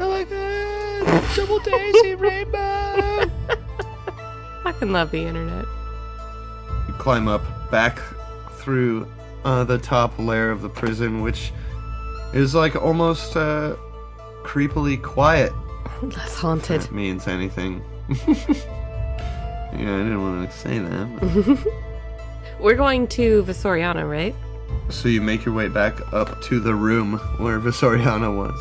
oh 0.00 0.08
my 0.08 0.24
god! 0.24 1.36
Double 1.36 1.58
daisy 1.58 2.14
rainbow! 2.14 3.30
I 4.64 4.72
can 4.78 4.92
love 4.92 5.10
the 5.10 5.24
internet. 5.24 5.64
You 6.86 6.94
climb 6.94 7.28
up 7.28 7.42
back 7.70 7.98
through 8.52 9.08
uh, 9.44 9.64
the 9.64 9.78
top 9.78 10.18
layer 10.18 10.50
of 10.50 10.62
the 10.62 10.68
prison, 10.68 11.22
which 11.22 11.52
is 12.32 12.54
like 12.54 12.76
almost 12.76 13.36
uh, 13.36 13.76
creepily 14.42 15.00
quiet. 15.00 15.52
Less 16.02 16.36
haunted. 16.36 16.82
That 16.82 16.92
means 16.92 17.26
anything. 17.28 17.82
yeah, 18.08 18.36
I 19.72 19.74
didn't 19.74 20.22
want 20.22 20.50
to 20.50 20.56
say 20.56 20.78
that. 20.78 21.66
We're 22.60 22.76
going 22.76 23.06
to 23.08 23.42
Vesorianna, 23.44 24.08
right? 24.08 24.34
so 24.88 25.08
you 25.08 25.20
make 25.20 25.44
your 25.44 25.54
way 25.54 25.68
back 25.68 26.00
up 26.12 26.40
to 26.42 26.60
the 26.60 26.74
room 26.74 27.18
where 27.38 27.60
Vesorianna 27.60 28.34
was. 28.34 28.58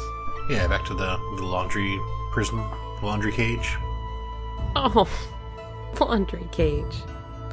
Yeah, 0.50 0.68
back 0.68 0.86
to 0.86 0.94
the, 0.94 1.18
the 1.38 1.44
laundry 1.44 2.00
prison, 2.32 2.60
laundry 3.02 3.32
cage. 3.32 3.78
Oh, 4.76 5.08
laundry 6.00 6.48
cage. 6.52 7.04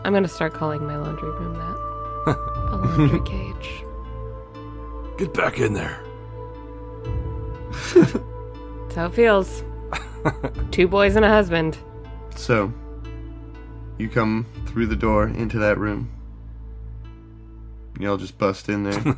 I'm 0.05 0.13
gonna 0.13 0.29
start 0.29 0.55
calling 0.55 0.87
my 0.87 0.97
laundry 0.97 1.31
room 1.31 1.55
that. 1.55 1.87
The 2.27 2.77
laundry 2.79 3.21
cage. 3.21 3.85
Get 5.19 5.33
back 5.33 5.59
in 5.59 5.73
there. 5.73 6.06
That's 7.73 8.95
how 8.95 9.07
it 9.07 9.15
feels. 9.15 9.63
Two 10.71 10.89
boys 10.89 11.17
and 11.17 11.25
a 11.25 11.29
husband. 11.29 11.79
So, 12.35 12.73
you 13.99 14.09
come 14.09 14.47
through 14.67 14.87
the 14.87 14.97
door 14.97 15.29
into 15.29 15.59
that 15.59 15.79
room. 15.79 16.11
Y'all 17.99 18.17
just 18.17 18.37
bust 18.37 18.69
in 18.69 18.85
there, 18.85 19.17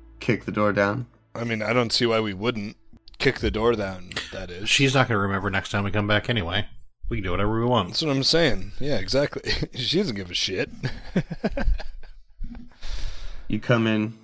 kick 0.20 0.44
the 0.44 0.52
door 0.52 0.72
down. 0.72 1.06
I 1.34 1.44
mean, 1.44 1.62
I 1.62 1.72
don't 1.72 1.92
see 1.92 2.06
why 2.06 2.20
we 2.20 2.34
wouldn't 2.34 2.76
kick 3.18 3.40
the 3.40 3.50
door 3.50 3.72
down, 3.74 4.10
that 4.32 4.50
is. 4.50 4.68
She's 4.68 4.94
not 4.94 5.08
going 5.08 5.16
to 5.16 5.22
remember 5.22 5.50
next 5.50 5.70
time 5.70 5.84
we 5.84 5.90
come 5.90 6.06
back 6.06 6.30
anyway. 6.30 6.66
We 7.08 7.16
can 7.16 7.24
do 7.24 7.32
whatever 7.32 7.58
we 7.58 7.66
want. 7.66 7.88
That's 7.88 8.02
what 8.02 8.14
I'm 8.14 8.22
saying. 8.22 8.72
Yeah, 8.78 8.98
exactly. 8.98 9.50
she 9.74 9.98
doesn't 9.98 10.14
give 10.14 10.30
a 10.30 10.34
shit. 10.34 10.70
You 13.50 13.58
come 13.58 13.88
in. 13.88 14.16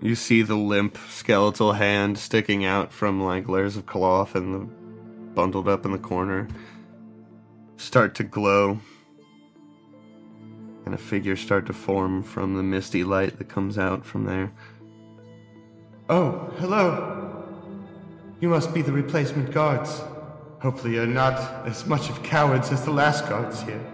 You 0.00 0.14
see 0.14 0.42
the 0.42 0.54
limp 0.54 0.96
skeletal 1.08 1.72
hand 1.72 2.18
sticking 2.18 2.64
out 2.64 2.92
from 2.92 3.20
like 3.22 3.48
layers 3.48 3.76
of 3.76 3.86
cloth 3.86 4.34
and 4.34 4.54
the 4.54 4.60
bundled 5.34 5.68
up 5.68 5.84
in 5.84 5.92
the 5.92 5.98
corner 5.98 6.48
start 7.76 8.14
to 8.16 8.24
glow. 8.24 8.78
And 10.84 10.94
a 10.94 10.98
figure 10.98 11.36
start 11.36 11.66
to 11.66 11.72
form 11.72 12.22
from 12.22 12.56
the 12.56 12.62
misty 12.62 13.04
light 13.04 13.38
that 13.38 13.48
comes 13.48 13.76
out 13.76 14.06
from 14.06 14.24
there. 14.24 14.52
Oh, 16.08 16.50
hello. 16.58 17.44
You 18.40 18.48
must 18.48 18.72
be 18.72 18.80
the 18.82 18.92
replacement 18.92 19.52
guards. 19.52 20.00
Hopefully 20.62 20.94
you're 20.94 21.06
not 21.06 21.66
as 21.66 21.86
much 21.86 22.08
of 22.08 22.22
cowards 22.22 22.72
as 22.72 22.84
the 22.84 22.90
last 22.90 23.28
guards 23.28 23.62
here. 23.62 23.84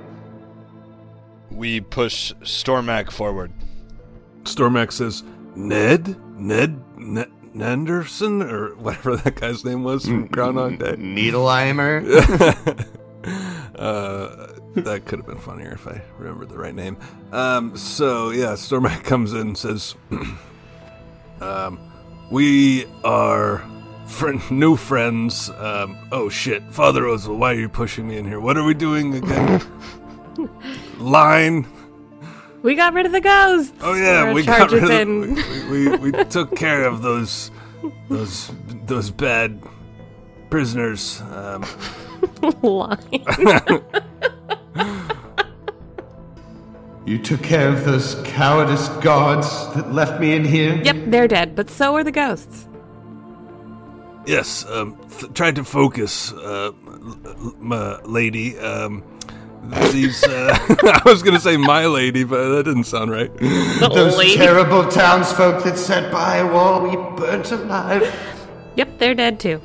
we 1.50 1.80
push 1.80 2.32
Stormak 2.42 3.10
forward. 3.10 3.52
Stormax 4.44 4.92
says, 4.92 5.24
Ned? 5.54 6.16
Ned? 6.38 6.80
Ned? 6.98 7.30
Nanderson? 7.54 8.42
Or 8.50 8.74
whatever 8.76 9.16
that 9.24 9.36
guy's 9.36 9.64
name 9.64 9.84
was 9.84 10.04
from 10.06 10.26
Groundhog 10.26 10.78
Day. 10.78 10.96
Needleimer? 10.96 12.02
uh, 13.76 14.46
that 14.74 15.04
could 15.06 15.20
have 15.20 15.26
been 15.26 15.38
funnier 15.38 15.72
if 15.72 15.86
I 15.86 16.02
remembered 16.18 16.48
the 16.48 16.58
right 16.58 16.74
name. 16.74 16.96
Um, 17.32 17.76
so 17.76 18.30
yeah, 18.30 18.54
Stormak 18.54 19.04
comes 19.04 19.32
in 19.32 19.40
and 19.40 19.58
says, 19.58 19.94
um, 21.40 21.78
"We 22.30 22.86
are 23.04 23.64
friend, 24.06 24.42
new 24.50 24.76
friends." 24.76 25.50
Um, 25.50 25.96
oh 26.10 26.28
shit, 26.28 26.62
Father 26.72 27.02
Ozel, 27.02 27.38
why 27.38 27.52
are 27.52 27.58
you 27.58 27.68
pushing 27.68 28.08
me 28.08 28.16
in 28.16 28.26
here? 28.26 28.40
What 28.40 28.56
are 28.56 28.64
we 28.64 28.74
doing 28.74 29.14
again? 29.14 29.62
Line. 30.98 31.66
We 32.64 32.74
got 32.76 32.94
rid 32.94 33.04
of 33.04 33.12
the 33.12 33.20
ghosts. 33.20 33.74
Oh 33.82 33.92
yeah, 33.92 34.32
we 34.32 34.42
got 34.42 34.72
rid 34.72 34.84
of, 34.84 34.90
in. 34.90 35.34
we, 35.70 35.88
we, 35.88 36.10
we 36.10 36.24
took 36.24 36.56
care 36.56 36.84
of 36.84 37.02
those 37.02 37.50
those 38.08 38.50
those 38.86 39.10
bad 39.10 39.62
prisoners. 40.48 41.20
Um, 41.30 41.64
line. 42.62 42.98
You 47.06 47.18
took 47.18 47.42
care 47.42 47.68
of 47.68 47.84
those 47.84 48.14
cowardice 48.24 48.88
guards 49.02 49.46
that 49.74 49.92
left 49.92 50.22
me 50.22 50.34
in 50.34 50.42
here? 50.42 50.80
Yep, 50.82 50.96
they're 51.08 51.28
dead, 51.28 51.54
but 51.54 51.68
so 51.68 51.94
are 51.96 52.02
the 52.02 52.10
ghosts. 52.10 52.66
Yes, 54.24 54.64
um, 54.70 54.96
th- 55.18 55.34
tried 55.34 55.56
to 55.56 55.64
focus, 55.64 56.32
uh, 56.32 56.72
l- 56.86 57.18
l- 57.26 57.54
my 57.58 58.00
lady. 58.04 58.56
Um, 58.58 59.02
these, 59.92 60.22
uh, 60.24 60.56
I 60.82 61.02
was 61.04 61.22
gonna 61.22 61.40
say 61.40 61.56
my 61.56 61.86
lady, 61.86 62.24
but 62.24 62.56
that 62.56 62.64
didn't 62.64 62.84
sound 62.84 63.10
right. 63.10 63.34
Those 63.80 64.16
Lady. 64.16 64.36
terrible 64.36 64.88
townsfolk 64.88 65.64
that 65.64 65.78
sat 65.78 66.12
by 66.12 66.36
a 66.36 66.46
wall 66.46 66.82
we 66.82 66.96
burnt 67.16 67.50
alive. 67.52 68.02
Yep, 68.76 68.98
they're 68.98 69.14
dead 69.14 69.40
too. 69.40 69.60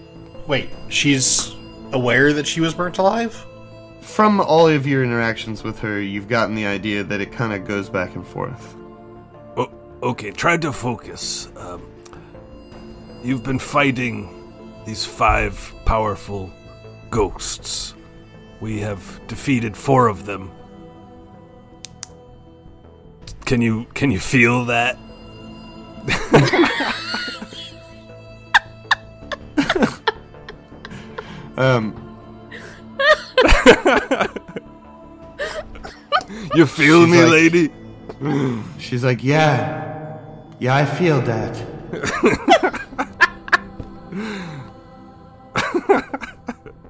Wait, 0.47 0.69
she's 0.89 1.55
aware 1.91 2.33
that 2.33 2.47
she 2.47 2.61
was 2.61 2.73
burnt 2.73 2.97
alive? 2.97 3.45
From 4.01 4.41
all 4.41 4.67
of 4.67 4.87
your 4.87 5.03
interactions 5.03 5.63
with 5.63 5.79
her, 5.79 6.01
you've 6.01 6.27
gotten 6.27 6.55
the 6.55 6.65
idea 6.65 7.03
that 7.03 7.21
it 7.21 7.31
kind 7.31 7.53
of 7.53 7.67
goes 7.67 7.89
back 7.89 8.15
and 8.15 8.25
forth. 8.25 8.75
Oh, 9.55 9.69
okay, 10.01 10.31
tried 10.31 10.61
to 10.63 10.73
focus. 10.73 11.49
Um, 11.55 11.87
you've 13.23 13.43
been 13.43 13.59
fighting 13.59 14.35
these 14.85 15.05
five 15.05 15.73
powerful 15.85 16.51
ghosts. 17.09 17.93
We 18.61 18.79
have 18.79 19.21
defeated 19.27 19.77
four 19.77 20.07
of 20.07 20.25
them. 20.25 20.51
Can 23.45 23.61
you 23.61 23.85
can 23.93 24.11
you 24.11 24.19
feel 24.19 24.65
that? 24.65 24.97
Um, 31.57 32.05
You 36.53 36.65
feel 36.65 37.05
She's 37.05 37.11
me, 37.11 37.21
like- 37.23 37.31
lady? 37.31 37.69
she's 38.79 39.03
like, 39.03 39.23
yeah, 39.23 40.17
yeah, 40.59 40.75
I 40.75 40.85
feel 40.85 41.21
that. 41.21 41.55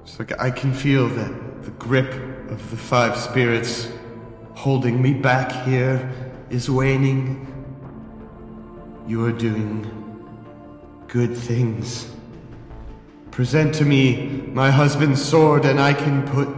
She's 0.04 0.18
like, 0.18 0.38
I 0.40 0.50
can 0.50 0.72
feel 0.74 1.08
that 1.08 1.32
grip 1.80 2.12
of 2.50 2.70
the 2.70 2.76
five 2.76 3.16
spirits 3.16 3.88
holding 4.54 5.00
me 5.02 5.14
back 5.14 5.50
here 5.66 6.12
is 6.50 6.70
waning. 6.70 7.46
You 9.06 9.24
are 9.24 9.32
doing 9.32 9.90
good 11.08 11.36
things. 11.36 12.08
Present 13.30 13.74
to 13.76 13.84
me 13.84 14.42
my 14.52 14.70
husband's 14.70 15.22
sword, 15.22 15.64
and 15.64 15.80
I 15.80 15.94
can 15.94 16.22
put 16.28 16.48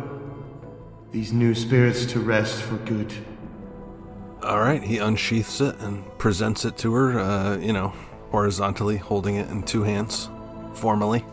these 1.13 1.33
new 1.33 1.55
spirits 1.55 2.05
to 2.07 2.21
rest 2.21 2.61
for 2.61 2.77
good. 2.79 3.15
All 4.43 4.59
right, 4.59 4.83
he 4.83 4.99
unsheaths 4.99 5.61
it 5.61 5.79
and 5.79 6.05
presents 6.19 6.65
it 6.65 6.77
to 6.79 6.93
her, 6.95 7.21
uh, 7.21 7.57
you 7.59 7.73
know, 7.73 7.93
horizontally, 8.33 8.97
holding 8.97 9.37
it 9.37 9.49
in 9.51 9.63
two 9.63 9.85
hands, 9.85 10.29
formally. 10.75 11.25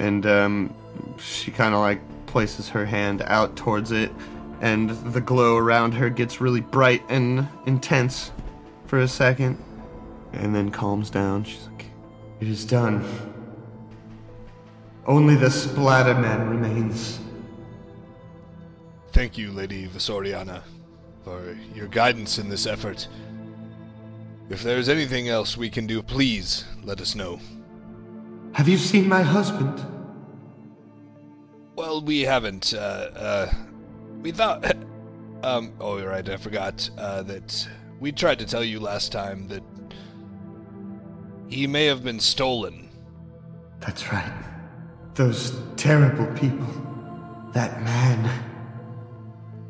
and 0.00 0.26
um, 0.26 0.74
she 1.18 1.50
kind 1.50 1.74
of 1.74 1.80
like 1.80 2.00
places 2.28 2.68
her 2.68 2.86
hand 2.86 3.22
out 3.26 3.56
towards 3.56 3.90
it, 3.90 4.12
and 4.60 4.90
the 5.12 5.20
glow 5.20 5.56
around 5.56 5.92
her 5.94 6.10
gets 6.10 6.40
really 6.40 6.60
bright 6.60 7.02
and 7.08 7.48
intense 7.66 8.30
for 8.86 8.98
a 9.00 9.08
second, 9.08 9.58
and 10.32 10.54
then 10.54 10.70
calms 10.70 11.10
down. 11.10 11.44
She's 11.44 11.66
like, 11.66 11.86
"It 12.40 12.48
is 12.48 12.64
done. 12.64 13.04
Only 15.06 15.34
the 15.34 15.50
splatter 15.50 16.14
man 16.14 16.48
remains." 16.48 17.18
Thank 19.12 19.36
you, 19.36 19.50
Lady 19.50 19.88
Vesorianna, 19.88 20.62
for 21.24 21.56
your 21.74 21.88
guidance 21.88 22.38
in 22.38 22.48
this 22.48 22.66
effort. 22.66 23.08
If 24.50 24.62
there 24.62 24.78
is 24.78 24.88
anything 24.88 25.28
else 25.28 25.56
we 25.56 25.70
can 25.70 25.86
do, 25.86 26.02
please 26.02 26.64
let 26.84 27.00
us 27.00 27.14
know. 27.14 27.40
Have 28.52 28.68
you 28.68 28.78
seen 28.78 29.08
my 29.08 29.22
husband? 29.22 29.84
Well, 31.78 32.00
we 32.00 32.22
haven't. 32.22 32.74
Uh, 32.74 32.76
uh, 33.14 33.52
we 34.20 34.32
thought. 34.32 34.76
Um. 35.40 35.72
Oh, 35.78 35.98
you're 35.98 36.08
right. 36.08 36.28
I 36.28 36.36
forgot 36.36 36.90
uh, 36.98 37.22
that 37.22 37.68
we 38.00 38.10
tried 38.10 38.40
to 38.40 38.44
tell 38.44 38.64
you 38.64 38.80
last 38.80 39.12
time 39.12 39.46
that 39.46 39.62
he 41.46 41.68
may 41.68 41.84
have 41.84 42.02
been 42.02 42.18
stolen. 42.18 42.88
That's 43.78 44.12
right. 44.12 44.32
Those 45.14 45.56
terrible 45.76 46.26
people. 46.36 46.66
That 47.54 47.80
man. 47.84 48.28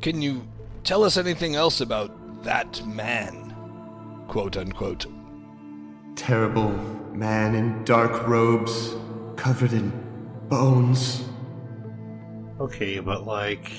Can 0.01 0.23
you 0.23 0.47
tell 0.83 1.03
us 1.03 1.17
anything 1.17 1.53
else 1.53 1.81
about 1.81 2.43
that 2.43 2.83
man? 2.87 3.55
Quote 4.27 4.57
unquote. 4.57 5.05
Terrible 6.15 6.71
man 7.13 7.53
in 7.53 7.83
dark 7.83 8.27
robes, 8.27 8.95
covered 9.35 9.73
in 9.73 9.91
bones. 10.49 11.28
Okay, 12.59 12.99
but 12.99 13.25
like, 13.25 13.71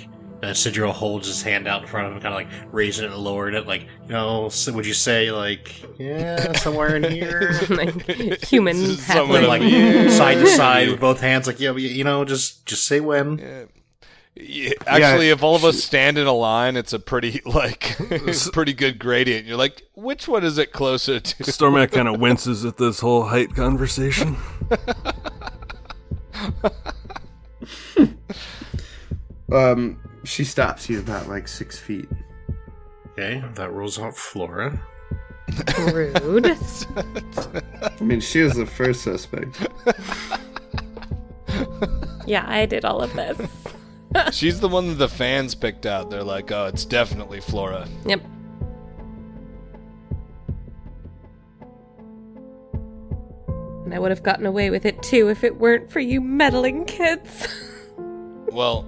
uh, 0.43 0.47
Sidro 0.49 0.91
holds 0.91 1.27
his 1.27 1.43
hand 1.43 1.69
out 1.69 1.83
in 1.83 1.89
front 1.89 2.07
of 2.07 2.13
him, 2.15 2.21
kind 2.21 2.35
of 2.35 2.53
like 2.53 2.73
raising 2.73 3.05
it 3.05 3.13
and 3.13 3.21
lowering 3.21 3.55
it. 3.55 3.67
Like, 3.67 3.83
you 3.83 4.09
know, 4.13 4.49
so 4.49 4.73
would 4.73 4.87
you 4.87 4.95
say 4.95 5.31
like, 5.31 5.83
yeah, 5.99 6.53
somewhere 6.53 6.97
in 6.97 7.05
here, 7.05 7.61
like 7.69 8.07
human 8.45 8.77
Someone 8.97 9.43
halfling. 9.43 9.49
like 10.05 10.11
side 10.11 10.39
to 10.39 10.47
side 10.47 10.89
with 10.89 11.01
both 11.01 11.21
hands? 11.21 11.47
Like, 11.47 11.61
yeah, 11.61 11.73
you 11.73 12.05
know, 12.05 12.25
just 12.25 12.65
just 12.67 12.87
say 12.87 13.01
when. 13.01 13.69
Yeah, 14.37 14.73
actually, 14.87 15.29
if 15.29 15.43
all 15.43 15.57
of 15.57 15.65
us 15.65 15.83
stand 15.85 16.17
in 16.17 16.27
a 16.27 16.33
line, 16.33 16.77
it's 16.77 16.95
a 16.95 16.99
pretty 16.99 17.43
like 17.45 17.99
pretty 18.53 18.73
good 18.73 18.99
gradient. 18.99 19.45
You're 19.47 19.59
like, 19.59 19.83
which 19.95 20.27
one 20.27 20.45
is 20.45 20.57
it 20.57 20.73
closer 20.73 21.21
to? 21.21 21.45
Stormak 21.45 21.93
kind 21.93 22.09
of 22.09 22.19
winces 22.19 22.65
at 22.65 22.79
this 22.79 23.01
whole 23.01 23.25
height 23.25 23.55
conversation. 23.55 24.37
Um, 29.53 29.99
she 30.25 30.45
stops 30.45 30.89
you 30.89 31.01
about 31.01 31.29
like 31.29 31.49
six 31.49 31.79
feet. 31.79 32.09
Okay, 33.13 33.43
that 33.55 33.73
rules 33.73 33.99
out 33.99 34.17
Flora. 34.17 34.81
Rude. 35.79 36.47
I 36.97 38.03
mean, 38.03 38.21
she 38.21 38.43
was 38.43 38.55
the 38.55 38.67
first 38.67 39.03
suspect. 39.03 39.59
Yeah, 42.31 42.45
I 42.47 42.65
did 42.67 42.85
all 42.85 43.03
of 43.03 43.13
this. 43.15 43.41
She's 44.33 44.61
the 44.61 44.69
one 44.69 44.87
that 44.89 44.95
the 44.95 45.09
fans 45.09 45.57
picked 45.57 45.85
out. 45.85 46.11
They're 46.11 46.23
like, 46.23 46.53
oh, 46.53 46.67
it's 46.67 46.85
definitely 46.85 47.41
Flora. 47.41 47.89
Yep. 48.07 48.21
And 53.85 53.93
I 53.93 53.99
would 53.99 54.13
have 54.13 54.23
gotten 54.23 54.47
away 54.47 54.71
with 54.71 54.87
it 54.87 55.03
too 55.03 55.29
if 55.29 55.43
it 55.43 55.59
weren't 55.59 55.91
for 55.91 55.99
you 55.99 56.21
meddling 56.21 56.85
kids. 56.85 57.49
Well, 58.53 58.85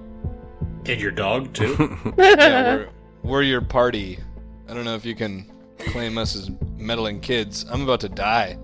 And 0.85 0.99
your 0.99 1.11
dog 1.11 1.53
too. 1.53 1.97
yeah, 2.17 2.75
we're, 2.75 2.89
we're 3.23 3.41
your 3.43 3.61
party. 3.61 4.19
I 4.67 4.73
don't 4.73 4.85
know 4.85 4.95
if 4.95 5.05
you 5.05 5.15
can 5.15 5.51
claim 5.77 6.17
us 6.17 6.35
as 6.35 6.51
meddling 6.77 7.19
kids. 7.19 7.65
I'm 7.69 7.81
about 7.81 7.99
to 8.01 8.09
die. 8.09 8.57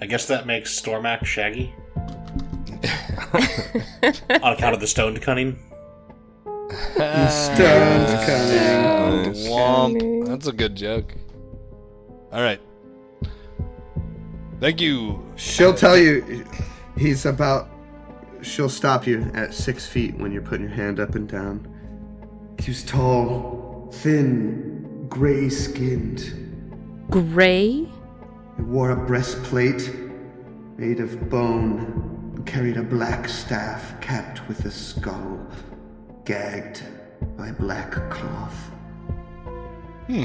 I 0.00 0.06
guess 0.06 0.26
that 0.26 0.46
makes 0.46 0.80
Stormak 0.80 1.24
Shaggy. 1.24 1.74
On 4.42 4.52
account 4.52 4.74
of 4.74 4.80
the 4.80 4.86
stone 4.86 5.16
cunning. 5.18 5.58
Stone's 6.70 7.00
ah, 7.00 8.24
cunning. 8.26 9.32
Womp. 9.46 10.26
That's 10.26 10.46
a 10.46 10.52
good 10.52 10.74
joke. 10.74 11.14
All 12.32 12.42
right. 12.42 12.60
Thank 14.60 14.80
you. 14.80 15.24
She'll 15.36 15.74
tell 15.74 15.96
you 15.96 16.44
he's 16.96 17.24
about. 17.26 17.68
She'll 18.48 18.70
stop 18.70 19.06
you 19.06 19.30
at 19.34 19.52
six 19.52 19.86
feet 19.86 20.16
when 20.16 20.32
you're 20.32 20.42
putting 20.42 20.66
your 20.66 20.74
hand 20.74 20.98
up 20.98 21.14
and 21.14 21.28
down. 21.28 21.68
He 22.58 22.70
was 22.70 22.82
tall, 22.82 23.90
thin, 23.92 25.06
gray 25.08 25.50
skinned. 25.50 27.06
Gray? 27.10 27.86
He 28.56 28.62
wore 28.62 28.90
a 28.90 28.96
breastplate 28.96 29.94
made 30.78 30.98
of 30.98 31.28
bone 31.28 32.32
and 32.36 32.46
carried 32.46 32.78
a 32.78 32.82
black 32.82 33.28
staff 33.28 34.00
capped 34.00 34.46
with 34.48 34.64
a 34.64 34.70
skull, 34.70 35.46
gagged 36.24 36.82
by 37.36 37.52
black 37.52 37.92
cloth. 38.10 38.70
Hmm. 40.06 40.24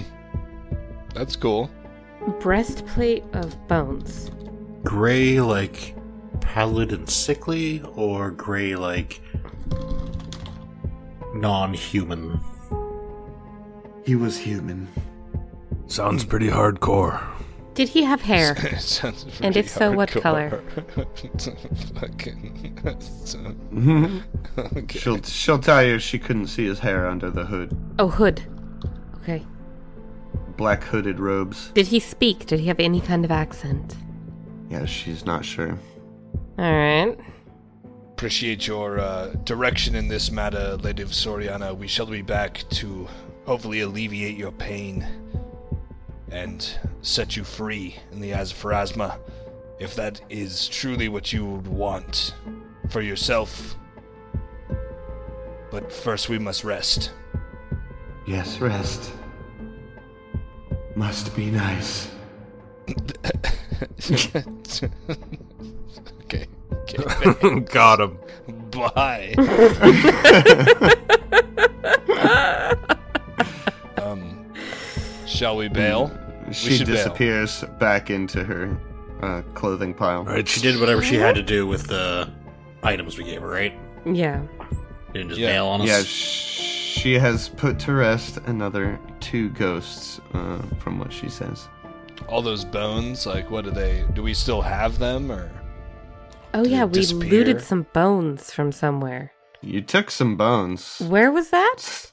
That's 1.14 1.36
cool. 1.36 1.70
Breastplate 2.40 3.26
of 3.34 3.68
bones. 3.68 4.32
Gray 4.84 5.42
like 5.42 5.96
pallid 6.42 6.92
and 6.92 7.10
sickly, 7.10 7.82
or 7.96 8.32
gray 8.32 8.76
like 8.76 9.22
non-human. 11.34 12.40
He 14.06 14.16
was 14.16 14.38
human. 14.38 14.88
Sounds 15.88 16.26
pretty 16.26 16.48
hardcore. 16.50 17.22
Did 17.74 17.90
he 17.90 18.04
have 18.04 18.22
hair? 18.22 18.56
And 19.42 19.58
if 19.58 19.68
so, 19.68 19.92
what 19.92 20.12
color? 20.12 20.62
Fucking. 21.96 22.80
okay. 24.78 25.00
She'll 25.00 25.22
she'll 25.24 25.60
tell 25.60 25.84
you 25.84 25.98
she 26.00 26.20
couldn't 26.20 26.48
see 26.48 26.66
his 26.66 26.80
hair 26.80 27.08
under 27.08 27.32
the 27.32 27.46
hood. 27.46 27.76
Oh, 27.98 28.10
hood. 28.10 28.44
Okay. 29.22 29.44
Black 30.56 30.84
hooded 30.84 31.20
robes. 31.20 31.72
Did 31.74 31.88
he 31.88 32.00
speak? 32.00 32.46
Did 32.46 32.60
he 32.60 32.68
have 32.68 32.80
any 32.80 33.02
kind 33.02 33.26
of 33.26 33.32
accent? 33.32 33.96
Yeah, 34.70 34.86
she's 34.86 35.26
not 35.26 35.44
sure. 35.44 35.80
Alright. 36.58 37.20
Appreciate 38.12 38.68
your 38.68 38.99
uh, 38.99 39.28
direction 39.43 39.95
in 39.95 40.08
this 40.08 40.32
matter, 40.32 40.78
Lady 40.78 41.04
Soriana. 41.04 41.76
We 41.76 41.88
shall 41.88 42.06
be 42.06 42.22
back 42.22 42.64
to 42.72 43.08
hopefully 43.45 43.82
alleviate 43.82 44.38
your 44.38 44.51
pain 44.51 45.06
and 46.32 46.80
set 47.01 47.36
you 47.36 47.43
free 47.43 47.95
in 48.12 48.22
the 48.22 48.34
eyes 48.34 48.51
of 48.51 48.58
Pharasma, 48.58 49.20
if 49.80 49.95
that 49.95 50.22
is 50.30 50.68
truly 50.68 51.10
what 51.10 51.34
you 51.34 51.45
would 51.45 51.68
want 51.68 52.36
for 52.89 53.01
yourself. 53.01 53.76
But 55.72 55.91
first, 55.91 56.30
we 56.30 56.38
must 56.38 56.64
rest. 56.64 57.12
Yes, 58.28 58.60
rest. 58.60 59.12
Must 60.95 61.36
be 61.36 61.51
nice. 61.51 62.10
okay. 67.00 67.30
Okay. 67.48 67.60
Got 67.62 68.00
him. 68.02 68.18
Bye. 68.72 69.34
um, 74.02 74.54
shall 75.26 75.58
we 75.58 75.68
bail? 75.68 76.12
She 76.52 76.78
should 76.78 76.88
bail. 76.88 76.96
disappears 76.96 77.64
back 77.80 78.10
into 78.10 78.44
her 78.44 78.78
uh, 79.22 79.41
clothing 79.54 79.94
pile. 79.94 80.24
Right. 80.24 80.48
She 80.48 80.62
did 80.62 80.80
whatever 80.80 81.02
she 81.02 81.16
had 81.16 81.36
to 81.36 81.44
do 81.44 81.66
with 81.68 81.88
the 81.88 82.30
items 82.84 83.18
we 83.18 83.24
gave 83.24 83.41
her, 83.41 83.48
right? 83.48 83.74
Yeah. 84.06 84.41
Didn't 85.14 85.30
just 85.30 85.39
Yeah. 85.39 85.54
bail 85.54 85.68
on 85.68 85.82
us. 85.82 85.88
Yeah, 85.88 86.02
she 86.04 87.18
has 87.18 87.50
put 87.50 87.80
to 87.80 87.94
rest 87.94 88.38
another 88.46 89.00
two 89.20 89.50
ghosts, 89.50 90.20
uh, 90.34 90.62
from 90.80 91.00
what 91.00 91.12
she 91.14 91.30
says. 91.30 91.68
All 92.28 92.41
those 92.41 92.66
bones, 92.66 93.26
like, 93.26 93.50
what 93.50 93.64
do 93.66 93.72
they? 93.72 94.06
Do 94.14 94.24
we 94.24 94.34
still 94.34 94.62
have 94.62 94.98
them, 95.00 95.32
or? 95.32 95.50
Oh, 96.54 96.64
yeah, 96.66 96.86
we 96.86 96.93
disappear? 96.93 97.30
looted 97.30 97.62
some 97.62 97.88
bones 97.93 98.51
from 98.51 98.72
somewhere. 98.72 99.32
You 99.62 99.82
took 99.82 100.12
some 100.12 100.36
bones. 100.36 100.99
Where 101.08 101.32
was 101.32 101.49
that? 101.49 102.12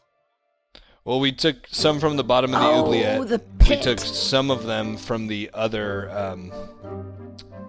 Well, 1.04 1.18
we 1.20 1.32
took 1.32 1.66
some 1.68 1.98
from 1.98 2.16
the 2.16 2.24
bottom 2.24 2.54
of 2.54 2.60
the 2.60 2.66
Oh, 2.66 2.80
oubliette. 2.84 3.28
the 3.28 3.42
We 3.68 3.76
took 3.80 3.98
some 3.98 4.50
of 4.50 4.64
them 4.64 4.96
from 4.96 5.26
the 5.26 5.50
other 5.54 6.10
um, 6.10 6.52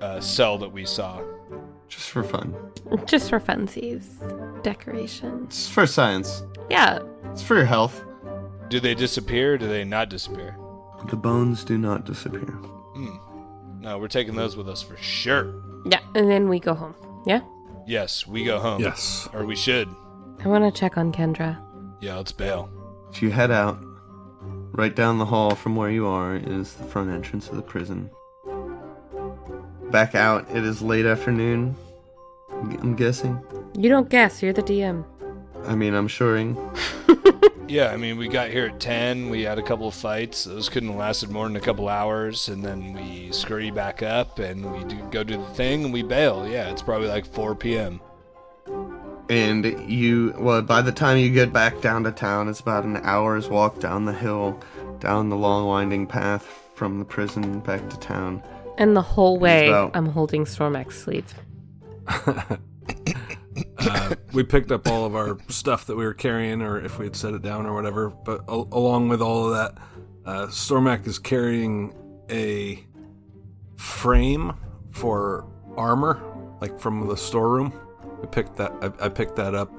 uh, 0.01 0.19
cell 0.19 0.57
that 0.59 0.71
we 0.71 0.85
saw. 0.85 1.21
Just 1.87 2.09
for 2.09 2.23
fun. 2.23 2.53
Just 3.05 3.29
for 3.29 3.39
funsies. 3.39 4.03
Decoration. 4.63 5.45
It's 5.47 5.67
for 5.67 5.85
science. 5.87 6.43
Yeah. 6.69 6.99
It's 7.31 7.41
for 7.41 7.55
your 7.55 7.65
health. 7.65 8.03
Do 8.69 8.79
they 8.79 8.95
disappear? 8.95 9.55
Or 9.55 9.57
do 9.57 9.67
they 9.67 9.83
not 9.83 10.09
disappear? 10.09 10.55
The 11.09 11.17
bones 11.17 11.63
do 11.65 11.77
not 11.77 12.05
disappear. 12.05 12.57
No, 13.79 13.97
we're 13.97 14.07
taking 14.07 14.35
those 14.35 14.55
with 14.55 14.69
us 14.69 14.81
for 14.83 14.95
sure. 14.97 15.55
Yeah. 15.85 15.99
And 16.15 16.29
then 16.29 16.49
we 16.49 16.59
go 16.59 16.73
home. 16.73 16.95
Yeah? 17.25 17.41
Yes, 17.87 18.27
we 18.27 18.43
go 18.43 18.59
home. 18.59 18.81
Yes. 18.81 19.27
Or 19.33 19.45
we 19.45 19.55
should. 19.55 19.87
I 20.43 20.47
want 20.47 20.63
to 20.63 20.79
check 20.79 20.97
on 20.97 21.11
Kendra. 21.11 21.57
Yeah, 22.01 22.17
let's 22.17 22.31
bail. 22.31 22.69
If 23.11 23.21
you 23.21 23.31
head 23.31 23.51
out, 23.51 23.79
right 24.71 24.95
down 24.95 25.17
the 25.17 25.25
hall 25.25 25.55
from 25.55 25.75
where 25.75 25.91
you 25.91 26.07
are 26.07 26.35
is 26.35 26.73
the 26.73 26.83
front 26.83 27.11
entrance 27.11 27.49
of 27.49 27.55
the 27.55 27.61
prison. 27.61 28.09
Back 29.91 30.15
out, 30.15 30.49
it 30.49 30.63
is 30.63 30.81
late 30.81 31.05
afternoon. 31.05 31.75
I'm 32.49 32.95
guessing. 32.95 33.41
You 33.77 33.89
don't 33.89 34.09
guess. 34.09 34.41
You're 34.41 34.53
the 34.53 34.63
DM. 34.63 35.05
I 35.65 35.75
mean, 35.75 35.93
I'm 35.93 36.07
shoring. 36.07 36.55
Yeah, 37.71 37.91
I 37.91 37.95
mean, 37.95 38.17
we 38.17 38.27
got 38.27 38.49
here 38.49 38.65
at 38.65 38.81
10. 38.81 39.29
We 39.29 39.43
had 39.43 39.57
a 39.57 39.61
couple 39.63 39.87
of 39.87 39.93
fights. 39.95 40.43
Those 40.43 40.67
couldn't 40.67 40.89
have 40.89 40.97
lasted 40.97 41.29
more 41.29 41.47
than 41.47 41.55
a 41.55 41.61
couple 41.61 41.87
hours. 41.87 42.49
And 42.49 42.61
then 42.61 42.91
we 42.91 43.31
scurry 43.31 43.71
back 43.71 44.03
up 44.03 44.39
and 44.39 44.69
we 44.73 44.83
do, 44.83 44.97
go 45.09 45.23
do 45.23 45.37
the 45.37 45.45
thing 45.53 45.85
and 45.85 45.93
we 45.93 46.03
bail. 46.03 46.45
Yeah, 46.45 46.69
it's 46.69 46.81
probably 46.81 47.07
like 47.07 47.25
4 47.25 47.55
p.m. 47.55 48.01
and 49.29 49.63
you 49.89 50.33
well 50.37 50.61
by 50.61 50.81
the 50.81 50.91
time 50.91 51.17
you 51.17 51.29
get 51.29 51.53
back 51.53 51.79
down 51.79 52.03
to 52.03 52.11
town 52.11 52.49
it's 52.49 52.59
about 52.59 52.83
an 52.83 52.97
hour's 53.03 53.47
walk 53.47 53.79
down 53.79 54.03
the 54.03 54.11
hill 54.13 54.59
down 54.99 55.29
the 55.29 55.37
long 55.37 55.65
winding 55.65 56.05
path 56.05 56.45
from 56.75 56.99
the 56.99 57.05
prison 57.05 57.59
back 57.61 57.87
to 57.89 57.97
town 57.99 58.43
And 58.77 58.93
the 58.97 59.01
whole 59.01 59.37
way, 59.39 59.69
about- 59.69 59.91
I'm 59.95 60.07
holding 60.07 60.43
Stormak's 60.43 60.97
sleeve. 60.99 61.33
uh, 63.79 64.15
we 64.33 64.43
picked 64.43 64.71
up 64.71 64.87
all 64.87 65.05
of 65.05 65.15
our 65.15 65.37
stuff 65.49 65.85
that 65.87 65.95
we 65.95 66.03
were 66.05 66.13
carrying, 66.13 66.61
or 66.61 66.79
if 66.79 66.99
we 66.99 67.05
had 67.05 67.15
set 67.15 67.33
it 67.33 67.41
down 67.41 67.65
or 67.65 67.73
whatever. 67.73 68.09
But 68.09 68.41
al- 68.49 68.67
along 68.71 69.09
with 69.09 69.21
all 69.21 69.45
of 69.47 69.51
that, 69.55 69.77
uh, 70.25 70.47
Stormak 70.47 71.07
is 71.07 71.19
carrying 71.19 71.93
a 72.29 72.83
frame 73.77 74.53
for 74.91 75.45
armor, 75.75 76.21
like 76.61 76.79
from 76.79 77.07
the 77.07 77.17
storeroom. 77.17 77.73
We 78.21 78.27
picked 78.27 78.57
that. 78.57 78.71
I, 78.81 79.05
I 79.05 79.09
picked 79.09 79.35
that 79.37 79.55
up, 79.55 79.71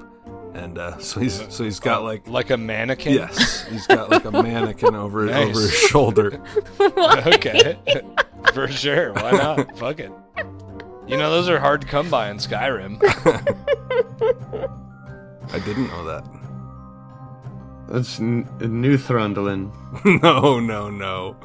and 0.53 0.77
uh, 0.77 0.97
so 0.99 1.19
he's 1.19 1.41
so 1.53 1.63
he's 1.63 1.79
got 1.79 2.03
like 2.03 2.27
Like 2.27 2.49
a 2.49 2.57
mannequin? 2.57 3.13
yes, 3.13 3.65
he's 3.69 3.87
got 3.87 4.09
like 4.11 4.25
a 4.25 4.31
mannequin 4.43 4.95
over 4.95 5.25
Nice. 5.25 5.49
over 5.49 5.61
his 5.61 5.73
shoulder. 5.73 6.41
okay. 6.81 7.77
For 8.53 8.67
sure. 8.67 9.13
Why 9.13 9.31
not? 9.31 9.77
Fuck 9.77 9.99
it. 10.01 10.11
You 11.07 11.17
know, 11.17 11.29
those 11.31 11.49
are 11.49 11.59
hard 11.59 11.81
to 11.81 11.87
come 11.87 12.09
by 12.09 12.29
in 12.29 12.37
Skyrim. 12.37 13.01
I 15.53 15.59
didn't 15.59 15.87
know 15.89 16.05
that. 16.05 16.23
that's 17.89 18.19
N- 18.19 18.47
New 18.61 18.97
Thrundlin. 18.97 19.71
no, 20.23 20.59
no, 20.59 20.89
no. 20.89 21.35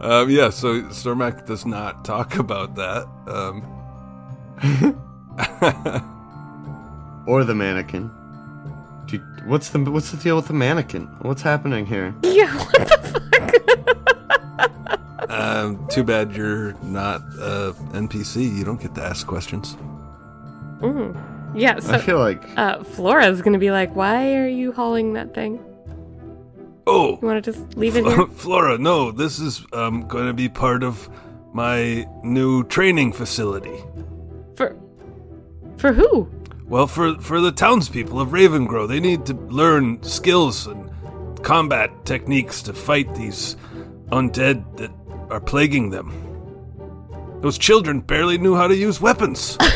Um, 0.00 0.30
yeah, 0.30 0.50
so 0.50 0.82
Stormak 0.84 1.46
does 1.46 1.66
not 1.66 2.04
talk 2.04 2.36
about 2.36 2.74
that. 2.76 3.06
Um, 3.26 3.62
or 7.26 7.44
the 7.44 7.54
mannequin 7.54 8.10
Do 9.06 9.16
you- 9.16 9.22
what's 9.46 9.70
the 9.70 9.78
what's 9.80 10.10
the 10.10 10.16
deal 10.18 10.36
with 10.36 10.46
the 10.46 10.52
mannequin 10.54 11.06
what's 11.22 11.42
happening 11.42 11.86
here 11.86 12.14
Yeah, 12.22 12.54
what 12.56 12.88
the 12.88 13.21
fuck? 15.42 15.64
um, 15.64 15.88
too 15.88 16.04
bad 16.04 16.34
you're 16.34 16.72
not 16.82 17.20
uh, 17.40 17.72
NPC. 17.92 18.56
You 18.56 18.64
don't 18.64 18.80
get 18.80 18.94
to 18.94 19.02
ask 19.02 19.26
questions. 19.26 19.76
Mm. 20.80 21.16
Yeah, 21.54 21.78
i 21.88 21.98
feel 21.98 22.18
like 22.18 22.42
uh, 22.56 22.82
Flora's 22.82 23.42
gonna 23.42 23.58
be 23.58 23.70
like, 23.70 23.94
why 23.94 24.36
are 24.36 24.48
you 24.48 24.72
hauling 24.72 25.12
that 25.14 25.34
thing? 25.34 25.60
Oh, 26.86 27.18
You 27.20 27.28
wanna 27.28 27.42
just 27.42 27.76
leave 27.76 27.96
it 27.96 28.04
here? 28.04 28.26
Flora, 28.34 28.78
no, 28.78 29.12
this 29.12 29.38
is 29.38 29.64
um, 29.72 30.08
going 30.08 30.26
to 30.26 30.32
be 30.32 30.48
part 30.48 30.82
of 30.82 31.08
my 31.52 32.06
new 32.24 32.64
training 32.64 33.12
facility. 33.12 33.84
For 34.56 34.74
for 35.76 35.92
who? 35.92 36.30
Well, 36.66 36.86
for 36.86 37.20
for 37.20 37.40
the 37.40 37.52
townspeople 37.52 38.18
of 38.18 38.30
Ravengro, 38.30 38.88
they 38.88 39.00
need 39.00 39.26
to 39.26 39.34
learn 39.34 40.02
skills 40.02 40.66
and 40.66 40.90
combat 41.42 41.90
techniques 42.04 42.62
to 42.62 42.72
fight 42.72 43.14
these 43.14 43.56
undead 44.10 44.76
that 44.78 44.90
are 45.32 45.40
plaguing 45.40 45.90
them. 45.90 46.12
Those 47.40 47.56
children 47.58 48.00
barely 48.00 48.38
knew 48.38 48.54
how 48.54 48.68
to 48.68 48.76
use 48.76 49.00
weapons. 49.00 49.56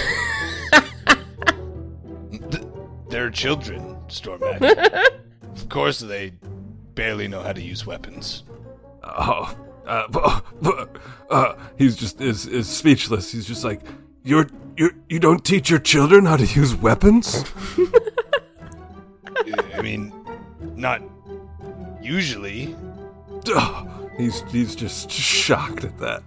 They're 3.08 3.30
children, 3.30 3.96
Stormax. 4.08 4.60
of 5.42 5.68
course 5.70 6.00
they 6.00 6.34
barely 6.94 7.26
know 7.26 7.42
how 7.42 7.52
to 7.52 7.62
use 7.62 7.86
weapons. 7.86 8.44
oh, 9.02 9.56
uh, 9.86 10.86
uh, 11.30 11.54
he's 11.78 11.96
just 11.96 12.20
is 12.20 12.46
is 12.46 12.68
speechless. 12.68 13.32
He's 13.32 13.46
just 13.46 13.64
like, 13.64 13.80
you're 14.22 14.48
you 14.76 14.90
you 15.08 15.18
don't 15.18 15.44
teach 15.44 15.70
your 15.70 15.78
children 15.78 16.26
how 16.26 16.36
to 16.36 16.44
use 16.44 16.74
weapons. 16.74 17.44
I 19.74 19.80
mean, 19.82 20.12
not 20.74 21.00
usually. 22.02 22.76
Ugh. 24.16 24.20
He's 24.20 24.42
he's 24.52 24.74
just 24.74 25.10
shocked 25.44 25.84
at 25.84 25.98
that. 25.98 26.22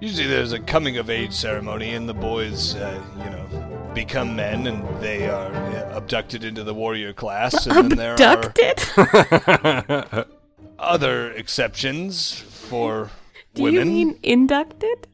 Usually 0.00 0.26
there's 0.26 0.52
a 0.52 0.60
coming 0.60 0.98
of 0.98 1.08
age 1.08 1.32
ceremony 1.32 1.94
and 1.94 2.06
the 2.08 2.14
boys, 2.14 2.74
uh, 2.74 3.02
you 3.18 3.30
know, 3.30 3.90
become 3.94 4.36
men 4.36 4.66
and 4.66 4.84
they 5.02 5.26
are 5.28 5.50
uh, 5.54 5.96
abducted 5.96 6.44
into 6.44 6.62
the 6.64 6.74
warrior 6.74 7.14
class. 7.14 7.66
And 7.66 7.90
then 7.92 7.98
there 7.98 8.10
are 8.12 8.36
Abducted? 8.36 10.26
other 10.78 11.30
exceptions 11.32 12.38
for 12.40 13.10
Do 13.54 13.62
women. 13.62 13.78
you 13.96 14.06
mean 14.06 14.18
inducted? 14.22 15.08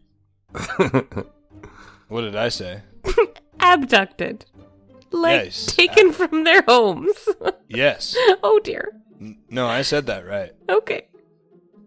what 2.08 2.22
did 2.22 2.34
I 2.36 2.48
say? 2.48 2.82
Abducted. 3.60 4.44
Like 5.12 5.44
Yes. 5.44 5.66
taken 5.66 6.12
from 6.12 6.42
their 6.44 6.62
homes. 6.62 7.28
Yes. 7.68 8.16
oh 8.42 8.58
dear. 8.64 8.92
N- 9.20 9.38
No, 9.48 9.68
I 9.68 9.82
said 9.82 10.06
that 10.06 10.26
right. 10.26 10.52
Okay. 10.68 11.06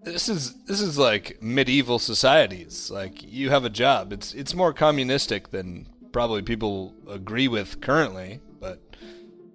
This 0.05 0.29
is 0.29 0.53
this 0.65 0.81
is 0.81 0.99
like 0.99 1.41
medieval 1.41 1.97
societies. 1.97 2.91
Like 2.91 3.23
you 3.23 3.49
have 3.49 3.65
a 3.65 3.69
job. 3.69 4.13
It's 4.13 4.33
it's 4.33 4.53
more 4.53 4.71
communistic 4.71 5.49
than 5.49 5.87
probably 6.11 6.43
people 6.43 6.93
agree 7.09 7.47
with 7.47 7.81
currently, 7.81 8.39
but 8.59 8.79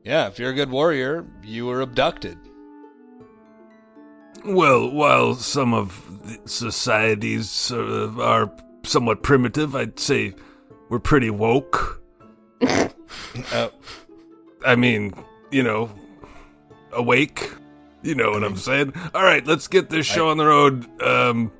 yeah, 0.04 0.26
if 0.26 0.38
you're 0.38 0.50
a 0.50 0.54
good 0.54 0.70
warrior, 0.70 1.24
you 1.44 1.66
were 1.66 1.80
abducted. 1.80 2.36
Well, 4.44 4.90
while 4.90 5.34
some 5.34 5.72
of 5.72 6.26
the 6.26 6.48
societies 6.48 7.70
uh, 7.70 8.12
are 8.18 8.52
somewhat 8.82 9.22
primitive, 9.22 9.76
I'd 9.76 10.00
say 10.00 10.34
we're 10.88 10.98
pretty 10.98 11.30
woke. 11.30 12.02
Uh, 12.60 12.88
I 14.66 14.76
mean, 14.76 15.14
you 15.50 15.62
know, 15.62 15.90
awake. 16.92 17.52
You 18.02 18.14
know 18.14 18.30
what 18.30 18.42
I'm 18.44 18.56
saying? 18.56 18.94
All 19.14 19.22
right, 19.22 19.46
let's 19.46 19.68
get 19.68 19.90
this 19.90 20.06
show 20.06 20.30
on 20.30 20.38
the 20.38 20.46
road. 20.46 20.86
Um, 21.02 21.52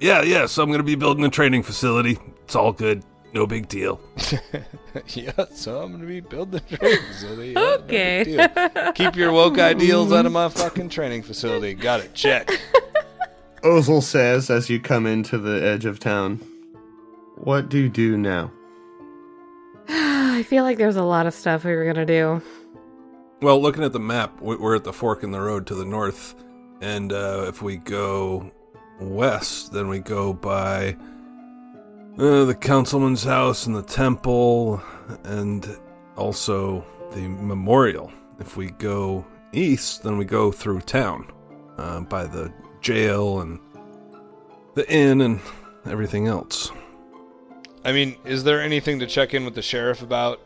yeah, 0.00 0.22
yeah. 0.22 0.46
So 0.46 0.62
I'm 0.62 0.70
gonna 0.70 0.82
be 0.82 0.96
building 0.96 1.24
a 1.24 1.30
training 1.30 1.62
facility. 1.62 2.18
It's 2.42 2.56
all 2.56 2.72
good. 2.72 3.04
No 3.32 3.46
big 3.46 3.68
deal. 3.68 4.00
yeah, 5.08 5.32
so 5.54 5.80
I'm 5.82 5.92
gonna 5.92 6.06
be 6.06 6.20
building 6.20 6.60
a 6.70 6.76
training 6.76 6.98
facility. 7.08 7.52
Yeah, 7.52 7.76
Okay. 7.80 8.24
deal. 8.24 8.92
Keep 8.92 9.16
your 9.16 9.32
woke 9.32 9.58
ideals 9.58 10.12
out 10.12 10.26
of 10.26 10.32
my 10.32 10.48
fucking 10.48 10.88
training 10.88 11.22
facility. 11.22 11.74
Got 11.74 12.00
it. 12.00 12.14
Check. 12.14 12.48
Ozel 13.62 14.02
says 14.02 14.50
as 14.50 14.68
you 14.68 14.78
come 14.78 15.06
into 15.06 15.38
the 15.38 15.64
edge 15.64 15.84
of 15.84 15.98
town. 15.98 16.40
What 17.36 17.68
do 17.68 17.78
you 17.78 17.88
do 17.88 18.16
now? 18.16 18.52
I 19.88 20.42
feel 20.44 20.64
like 20.64 20.78
there's 20.78 20.96
a 20.96 21.02
lot 21.02 21.26
of 21.26 21.34
stuff 21.34 21.64
we 21.64 21.72
were 21.74 21.84
gonna 21.84 22.06
do. 22.06 22.42
Well, 23.44 23.60
looking 23.60 23.84
at 23.84 23.92
the 23.92 24.00
map, 24.00 24.40
we- 24.40 24.56
we're 24.56 24.74
at 24.74 24.84
the 24.84 24.92
fork 24.94 25.22
in 25.22 25.30
the 25.30 25.38
road 25.38 25.66
to 25.66 25.74
the 25.74 25.84
north, 25.84 26.34
and 26.80 27.12
uh, 27.12 27.44
if 27.46 27.60
we 27.60 27.76
go 27.76 28.50
west, 28.98 29.70
then 29.70 29.88
we 29.88 29.98
go 29.98 30.32
by 30.32 30.96
uh, 32.18 32.46
the 32.46 32.56
councilman's 32.58 33.22
house 33.22 33.66
and 33.66 33.76
the 33.76 33.82
temple, 33.82 34.82
and 35.24 35.76
also 36.16 36.86
the 37.12 37.28
memorial. 37.28 38.10
If 38.40 38.56
we 38.56 38.70
go 38.70 39.26
east, 39.52 40.04
then 40.04 40.16
we 40.16 40.24
go 40.24 40.50
through 40.50 40.80
town 40.80 41.30
uh, 41.76 42.00
by 42.00 42.24
the 42.24 42.50
jail 42.80 43.42
and 43.42 43.60
the 44.74 44.90
inn 44.90 45.20
and 45.20 45.38
everything 45.84 46.28
else. 46.28 46.72
I 47.84 47.92
mean, 47.92 48.16
is 48.24 48.42
there 48.42 48.62
anything 48.62 49.00
to 49.00 49.06
check 49.06 49.34
in 49.34 49.44
with 49.44 49.54
the 49.54 49.60
sheriff 49.60 50.00
about? 50.00 50.40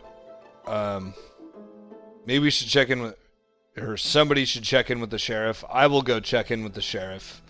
Um, 0.67 1.15
maybe 2.29 2.41
we 2.41 2.51
should 2.51 2.69
check 2.69 2.91
in 2.91 3.01
with, 3.01 3.17
or 3.77 3.97
somebody 3.97 4.45
should 4.45 4.63
check 4.63 4.91
in 4.91 5.01
with 5.01 5.11
the 5.11 5.19
sheriff. 5.19 5.65
I 5.73 5.87
will 5.89 6.03
go 6.03 6.21
check 6.21 6.51
in 6.51 6.63
with 6.63 6.75
the 6.75 6.83
sheriff, 6.83 7.43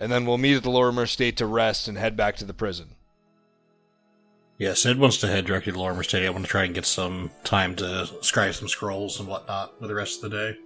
and 0.00 0.10
then 0.12 0.26
we'll 0.26 0.36
meet 0.36 0.56
at 0.56 0.64
the 0.64 0.70
Lorrimor 0.70 1.04
Estate 1.04 1.36
to 1.38 1.46
rest 1.46 1.88
and 1.88 1.96
head 1.96 2.16
back 2.16 2.36
to 2.36 2.44
the 2.44 2.52
prison. 2.52 2.88
Yeah, 4.58 4.74
Sid 4.74 4.98
wants 4.98 5.18
to 5.18 5.28
head 5.28 5.46
directly 5.46 5.72
to 5.72 5.78
Lorrimor 5.78 6.04
State. 6.04 6.26
I 6.26 6.30
want 6.30 6.44
to 6.44 6.50
try 6.50 6.64
and 6.64 6.74
get 6.74 6.86
some 6.86 7.30
time 7.44 7.76
to 7.76 8.06
scribe 8.22 8.54
some 8.54 8.68
scrolls 8.68 9.20
and 9.20 9.28
whatnot 9.28 9.78
for 9.78 9.86
the 9.86 9.94
rest 9.94 10.24
of 10.24 10.30
the 10.30 10.36
day. 10.36 10.58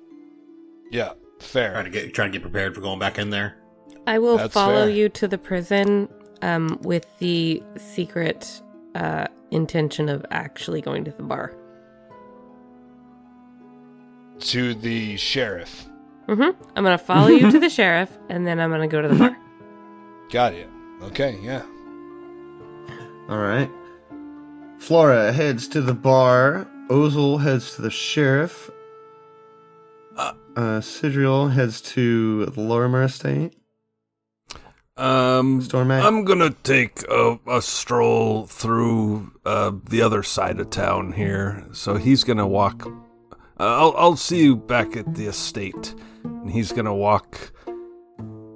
Yeah, 0.91 1.13
fair. 1.39 1.73
Trying 1.73 1.85
to 1.85 1.91
get 1.91 2.15
trying 2.15 2.33
to 2.33 2.39
get 2.39 2.43
prepared 2.43 2.75
for 2.75 2.81
going 2.81 2.99
back 2.99 3.19
in 3.19 3.31
there. 3.31 3.57
I 4.07 4.19
will 4.19 4.39
That's 4.39 4.55
follow 4.55 4.87
fair. 4.87 4.91
you 4.91 5.09
to 5.11 5.29
the 5.29 5.39
prison 5.39 6.09
um, 6.41 6.79
with 6.83 7.07
the 7.19 7.63
secret 7.77 8.63
uh, 8.95 9.27
intention 9.51 10.09
of 10.09 10.25
actually 10.31 10.81
going 10.81 11.05
to 11.05 11.11
the 11.11 11.23
bar. 11.23 11.55
To 14.41 14.75
the 14.75 15.17
sheriff. 15.17 15.87
hmm 16.27 16.43
I'm 16.75 16.85
gonna 16.85 16.99
follow 16.99 17.29
you 17.29 17.51
to 17.51 17.61
the 17.61 17.69
sheriff, 17.69 18.11
and 18.29 18.47
then 18.47 18.59
I'm 18.61 18.71
gonna 18.71 18.89
go 18.89 19.03
to 19.03 19.09
the 19.09 19.15
bar. 19.15 19.37
Got 20.31 20.55
it. 20.55 20.69
Okay, 21.03 21.39
yeah. 21.43 21.63
All 23.29 23.39
right. 23.39 23.71
Flora 24.79 25.33
heads 25.33 25.69
to 25.69 25.81
the 25.83 25.95
bar. 25.95 26.67
Ozel 26.89 27.41
heads 27.41 27.77
to 27.77 27.83
the 27.83 27.91
sheriff. 27.91 28.71
Uh. 30.17 30.33
Uh, 30.57 30.81
Sidriel 30.81 31.53
heads 31.53 31.81
to 31.81 32.47
the 32.47 32.61
Lorrimor 32.61 33.05
estate. 33.05 33.55
Um, 34.97 35.63
Stormak? 35.63 36.03
I'm 36.05 36.25
gonna 36.25 36.51
take 36.51 37.03
a, 37.09 37.39
a 37.47 37.63
stroll 37.63 38.47
through 38.47 39.33
uh, 39.47 39.73
the 39.89 40.03
other 40.03 40.23
side 40.23 40.59
of 40.61 40.71
town 40.71 41.13
here. 41.13 41.67
So 41.73 41.97
he's 41.97 42.25
gonna 42.25 42.49
walk. 42.49 42.87
Uh, 43.61 43.77
I'll 43.79 43.95
I'll 43.97 44.17
see 44.17 44.43
you 44.43 44.57
back 44.57 44.97
at 44.97 45.15
the 45.15 45.27
estate, 45.27 45.95
and 46.25 46.51
he's 46.51 46.73
gonna 46.73 46.95
walk 46.95 47.53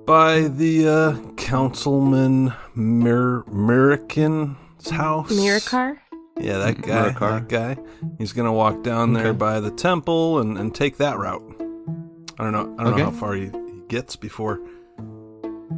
by 0.07 0.43
the 0.49 0.89
uh, 0.89 1.31
councilman 1.37 2.55
Mir- 2.75 3.45
Mirakin's 3.47 4.91
house. 4.91 5.31
Mirakar? 5.31 5.99
Yeah, 6.41 6.59
that 6.59 6.81
guy. 6.83 7.11
Murakar. 7.13 7.49
That 7.49 7.49
guy. 7.49 7.77
He's 8.19 8.33
gonna 8.33 8.53
walk 8.53 8.83
down 8.83 9.13
there 9.13 9.29
Okay. 9.29 9.37
by 9.39 9.61
the 9.61 9.71
temple 9.71 10.41
and, 10.41 10.57
and 10.59 10.75
take 10.75 10.97
that 10.97 11.19
route. 11.19 11.43
I 12.39 12.45
don't 12.45 12.53
know. 12.53 12.75
I 12.79 12.85
don't 12.85 12.95
Okay. 12.95 12.99
know 13.03 13.11
how 13.11 13.11
far 13.11 13.35
he, 13.35 13.45
he 13.47 13.83
gets 13.89 14.17
before 14.17 14.61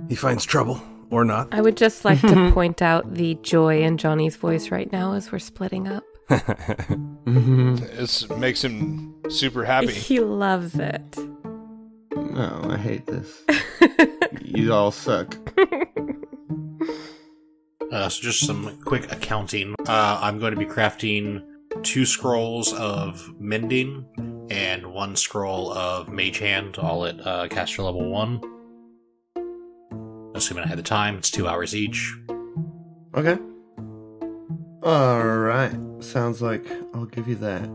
he 0.09 0.15
finds 0.15 0.45
trouble 0.45 0.81
or 1.11 1.25
not. 1.25 1.49
I 1.53 1.61
would 1.61 1.77
just 1.77 2.05
like 2.05 2.21
to 2.23 2.51
point 2.55 2.81
out 2.81 3.15
the 3.15 3.35
joy 3.43 3.83
in 3.83 3.99
Johnny's 3.99 4.37
voice 4.37 4.71
right 4.71 4.91
now 4.91 5.13
as 5.15 5.31
we're 5.33 5.39
splitting 5.41 5.87
up. 5.89 6.05
This 6.29 8.29
makes 8.31 8.65
him 8.65 9.15
super 9.29 9.65
happy. 9.65 9.93
He 9.93 10.21
loves 10.21 10.79
it. 10.79 11.17
No, 12.15 12.67
I 12.69 12.77
hate 12.77 13.07
this. 13.07 13.43
you 14.41 14.73
all 14.73 14.91
suck. 14.91 15.37
Uh, 17.93 18.09
so 18.09 18.23
just 18.23 18.47
some 18.47 18.79
quick 18.85 19.11
accounting. 19.13 19.75
Uh, 19.87 20.19
I'm 20.23 20.39
going 20.39 20.53
to 20.53 20.59
be 20.59 20.67
crafting 20.67 21.45
two 21.83 22.05
scrolls 22.05 22.73
of 22.73 23.33
mending 23.41 24.07
and 24.51 24.87
one 24.87 25.17
scroll 25.17 25.73
of 25.73 26.09
mage 26.09 26.39
hand, 26.39 26.79
all 26.79 27.07
at 27.07 27.25
uh, 27.27 27.49
caster 27.49 27.83
level 27.83 28.09
one. 28.09 28.41
Assuming 30.35 30.65
I 30.65 30.69
had 30.69 30.79
the 30.79 30.83
time, 30.83 31.17
it's 31.17 31.31
two 31.31 31.49
hours 31.49 31.75
each. 31.75 32.15
Okay. 33.15 33.39
Alright. 34.83 35.75
Sounds 36.01 36.43
like 36.43 36.65
I'll 36.95 37.07
give 37.07 37.29
you 37.29 37.37
that. 37.37 37.69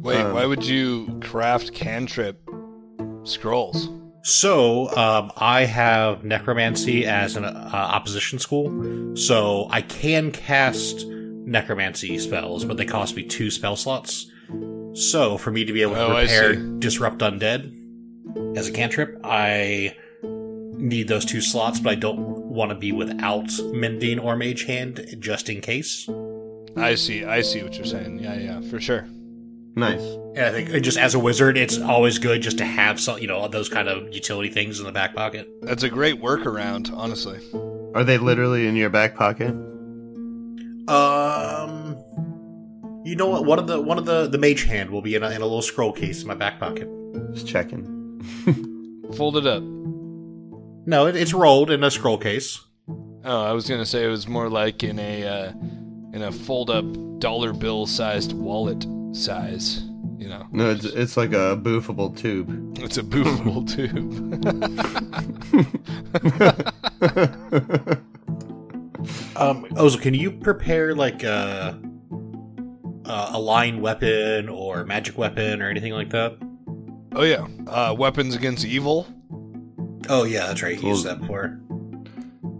Wait, 0.00 0.20
Um, 0.20 0.32
why 0.34 0.46
would 0.46 0.64
you 0.64 1.18
craft 1.22 1.72
cantrip 1.74 2.40
scrolls? 3.24 3.88
So, 4.24 4.88
um, 4.96 5.32
I 5.36 5.64
have 5.64 6.24
necromancy 6.24 7.04
as 7.06 7.34
an 7.36 7.44
uh, 7.44 7.70
opposition 7.72 8.38
school, 8.38 9.16
so 9.16 9.66
I 9.70 9.82
can 9.82 10.30
cast 10.30 11.04
necromancy 11.06 12.18
spells, 12.18 12.64
but 12.64 12.76
they 12.76 12.84
cost 12.84 13.16
me 13.16 13.24
two 13.24 13.50
spell 13.50 13.74
slots. 13.74 14.30
So, 14.94 15.36
for 15.38 15.50
me 15.50 15.64
to 15.64 15.72
be 15.72 15.82
able 15.82 15.94
to 15.94 16.04
Oh, 16.04 16.14
prepare 16.14 16.54
disrupt 16.54 17.18
undead 17.18 17.76
as 18.56 18.68
a 18.68 18.72
cantrip, 18.72 19.18
I 19.24 19.96
need 20.22 21.08
those 21.08 21.24
two 21.24 21.40
slots, 21.40 21.80
but 21.80 21.90
I 21.90 21.94
don't 21.96 22.20
want 22.20 22.70
to 22.70 22.76
be 22.76 22.92
without 22.92 23.50
mending 23.72 24.18
or 24.20 24.36
mage 24.36 24.64
hand 24.66 25.04
just 25.18 25.48
in 25.48 25.60
case. 25.60 26.08
I 26.76 26.94
see. 26.94 27.24
I 27.24 27.42
see 27.42 27.62
what 27.62 27.76
you're 27.76 27.86
saying. 27.86 28.18
Yeah, 28.18 28.34
yeah, 28.34 28.60
for 28.62 28.80
sure. 28.80 29.06
Nice. 29.74 30.02
Yeah, 30.34 30.48
I 30.48 30.50
think 30.50 30.74
uh, 30.74 30.78
just 30.80 30.98
as 30.98 31.14
a 31.14 31.18
wizard, 31.18 31.56
it's 31.56 31.78
always 31.78 32.18
good 32.18 32.42
just 32.42 32.58
to 32.58 32.64
have 32.64 33.00
some, 33.00 33.18
you 33.18 33.26
know, 33.26 33.46
those 33.48 33.68
kind 33.68 33.88
of 33.88 34.12
utility 34.12 34.50
things 34.50 34.78
in 34.78 34.86
the 34.86 34.92
back 34.92 35.14
pocket. 35.14 35.48
That's 35.62 35.82
a 35.82 35.88
great 35.88 36.20
workaround, 36.20 36.94
honestly. 36.94 37.40
Are 37.94 38.04
they 38.04 38.18
literally 38.18 38.66
in 38.66 38.76
your 38.76 38.90
back 38.90 39.14
pocket? 39.14 39.50
Um, 40.88 41.96
you 43.04 43.16
know 43.16 43.28
what? 43.28 43.44
One 43.44 43.58
of 43.58 43.66
the 43.66 43.80
one 43.80 43.98
of 43.98 44.04
the 44.04 44.28
the 44.28 44.38
mage 44.38 44.64
hand 44.64 44.90
will 44.90 45.02
be 45.02 45.14
in 45.14 45.22
a, 45.22 45.30
in 45.30 45.36
a 45.36 45.46
little 45.46 45.62
scroll 45.62 45.92
case 45.92 46.22
in 46.22 46.28
my 46.28 46.34
back 46.34 46.58
pocket. 46.58 46.88
Just 47.32 47.46
checking. 47.46 48.20
Fold 49.16 49.36
it 49.36 49.46
up. 49.46 49.62
No, 50.84 51.06
it, 51.06 51.16
it's 51.16 51.32
rolled 51.32 51.70
in 51.70 51.84
a 51.84 51.90
scroll 51.90 52.18
case. 52.18 52.60
Oh, 53.24 53.44
I 53.44 53.52
was 53.52 53.68
gonna 53.68 53.86
say 53.86 54.04
it 54.04 54.08
was 54.08 54.26
more 54.26 54.48
like 54.48 54.82
in 54.82 54.98
a 54.98 55.24
uh, 55.24 55.52
in 56.12 56.22
a 56.22 56.32
fold-up 56.32 56.84
dollar 57.20 57.52
bill 57.52 57.86
sized 57.86 58.32
wallet 58.32 58.86
size. 59.12 59.82
You 60.18 60.28
know, 60.28 60.46
No, 60.52 60.70
it's, 60.70 60.84
it's 60.84 61.16
like 61.16 61.32
a 61.32 61.56
boofable 61.56 62.16
tube. 62.16 62.78
it's 62.78 62.96
a 62.98 63.02
boofable 63.02 63.66
tube. 63.74 64.42
Um, 69.34 69.64
Ozo, 69.76 70.00
can 70.00 70.14
you 70.14 70.30
prepare 70.30 70.94
like 70.94 71.24
a 71.24 71.78
a, 73.04 73.28
a 73.32 73.40
line 73.40 73.80
weapon 73.80 74.48
or 74.48 74.84
magic 74.84 75.18
weapon 75.18 75.60
or 75.60 75.68
anything 75.68 75.92
like 75.92 76.10
that? 76.10 76.36
oh 77.14 77.22
yeah, 77.24 77.46
uh, 77.66 77.94
weapons 77.98 78.36
against 78.36 78.64
evil. 78.64 79.06
Oh 80.08 80.22
yeah, 80.24 80.46
that's 80.46 80.62
right. 80.62 80.80
You 80.80 80.88
used 80.90 81.04
that 81.06 81.20
before. 81.20 81.58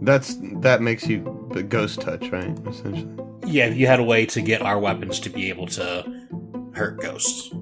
That's 0.01 0.35
that 0.61 0.81
makes 0.81 1.07
you 1.07 1.42
the 1.53 1.63
ghost 1.63 2.01
touch, 2.01 2.29
right? 2.29 2.57
Essentially. 2.67 3.15
Yeah, 3.45 3.67
if 3.67 3.77
you 3.77 3.87
had 3.87 3.99
a 3.99 4.03
way 4.03 4.25
to 4.27 4.41
get 4.41 4.61
our 4.61 4.79
weapons 4.79 5.19
to 5.21 5.29
be 5.29 5.49
able 5.49 5.67
to 5.67 6.25
hurt 6.73 6.99
ghosts. 6.99 7.53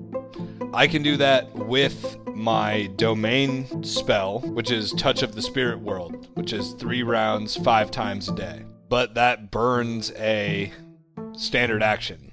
I 0.73 0.87
can 0.87 1.03
do 1.03 1.17
that 1.17 1.53
with 1.53 2.17
my 2.27 2.89
domain 2.95 3.83
spell, 3.83 4.39
which 4.39 4.71
is 4.71 4.93
Touch 4.93 5.21
of 5.21 5.35
the 5.35 5.41
Spirit 5.41 5.79
World, 5.79 6.29
which 6.35 6.53
is 6.53 6.73
three 6.73 7.03
rounds, 7.03 7.55
five 7.57 7.91
times 7.91 8.29
a 8.29 8.35
day. 8.35 8.65
But 8.89 9.15
that 9.15 9.51
burns 9.51 10.11
a 10.13 10.71
standard 11.33 11.83
action. 11.83 12.31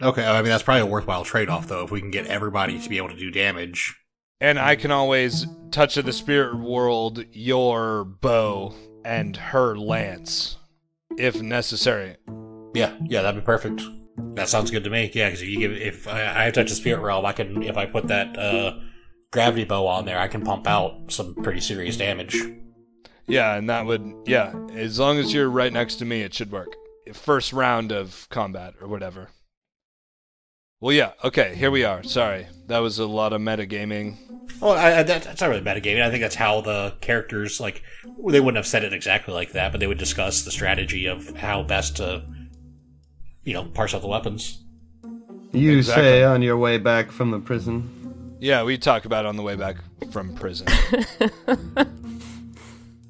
Okay, 0.00 0.24
I 0.24 0.42
mean 0.42 0.50
that's 0.50 0.62
probably 0.62 0.82
a 0.82 0.86
worthwhile 0.86 1.24
trade-off 1.24 1.66
though. 1.66 1.84
If 1.84 1.90
we 1.90 2.00
can 2.00 2.10
get 2.10 2.26
everybody 2.26 2.78
to 2.78 2.88
be 2.88 2.98
able 2.98 3.08
to 3.08 3.16
do 3.16 3.30
damage. 3.30 3.96
And 4.40 4.58
I 4.58 4.76
can 4.76 4.90
always 4.90 5.46
Touch 5.70 5.96
of 5.96 6.04
the 6.04 6.12
Spirit 6.12 6.56
World 6.56 7.24
your 7.32 8.04
bow 8.04 8.74
and 9.04 9.36
her 9.36 9.76
lance, 9.76 10.57
if 11.18 11.42
necessary. 11.42 12.16
Yeah, 12.74 12.96
yeah, 13.04 13.22
that'd 13.22 13.40
be 13.40 13.44
perfect. 13.44 13.82
That 14.34 14.48
sounds 14.48 14.70
good 14.70 14.84
to 14.84 14.90
me. 14.90 15.10
Yeah, 15.12 15.28
because 15.28 15.42
if 15.42 15.48
you 15.48 15.58
give, 15.58 15.72
if 15.72 16.08
I, 16.08 16.46
I 16.46 16.50
touch 16.50 16.70
the 16.70 16.74
spirit 16.74 17.00
realm, 17.00 17.26
I 17.26 17.32
can. 17.32 17.62
If 17.62 17.76
I 17.76 17.86
put 17.86 18.08
that 18.08 18.38
uh, 18.38 18.78
gravity 19.32 19.64
bow 19.64 19.86
on 19.86 20.04
there, 20.04 20.18
I 20.18 20.28
can 20.28 20.42
pump 20.42 20.66
out 20.66 21.10
some 21.10 21.34
pretty 21.34 21.60
serious 21.60 21.96
damage. 21.96 22.36
Yeah, 23.26 23.56
and 23.56 23.68
that 23.68 23.84
would, 23.84 24.14
yeah, 24.24 24.54
as 24.72 24.98
long 24.98 25.18
as 25.18 25.34
you're 25.34 25.50
right 25.50 25.72
next 25.72 25.96
to 25.96 26.06
me, 26.06 26.22
it 26.22 26.32
should 26.32 26.50
work. 26.50 26.74
First 27.12 27.52
round 27.52 27.92
of 27.92 28.26
combat 28.30 28.74
or 28.80 28.88
whatever. 28.88 29.28
Well, 30.80 30.94
yeah, 30.94 31.12
okay, 31.24 31.56
here 31.56 31.70
we 31.72 31.82
are. 31.84 32.02
Sorry, 32.04 32.46
that 32.68 32.78
was 32.78 32.98
a 33.00 33.06
lot 33.06 33.32
of 33.32 33.40
metagaming. 33.40 34.16
Well, 34.60 34.72
I, 34.72 35.00
I, 35.00 35.02
that, 35.02 35.24
that's 35.24 35.40
not 35.40 35.48
really 35.50 35.62
metagaming. 35.62 36.02
I 36.02 36.10
think 36.10 36.20
that's 36.22 36.36
how 36.36 36.60
the 36.60 36.94
characters 37.00 37.58
like. 37.60 37.82
They 38.04 38.38
wouldn't 38.40 38.56
have 38.56 38.66
said 38.66 38.84
it 38.84 38.92
exactly 38.92 39.34
like 39.34 39.52
that, 39.52 39.72
but 39.72 39.80
they 39.80 39.86
would 39.88 39.98
discuss 39.98 40.44
the 40.44 40.50
strategy 40.52 41.06
of 41.06 41.36
how 41.36 41.62
best 41.64 41.96
to, 41.96 42.24
you 43.42 43.54
know, 43.54 43.64
parse 43.64 43.92
out 43.94 44.02
the 44.02 44.08
weapons. 44.08 44.62
You 45.52 45.78
Exactly. 45.78 46.04
say 46.04 46.22
on 46.24 46.42
your 46.42 46.56
way 46.56 46.78
back 46.78 47.10
from 47.10 47.32
the 47.32 47.40
prison. 47.40 48.36
Yeah, 48.38 48.62
we 48.62 48.78
talk 48.78 49.04
about 49.04 49.24
it 49.24 49.28
on 49.28 49.34
the 49.36 49.42
way 49.42 49.56
back 49.56 49.76
from 50.12 50.34
prison. 50.36 50.68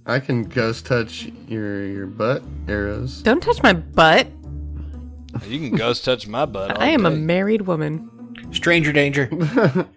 I 0.06 0.20
can 0.20 0.44
ghost 0.44 0.86
touch 0.86 1.24
your 1.46 1.84
your 1.84 2.06
butt 2.06 2.42
arrows. 2.66 3.20
Don't 3.22 3.42
touch 3.42 3.62
my 3.62 3.74
butt. 3.74 4.26
You 5.46 5.58
can 5.68 5.76
ghost 5.76 6.04
touch 6.04 6.26
my 6.26 6.46
butt. 6.46 6.72
all 6.76 6.82
I 6.82 6.88
am 6.88 7.06
a 7.06 7.10
day. 7.10 7.16
married 7.16 7.62
woman. 7.62 8.08
Stranger 8.52 8.92
danger. 8.92 9.28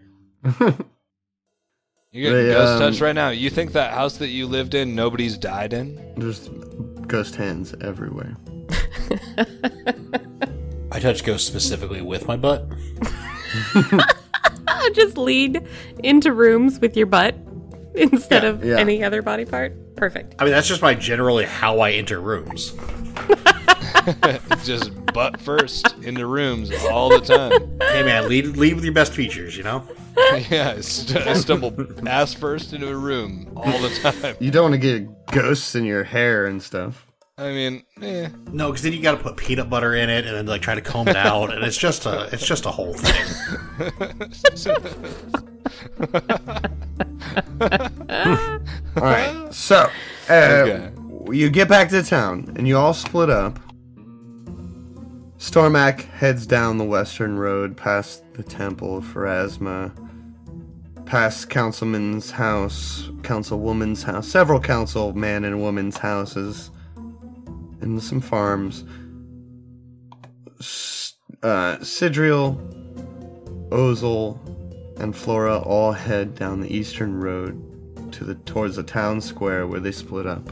You 2.14 2.24
getting 2.24 2.46
They, 2.48 2.52
ghost 2.54 2.74
um, 2.74 2.80
touch 2.92 3.00
right 3.00 3.16
now. 3.16 3.30
You 3.30 3.50
think 3.50 3.72
that 3.72 3.94
house 3.94 4.18
that 4.18 4.28
you 4.28 4.46
lived 4.46 4.74
in, 4.74 4.94
nobody's 4.96 5.38
died 5.38 5.72
in? 5.72 5.96
There's 6.18 6.50
ghost 7.08 7.36
hands 7.38 7.74
everywhere. 7.80 8.36
I 10.92 11.00
touch 11.00 11.24
ghosts 11.24 11.48
specifically 11.48 12.02
with 12.02 12.28
my 12.28 12.36
butt. 12.36 12.68
Just 14.94 15.18
lead 15.18 15.66
into 16.04 16.34
rooms 16.34 16.80
with 16.82 16.98
your 16.98 17.06
butt 17.06 17.34
instead 17.96 18.44
Yeah, 18.44 18.50
of 18.50 18.66
yeah. 18.66 18.78
any 18.78 19.06
other 19.06 19.22
body 19.22 19.46
part. 19.46 19.96
Perfect. 19.96 20.36
I 20.38 20.44
mean, 20.44 20.52
that's 20.52 20.68
just 20.68 20.82
my 20.82 20.94
generally 20.96 21.46
how 21.46 21.80
I 21.80 21.92
enter 21.92 22.20
rooms. 22.20 22.74
It's 24.08 24.66
just 24.66 24.92
butt 25.14 25.40
first 25.42 25.96
into 26.04 26.26
rooms 26.26 26.72
all 26.90 27.10
the 27.10 27.20
time. 27.22 27.80
Hey 27.82 28.04
man, 28.04 28.28
lead 28.30 28.48
lead 28.58 28.76
with 28.76 28.84
your 28.84 28.94
best 28.94 29.14
features. 29.14 29.58
You 29.58 29.64
know. 29.64 29.84
yeah, 30.50 30.74
I, 30.78 30.82
st- 30.82 31.26
I 31.28 31.34
stumble 31.34 31.74
ass 32.08 32.34
first 32.34 32.74
into 32.74 32.90
a 32.90 32.96
room 32.96 33.52
all 33.56 33.80
the 33.80 33.90
time. 34.22 34.36
You 34.40 34.52
don't 34.52 34.72
want 34.72 34.82
to 34.82 35.00
get 35.00 35.28
ghosts 35.28 35.76
in 35.76 35.86
your 35.86 36.04
hair 36.04 36.46
and 36.46 36.62
stuff. 36.62 37.08
I 37.38 37.52
mean, 37.54 37.84
eh. 38.02 38.30
No, 38.52 38.68
because 38.68 38.84
then 38.84 38.94
you 38.94 39.02
got 39.02 39.18
to 39.18 39.24
put 39.24 39.38
peanut 39.38 39.70
butter 39.70 39.96
in 39.96 40.10
it 40.10 40.26
and 40.26 40.36
then 40.36 40.46
like 40.46 40.62
try 40.62 40.76
to 40.76 40.82
comb 40.82 41.08
it 41.08 41.16
out, 41.16 41.54
and 41.54 41.64
it's 41.64 41.78
just 41.78 42.06
a 42.06 42.30
it's 42.32 42.46
just 42.46 42.66
a 42.66 42.72
whole 42.72 42.94
thing. 42.94 43.92
All 48.98 49.04
right. 49.04 49.48
So, 49.54 49.90
uh, 50.30 50.34
Okay. 50.34 50.92
you 51.32 51.50
get 51.50 51.68
back 51.68 51.90
to 51.90 52.04
town 52.04 52.54
and 52.58 52.68
you 52.68 52.78
all 52.78 52.94
split 52.94 53.30
up. 53.30 53.60
Stormak 55.42 56.02
heads 56.02 56.46
down 56.46 56.78
the 56.78 56.84
western 56.84 57.36
road 57.40 57.76
past 57.76 58.22
the 58.36 58.44
Temple 58.44 58.98
of 58.98 59.04
Pharasma, 59.06 59.92
past 61.08 61.50
councilman's 61.50 62.30
house, 62.30 63.10
councilwoman's 63.24 64.04
house, 64.04 64.28
several 64.28 64.60
councilman 64.60 65.44
and 65.44 65.60
woman's 65.60 65.98
houses, 65.98 66.70
and 67.82 68.02
some 68.04 68.22
farms. 68.22 68.84
S- 70.60 71.16
Uh, 71.42 71.78
Sidriel, 71.78 72.56
Ozel, 73.70 74.38
and 75.02 75.16
Flora 75.16 75.58
all 75.58 75.92
head 75.92 76.36
down 76.36 76.62
the 76.62 76.72
eastern 76.72 77.20
road 77.20 77.60
to 78.12 78.24
the 78.24 78.36
towards 78.36 78.76
the 78.76 78.84
town 78.84 79.20
square 79.22 79.66
where 79.66 79.80
they 79.80 79.92
split 79.92 80.28
up. 80.28 80.48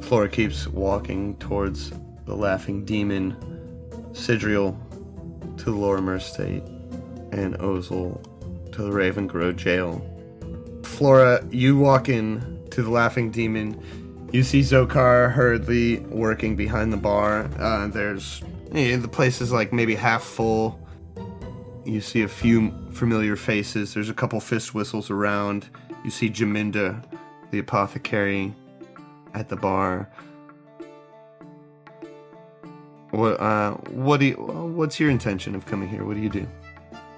Flora 0.00 0.30
keeps 0.30 0.66
walking 0.68 1.36
towards 1.36 1.92
the 2.26 2.34
Laughing 2.34 2.84
Demon, 2.84 3.36
Sidriel 4.12 4.76
to 5.58 5.64
the 5.64 5.70
Lorrimor 5.70 6.16
Estate, 6.16 6.62
and 7.32 7.56
Ozel 7.58 8.22
to 8.72 8.82
the 8.82 8.90
Ravengro 8.90 9.54
Jail. 9.56 10.02
Flora, 10.84 11.44
you 11.50 11.78
walk 11.78 12.08
in 12.08 12.64
to 12.70 12.82
the 12.82 12.90
Laughing 12.90 13.30
Demon. 13.30 13.80
You 14.32 14.42
see 14.42 14.60
Zokar 14.60 15.32
hurriedly 15.32 16.00
working 16.00 16.56
behind 16.56 16.92
the 16.92 16.96
bar. 16.96 17.48
Uh, 17.58 17.86
there's 17.88 18.42
eh, 18.72 18.96
the 18.96 19.08
place 19.08 19.40
is 19.40 19.52
like 19.52 19.72
maybe 19.72 19.94
half 19.94 20.22
full. 20.22 20.80
You 21.84 22.00
see 22.00 22.22
a 22.22 22.28
few 22.28 22.72
familiar 22.90 23.36
faces. 23.36 23.94
There's 23.94 24.10
a 24.10 24.14
couple 24.14 24.40
Fistwhistles 24.40 25.10
around. 25.10 25.68
You 26.04 26.10
see 26.10 26.28
Jaminda, 26.28 27.04
the 27.52 27.60
apothecary, 27.60 28.52
at 29.34 29.48
the 29.48 29.56
bar. 29.56 30.10
What 33.10 33.40
uh 33.40 33.72
what 33.90 34.20
do 34.20 34.26
you 34.26 34.34
what's 34.34 34.98
your 34.98 35.10
intention 35.10 35.54
of 35.54 35.66
coming 35.66 35.88
here? 35.88 36.04
What 36.04 36.14
do 36.14 36.20
you 36.20 36.28
do? 36.28 36.46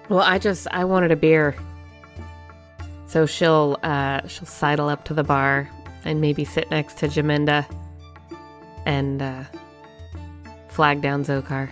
Well, 0.08 0.20
I 0.20 0.38
just 0.38 0.66
I 0.70 0.84
wanted 0.84 1.10
a 1.10 1.16
beer. 1.16 1.56
So 3.06 3.26
she'll 3.26 3.78
uh 3.82 4.26
she'll 4.26 4.46
sidle 4.46 4.88
up 4.88 5.04
to 5.06 5.14
the 5.14 5.24
bar 5.24 5.68
and 6.04 6.20
maybe 6.20 6.44
sit 6.44 6.70
next 6.70 6.98
to 6.98 7.08
Jaminda 7.08 7.66
and 8.86 9.22
uh 9.22 9.44
flag 10.68 11.00
down 11.00 11.24
Zokar. 11.24 11.70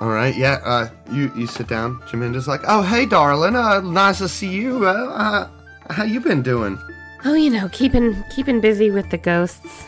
All 0.00 0.08
right, 0.08 0.34
yeah. 0.36 0.58
Uh, 0.64 0.90
you 1.12 1.32
you 1.36 1.46
sit 1.46 1.68
down. 1.68 2.00
Jaminda's 2.08 2.48
like, 2.48 2.62
"Oh, 2.66 2.82
hey, 2.82 3.06
darling. 3.06 3.54
Uh, 3.54 3.80
nice 3.80 4.18
to 4.18 4.28
see 4.28 4.50
you. 4.50 4.84
Uh, 4.84 4.90
uh 4.90 5.92
how 5.92 6.02
you 6.02 6.18
been 6.18 6.42
doing?" 6.42 6.76
Oh, 7.24 7.34
you 7.34 7.50
know, 7.50 7.68
keeping 7.70 8.22
keeping 8.34 8.60
busy 8.60 8.90
with 8.90 9.10
the 9.10 9.18
ghosts. 9.18 9.84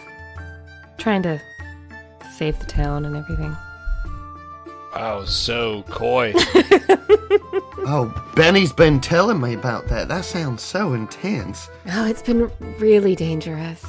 Trying 0.98 1.22
to 1.24 1.40
save 2.36 2.58
the 2.58 2.66
town 2.66 3.04
and 3.04 3.16
everything. 3.16 3.56
Wow, 4.94 5.24
so 5.24 5.82
coy. 5.88 6.32
Oh, 7.86 8.06
Benny's 8.34 8.72
been 8.72 8.98
telling 8.98 9.38
me 9.42 9.52
about 9.52 9.88
that. 9.88 10.08
That 10.08 10.24
sounds 10.24 10.62
so 10.62 10.94
intense. 10.94 11.68
Oh, 11.92 12.06
it's 12.06 12.22
been 12.22 12.50
really 12.78 13.14
dangerous. 13.14 13.84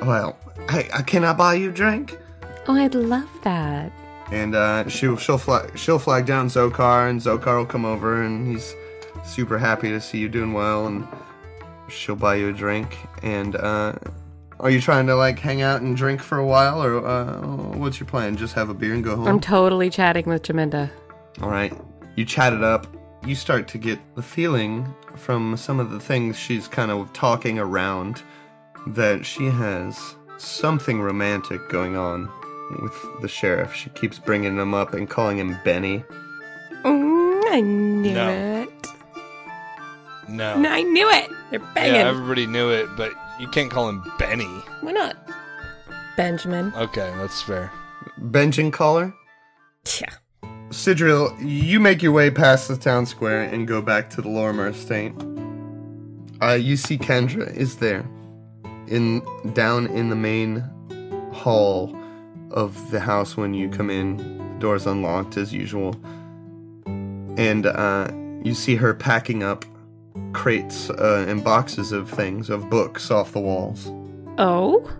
Well, 0.00 0.38
hey, 0.70 0.88
uh, 0.90 1.02
can 1.02 1.22
I 1.22 1.34
buy 1.34 1.54
you 1.54 1.68
a 1.68 1.72
drink? 1.72 2.18
Oh, 2.66 2.74
I'd 2.74 2.94
love 2.94 3.28
that. 3.42 3.92
And 4.32 4.54
uh, 4.54 4.88
she'll 4.88 5.18
she'll 5.18 5.36
flag 5.36 5.76
she'll 5.78 5.98
flag 5.98 6.24
down 6.24 6.48
Zokar, 6.48 7.10
and 7.10 7.20
Zokar 7.20 7.58
will 7.58 7.66
come 7.66 7.84
over, 7.84 8.22
and 8.22 8.46
he's 8.48 8.74
super 9.22 9.58
happy 9.58 9.90
to 9.90 10.00
see 10.00 10.18
you 10.18 10.30
doing 10.30 10.54
well, 10.54 10.86
and 10.86 11.06
she'll 11.88 12.16
buy 12.16 12.36
you 12.36 12.48
a 12.48 12.52
drink. 12.52 12.96
And 13.22 13.56
uh, 13.56 13.94
are 14.60 14.70
you 14.70 14.80
trying 14.80 15.06
to 15.06 15.14
like 15.16 15.38
hang 15.38 15.62
out 15.62 15.80
and 15.82 15.96
drink 15.96 16.20
for 16.22 16.38
a 16.38 16.46
while, 16.46 16.82
or 16.82 17.06
uh, 17.06 17.40
what's 17.76 18.00
your 18.00 18.08
plan? 18.08 18.36
Just 18.36 18.54
have 18.54 18.68
a 18.68 18.74
beer 18.74 18.94
and 18.94 19.04
go 19.04 19.16
home? 19.16 19.26
I'm 19.28 19.40
totally 19.40 19.90
chatting 19.90 20.26
with 20.26 20.42
Jaminda. 20.42 20.90
All 21.42 21.50
right. 21.50 21.72
You 22.16 22.24
chat 22.24 22.52
it 22.52 22.62
up. 22.64 22.86
You 23.26 23.34
start 23.34 23.68
to 23.68 23.78
get 23.78 23.98
the 24.14 24.22
feeling 24.22 24.94
from 25.16 25.56
some 25.56 25.80
of 25.80 25.90
the 25.90 25.98
things 26.00 26.38
she's 26.38 26.68
kind 26.68 26.90
of 26.90 27.12
talking 27.12 27.58
around 27.58 28.22
that 28.86 29.26
she 29.26 29.46
has 29.46 30.14
something 30.38 31.00
romantic 31.00 31.68
going 31.68 31.96
on 31.96 32.28
with 32.82 32.94
the 33.22 33.28
sheriff. 33.28 33.74
She 33.74 33.90
keeps 33.90 34.18
bringing 34.18 34.56
him 34.56 34.74
up 34.74 34.94
and 34.94 35.08
calling 35.10 35.38
him 35.38 35.56
Benny. 35.64 36.04
Mm, 36.84 37.42
I 37.50 37.60
knew 37.60 38.12
No. 38.14 38.28
it. 38.30 38.75
No. 40.28 40.54
I 40.54 40.82
knew 40.82 41.08
it. 41.10 41.30
They're 41.50 41.60
banging. 41.74 41.94
Yeah, 41.94 42.08
everybody 42.08 42.46
knew 42.46 42.70
it, 42.70 42.88
but 42.96 43.12
you 43.38 43.48
can't 43.48 43.70
call 43.70 43.88
him 43.88 44.02
Benny. 44.18 44.44
Why 44.80 44.92
not? 44.92 45.16
Benjamin. 46.16 46.72
Okay, 46.76 47.12
that's 47.16 47.42
fair. 47.42 47.70
Benjamin 48.18 48.72
Caeller? 48.72 49.14
Yeah. 50.00 50.14
Sidriel, 50.70 51.36
you 51.40 51.78
make 51.78 52.02
your 52.02 52.12
way 52.12 52.30
past 52.30 52.68
the 52.68 52.76
town 52.76 53.06
square 53.06 53.42
and 53.42 53.68
go 53.68 53.80
back 53.80 54.10
to 54.10 54.22
the 54.22 54.28
Lorrimor 54.28 54.70
estate. 54.70 55.12
Uh, 56.42 56.54
you 56.54 56.76
see 56.76 56.98
Kendra 56.98 57.54
is 57.54 57.76
there, 57.76 58.04
in 58.88 59.22
down 59.54 59.86
in 59.86 60.10
the 60.10 60.16
main 60.16 60.64
hall 61.32 61.96
of 62.50 62.90
the 62.90 63.00
house 63.00 63.36
when 63.36 63.54
you 63.54 63.68
come 63.68 63.90
in. 63.90 64.16
The 64.16 64.58
door's 64.58 64.86
unlocked 64.86 65.36
as 65.36 65.52
usual, 65.52 65.94
and 66.86 67.66
uh, 67.66 68.10
you 68.42 68.54
see 68.54 68.74
her 68.76 68.92
packing 68.92 69.42
up 69.42 69.64
crates 70.32 70.90
uh, 70.90 71.24
and 71.28 71.42
boxes 71.44 71.92
of 71.92 72.10
things 72.10 72.50
of 72.50 72.68
books 72.70 73.10
off 73.10 73.32
the 73.32 73.40
walls. 73.40 73.90
Oh? 74.38 74.90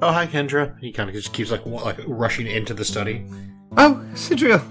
Oh, 0.00 0.12
hi, 0.12 0.26
Kendra. 0.26 0.78
He 0.80 0.92
kind 0.92 1.08
of 1.10 1.14
just 1.14 1.32
keeps 1.32 1.50
like 1.50 1.64
wa- 1.66 1.82
like 1.82 1.98
rushing 2.06 2.46
into 2.46 2.72
the 2.74 2.84
study. 2.84 3.24
Oh, 3.76 4.02
Sidriel, 4.14 4.62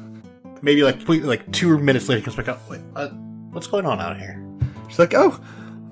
Maybe 0.61 0.83
like 0.83 1.05
quick- 1.05 1.23
like 1.23 1.51
two 1.51 1.77
minutes 1.77 2.09
later, 2.09 2.19
he 2.19 2.23
comes 2.25 2.35
back 2.37 2.47
up. 2.47 2.67
Wait, 2.69 2.81
uh, 2.95 3.09
what's 3.51 3.67
going 3.67 3.85
on 3.85 3.99
out 3.99 4.17
here? 4.17 4.43
She's 4.87 4.99
like, 4.99 5.13
oh, 5.13 5.39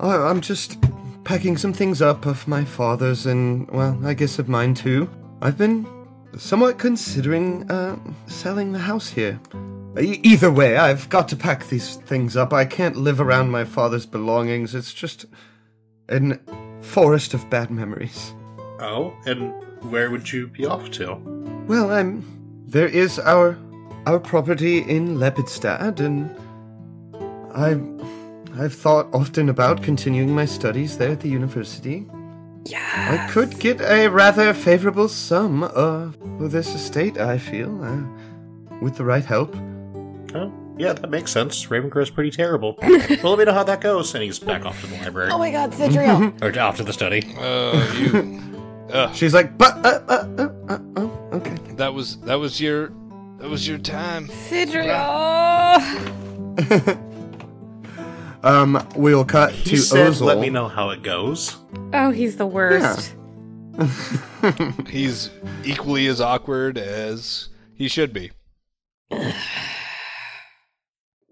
I- 0.00 0.28
I'm 0.28 0.40
just 0.40 0.78
packing 1.24 1.56
some 1.56 1.72
things 1.72 2.00
up 2.02 2.26
of 2.26 2.46
my 2.48 2.64
father's 2.64 3.26
and, 3.26 3.70
well, 3.70 3.98
I 4.04 4.14
guess 4.14 4.38
of 4.38 4.48
mine 4.48 4.74
too. 4.74 5.08
I've 5.42 5.58
been 5.58 5.86
somewhat 6.36 6.78
considering 6.78 7.70
uh, 7.70 7.96
selling 8.26 8.72
the 8.72 8.78
house 8.78 9.08
here. 9.08 9.38
E- 9.98 10.20
either 10.22 10.50
way, 10.50 10.76
I've 10.76 11.08
got 11.08 11.28
to 11.28 11.36
pack 11.36 11.66
these 11.68 11.96
things 11.96 12.36
up. 12.36 12.52
I 12.52 12.64
can't 12.64 12.96
live 12.96 13.20
around 13.20 13.50
my 13.50 13.64
father's 13.64 14.06
belongings. 14.06 14.74
It's 14.74 14.92
just 14.92 15.26
a 16.08 16.38
forest 16.80 17.34
of 17.34 17.48
bad 17.50 17.70
memories. 17.70 18.34
Oh, 18.80 19.16
and 19.24 19.52
where 19.90 20.10
would 20.10 20.32
you 20.32 20.48
be 20.48 20.66
off 20.66 20.90
to? 20.92 21.14
Well, 21.66 21.90
I'm. 21.90 22.24
There 22.68 22.88
is 22.88 23.18
our 23.18 23.56
our 24.06 24.20
property 24.20 24.78
in 24.78 25.16
Lepidstadt, 25.18 26.00
and 26.00 26.30
I 27.54 27.80
I've 28.62 28.74
thought 28.74 29.08
often 29.12 29.48
about 29.48 29.82
continuing 29.82 30.34
my 30.34 30.46
studies 30.46 30.98
there 30.98 31.10
at 31.10 31.20
the 31.20 31.28
university. 31.28 32.06
Yeah. 32.64 33.28
I 33.28 33.30
could 33.30 33.58
get 33.60 33.80
a 33.80 34.08
rather 34.08 34.52
favorable 34.52 35.08
sum 35.08 35.62
uh, 35.62 36.10
for 36.38 36.48
this 36.48 36.74
estate. 36.74 37.18
I 37.18 37.38
feel, 37.38 37.84
uh, 37.84 38.02
with 38.80 38.96
the 38.96 39.04
right 39.04 39.24
help. 39.24 39.54
Oh, 40.36 40.52
yeah, 40.78 40.92
that 40.92 41.08
makes 41.10 41.32
sense. 41.32 41.66
Ravengro's 41.66 42.10
pretty 42.10 42.30
terrible. 42.30 42.76
well, 42.82 43.30
let 43.30 43.38
me 43.38 43.44
know 43.44 43.52
how 43.52 43.64
that 43.64 43.80
goes. 43.80 44.14
And 44.14 44.22
he's 44.22 44.38
back 44.38 44.66
off 44.66 44.80
to 44.82 44.86
the 44.86 44.96
library. 44.96 45.30
Oh 45.30 45.38
my 45.38 45.50
god, 45.50 45.72
Sidriel. 45.72 46.42
or 46.56 46.60
off 46.60 46.76
to 46.76 46.84
the 46.84 46.92
study. 46.92 47.34
Oh, 47.38 47.96
you. 47.98 48.42
Ugh, 48.92 49.14
She's 49.14 49.34
like, 49.34 49.58
but 49.58 49.74
uh, 49.84 50.00
uh, 50.06 50.28
uh, 50.38 50.48
uh, 50.68 50.78
oh, 50.96 51.28
okay. 51.32 51.56
that 51.72 51.92
was 51.92 52.18
that 52.20 52.36
was 52.36 52.60
your 52.60 52.92
that 53.38 53.48
was 53.48 53.66
your 53.66 53.78
time. 53.78 54.28
Sidriel. 54.28 55.82
Um, 58.44 58.86
we'll 58.94 59.24
cut 59.24 59.50
He 59.50 59.70
to 59.70 59.76
said, 59.78 60.12
Ozel. 60.12 60.26
"Let 60.26 60.38
me 60.38 60.50
know 60.50 60.68
how 60.68 60.90
it 60.90 61.02
goes." 61.02 61.56
Oh, 61.92 62.10
he's 62.10 62.36
the 62.36 62.46
worst. 62.46 63.16
He's 64.88 65.30
equally 65.64 66.06
as 66.06 66.20
awkward 66.20 66.78
as 66.78 67.48
he 67.74 67.88
should 67.88 68.12
be. 68.12 68.30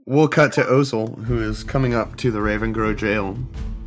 We'll 0.06 0.28
cut 0.28 0.52
to 0.52 0.62
Ozel, 0.64 1.24
who 1.24 1.40
is 1.40 1.64
coming 1.64 1.94
up 1.94 2.16
to 2.16 2.30
the 2.30 2.38
Ravengro 2.40 2.94
jail. 2.94 3.38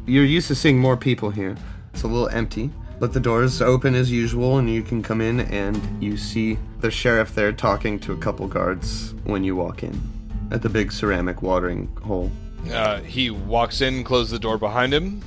You're 0.07 0.25
used 0.25 0.47
to 0.47 0.55
seeing 0.55 0.79
more 0.79 0.97
people 0.97 1.29
here. 1.29 1.55
It's 1.93 2.01
a 2.01 2.07
little 2.07 2.29
empty, 2.29 2.71
but 2.99 3.13
the 3.13 3.19
doors 3.19 3.61
open 3.61 3.93
as 3.93 4.11
usual, 4.11 4.57
and 4.57 4.67
you 4.67 4.81
can 4.81 5.03
come 5.03 5.21
in 5.21 5.41
and 5.41 5.79
you 6.03 6.17
see 6.17 6.57
the 6.79 6.89
sheriff 6.89 7.35
there 7.35 7.51
talking 7.51 7.99
to 7.99 8.13
a 8.13 8.17
couple 8.17 8.47
guards 8.47 9.13
when 9.25 9.43
you 9.43 9.55
walk 9.55 9.83
in 9.83 10.01
at 10.49 10.63
the 10.63 10.69
big 10.69 10.91
ceramic 10.91 11.43
watering 11.43 11.95
hole. 12.03 12.31
Uh, 12.71 12.99
he 13.01 13.29
walks 13.29 13.81
in, 13.81 14.03
closes 14.03 14.31
the 14.31 14.39
door 14.39 14.57
behind 14.57 14.91
him, 14.91 15.21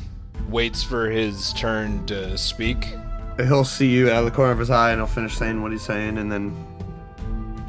waits 0.49 0.83
for 0.83 1.09
his 1.09 1.53
turn 1.53 2.05
to 2.07 2.37
speak. 2.37 2.85
He'll 3.37 3.63
see 3.63 3.89
you 3.89 4.11
out 4.11 4.19
of 4.19 4.25
the 4.25 4.33
corner 4.33 4.51
of 4.51 4.59
his 4.59 4.71
eye, 4.71 4.91
and 4.91 4.99
he'll 4.99 5.07
finish 5.07 5.37
saying 5.37 5.63
what 5.63 5.71
he's 5.71 5.83
saying, 5.83 6.19
and 6.19 6.33
then 6.33 6.53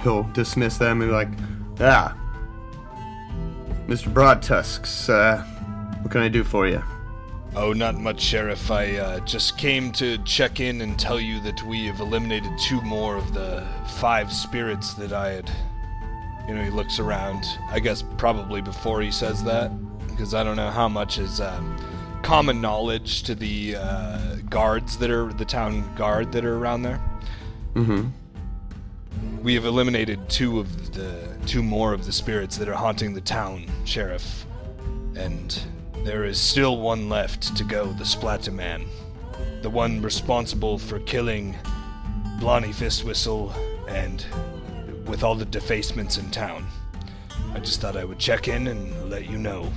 he'll 0.02 0.24
dismiss 0.34 0.80
them 0.80 1.04
and 1.04 1.12
be 1.12 1.14
like, 1.14 1.30
"Ah, 1.80 2.16
Mr. 3.92 4.08
Broadtusks, 4.14 5.10
uh, 5.10 5.44
what 6.02 6.12
can 6.12 6.22
I 6.22 6.30
do 6.30 6.46
for 6.46 6.66
you?" 6.66 6.82
Oh, 7.58 7.74
not 7.74 7.96
much, 7.96 8.22
Sheriff. 8.22 8.72
I 8.72 8.96
uh, 8.96 9.20
just 9.20 9.58
came 9.58 9.92
to 9.92 10.18
check 10.20 10.62
in 10.62 10.80
and 10.80 10.98
tell 10.98 11.20
you 11.20 11.42
that 11.42 11.62
we 11.64 11.88
have 11.88 12.00
eliminated 12.00 12.58
two 12.58 12.82
more 12.84 13.18
of 13.18 13.34
the 13.34 13.68
five 14.00 14.32
spirits 14.32 14.94
that 14.94 15.12
I 15.12 15.32
had. 15.32 15.52
You 16.48 16.56
know, 16.56 16.64
he 16.64 16.70
looks 16.70 17.00
around. 17.00 17.44
I 17.70 17.82
guess 17.82 18.02
probably 18.18 18.62
before 18.62 19.02
he 19.02 19.12
says 19.12 19.44
that, 19.44 19.72
because 20.08 20.34
I 20.34 20.46
don't 20.46 20.56
know 20.56 20.72
how 20.72 20.88
much 20.88 21.18
is 21.18 21.42
um, 21.42 21.78
common 22.24 22.62
knowledge 22.62 23.24
to 23.24 23.36
the 23.36 23.76
uh, 23.76 24.36
guards 24.50 24.98
that 25.00 25.12
are 25.12 25.34
the 25.34 25.44
town 25.44 25.94
guard 25.96 26.32
that 26.32 26.46
are 26.46 26.56
around 26.56 26.84
there. 26.84 27.02
Mm-hmm. 27.74 29.44
We 29.44 29.54
have 29.56 29.66
eliminated 29.66 30.30
two 30.30 30.62
of 30.62 30.94
the 30.94 31.31
two 31.52 31.62
more 31.62 31.92
of 31.92 32.06
the 32.06 32.14
spirits 32.14 32.56
that 32.56 32.70
are 32.70 32.74
haunting 32.74 33.14
the 33.14 33.20
town, 33.20 33.66
Sheriff, 33.84 34.46
and 35.18 35.62
there 36.06 36.24
is 36.24 36.40
still 36.40 36.78
one 36.78 37.10
left 37.10 37.58
to 37.58 37.66
go. 37.66 37.88
The 37.88 38.06
Splatterman, 38.06 38.88
the 39.62 39.70
one 39.70 40.02
responsible 40.02 40.78
for 40.78 41.00
killing 41.00 41.58
Blonny 42.40 42.70
Fistwhistle 42.70 43.54
and 43.90 44.26
with 45.06 45.26
all 45.26 45.36
the 45.36 45.44
defacements 45.44 46.18
in 46.18 46.32
town. 46.32 46.66
I 47.54 47.60
just 47.60 47.82
thought 47.82 47.98
I 47.98 48.06
would 48.06 48.18
check 48.18 48.48
in 48.48 48.68
and 48.68 49.10
let 49.10 49.30
you 49.30 49.38
know. 49.38 49.70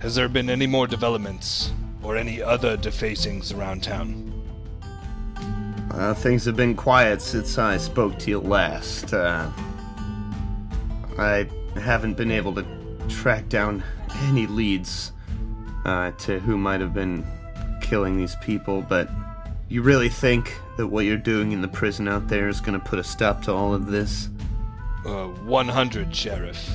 Has 0.00 0.16
there 0.16 0.28
been 0.28 0.50
any 0.50 0.66
more 0.66 0.88
developments 0.88 1.70
or 2.02 2.16
any 2.16 2.42
other 2.42 2.76
defacings 2.76 3.56
around 3.56 3.84
town? 3.84 4.28
Uh, 5.92 6.14
things 6.14 6.44
have 6.46 6.56
been 6.56 6.74
quiet 6.74 7.22
since 7.22 7.58
I 7.58 7.76
spoke 7.76 8.18
to 8.18 8.30
you 8.30 8.40
last. 8.40 9.14
Uh, 9.14 9.48
I 11.18 11.46
haven't 11.76 12.14
been 12.14 12.30
able 12.30 12.54
to 12.54 12.64
track 13.08 13.48
down 13.48 13.82
any 14.22 14.46
leads 14.46 15.12
uh, 15.84 16.12
to 16.12 16.38
who 16.40 16.56
might 16.56 16.80
have 16.80 16.94
been 16.94 17.26
killing 17.80 18.16
these 18.16 18.36
people, 18.36 18.82
but 18.82 19.08
you 19.68 19.82
really 19.82 20.08
think 20.08 20.58
that 20.76 20.86
what 20.86 21.04
you're 21.04 21.16
doing 21.16 21.52
in 21.52 21.62
the 21.62 21.68
prison 21.68 22.08
out 22.08 22.28
there 22.28 22.48
is 22.48 22.60
going 22.60 22.78
to 22.78 22.84
put 22.86 22.98
a 22.98 23.04
stop 23.04 23.42
to 23.42 23.52
all 23.52 23.74
of 23.74 23.86
this? 23.86 24.28
Uh, 25.04 25.26
100, 25.26 26.14
Sheriff. 26.14 26.70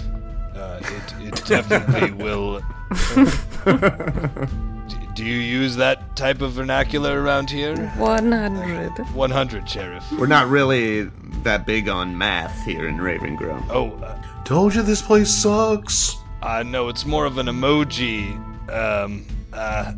Uh, 0.55 0.79
it, 0.81 1.27
it 1.27 1.45
definitely 1.45 2.11
will. 2.23 2.61
D- 5.17 5.23
Do 5.23 5.29
you 5.29 5.39
use 5.39 5.75
that 5.77 6.15
type 6.15 6.41
of 6.41 6.53
vernacular 6.53 7.21
around 7.21 7.49
here? 7.49 7.75
100. 7.97 8.89
100, 9.15 9.69
Sheriff. 9.69 10.03
We're 10.13 10.27
not 10.27 10.47
really 10.47 11.03
that 11.43 11.65
big 11.65 11.89
on 11.89 12.17
math 12.17 12.63
here 12.65 12.87
in 12.87 12.99
Raven 13.01 13.37
Ravengro. 13.37 13.65
Oh, 13.69 13.91
uh, 14.03 14.21
Told 14.43 14.75
you 14.75 14.81
this 14.83 15.01
place 15.01 15.29
sucks. 15.33 16.15
uh, 16.41 16.63
know 16.63 16.87
it's 16.89 17.05
more 17.05 17.25
of 17.25 17.37
an 17.37 17.47
emoji. 17.47 18.35
Um, 18.71 19.25
uh, 19.53 19.93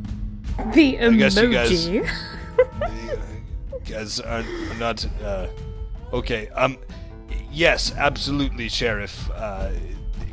The 0.73 0.91
guess 1.17 1.35
you 1.35 1.49
guys- 1.51 1.87
emoji. 1.87 2.09
guys 3.89 4.19
are 4.19 4.43
not, 4.79 5.05
uh, 5.23 5.47
okay, 6.13 6.47
um, 6.49 6.77
yes, 7.51 7.93
absolutely, 7.95 8.69
Sheriff. 8.69 9.29
Uh, 9.31 9.69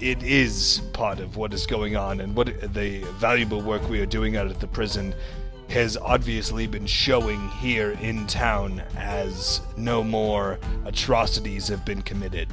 it 0.01 0.22
is 0.22 0.82
part 0.92 1.20
of 1.20 1.36
what 1.36 1.53
is 1.53 1.66
going 1.66 1.97
on, 1.97 2.20
and 2.20 2.34
what 2.34 2.47
the 2.74 3.01
valuable 3.18 3.62
work 3.62 3.88
we 3.88 4.01
are 4.01 4.07
doing 4.07 4.36
out 4.36 4.49
at 4.49 4.61
the 4.61 4.66
prison 4.66 5.14
has 5.68 5.97
obviously 5.97 6.66
been 6.66 6.86
showing 6.86 7.49
here 7.61 7.92
in 8.01 8.26
town 8.26 8.80
as 8.97 9.61
no 9.76 10.05
more 10.05 10.59
atrocities 10.84 11.68
have 11.68 11.84
been 11.84 12.03
committed. 12.03 12.49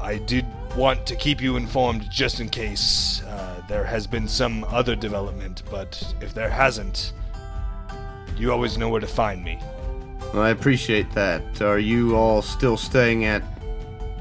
I 0.00 0.16
did 0.16 0.46
want 0.76 1.06
to 1.06 1.16
keep 1.16 1.40
you 1.40 1.56
informed 1.56 2.10
just 2.10 2.40
in 2.40 2.48
case 2.48 3.22
uh, 3.22 3.62
there 3.68 3.84
has 3.84 4.06
been 4.06 4.26
some 4.26 4.64
other 4.64 4.96
development, 4.96 5.62
but 5.70 6.02
if 6.20 6.32
there 6.34 6.48
hasn't, 6.48 7.12
you 8.36 8.50
always 8.50 8.78
know 8.78 8.88
where 8.88 9.00
to 9.00 9.06
find 9.06 9.44
me. 9.44 9.58
Well, 10.32 10.42
I 10.42 10.50
appreciate 10.50 11.10
that. 11.12 11.60
Are 11.60 11.78
you 11.78 12.16
all 12.16 12.40
still 12.40 12.78
staying 12.78 13.26
at 13.26 13.42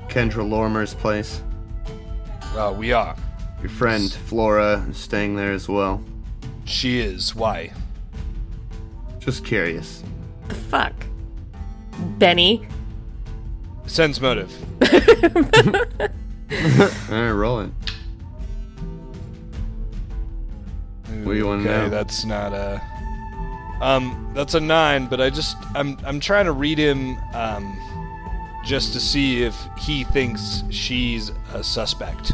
Kendra 0.09 0.43
Lorrimor's 0.47 0.93
place? 0.93 1.41
Uh, 2.55 2.73
we 2.77 2.91
are. 2.91 3.15
Your 3.61 3.69
friend 3.69 4.11
Flora 4.11 4.85
is 4.89 4.97
staying 4.97 5.35
there 5.35 5.53
as 5.53 5.69
well. 5.69 6.03
She 6.65 6.99
is. 6.99 7.33
Why? 7.33 7.71
Just 9.19 9.45
curious. 9.45 10.03
the 10.47 10.55
fuck? 10.55 10.93
Benny. 12.17 12.67
Sense 13.85 14.19
motive. 14.19 14.51
Alright, 17.09 17.35
roll 17.35 17.61
it. 17.61 17.71
What 21.23 21.33
do 21.33 21.37
you 21.37 21.45
wanna 21.45 21.61
okay, 21.61 21.69
know? 21.69 21.89
that's 21.89 22.25
not 22.25 22.53
a. 22.53 22.81
Um, 23.81 24.31
that's 24.33 24.53
a 24.55 24.59
nine, 24.59 25.07
but 25.07 25.21
I 25.21 25.29
just 25.29 25.55
I'm 25.75 25.97
I'm 26.05 26.19
trying 26.19 26.45
to 26.45 26.51
read 26.51 26.77
him 26.77 27.17
um, 27.33 27.77
just 28.65 28.93
to 28.93 28.99
see 28.99 29.43
if 29.43 29.55
he 29.77 30.03
thinks 30.03 30.63
she's 30.69 31.31
a 31.53 31.63
suspect. 31.63 32.33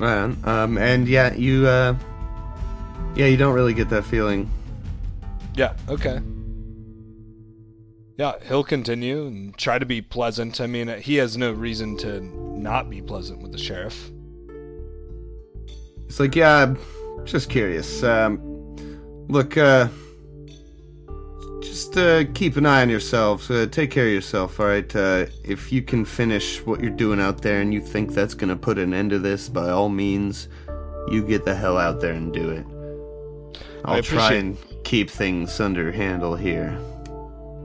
On. 0.00 0.36
Um, 0.44 0.78
and 0.78 1.08
yeah, 1.08 1.34
you, 1.34 1.66
uh, 1.66 1.94
yeah, 3.14 3.26
you 3.26 3.36
don't 3.36 3.54
really 3.54 3.74
get 3.74 3.88
that 3.90 4.04
feeling. 4.04 4.50
Yeah. 5.54 5.74
Okay. 5.88 6.20
Yeah, 8.18 8.32
he'll 8.46 8.64
continue 8.64 9.26
and 9.26 9.56
try 9.56 9.78
to 9.78 9.86
be 9.86 10.00
pleasant. 10.00 10.60
I 10.60 10.66
mean, 10.66 10.88
he 11.00 11.16
has 11.16 11.36
no 11.36 11.52
reason 11.52 11.96
to 11.98 12.20
not 12.20 12.88
be 12.88 13.02
pleasant 13.02 13.42
with 13.42 13.52
the 13.52 13.58
sheriff. 13.58 14.10
It's 16.06 16.18
like, 16.18 16.34
yeah, 16.34 16.62
I'm 16.62 16.78
just 17.26 17.50
curious. 17.50 18.02
Um, 18.02 18.38
look, 19.28 19.56
uh, 19.58 19.88
just 21.76 21.98
uh, 21.98 22.24
keep 22.32 22.56
an 22.56 22.64
eye 22.64 22.80
on 22.80 22.88
yourselves. 22.88 23.50
Uh, 23.50 23.66
take 23.70 23.90
care 23.90 24.06
of 24.06 24.12
yourself, 24.12 24.58
all 24.58 24.64
right? 24.64 24.96
Uh, 24.96 25.26
if 25.44 25.70
you 25.70 25.82
can 25.82 26.06
finish 26.06 26.64
what 26.64 26.80
you're 26.80 26.88
doing 26.88 27.20
out 27.20 27.42
there 27.42 27.60
and 27.60 27.74
you 27.74 27.82
think 27.82 28.14
that's 28.14 28.32
gonna 28.32 28.56
put 28.56 28.78
an 28.78 28.94
end 28.94 29.10
to 29.10 29.18
this, 29.18 29.50
by 29.50 29.68
all 29.68 29.90
means, 29.90 30.48
you 31.10 31.22
get 31.22 31.44
the 31.44 31.54
hell 31.54 31.76
out 31.76 32.00
there 32.00 32.14
and 32.14 32.32
do 32.32 32.48
it. 32.48 32.64
I'll 33.84 34.02
try 34.02 34.32
and 34.32 34.56
keep 34.84 35.10
things 35.10 35.60
under 35.60 35.92
handle 35.92 36.34
here. 36.34 36.78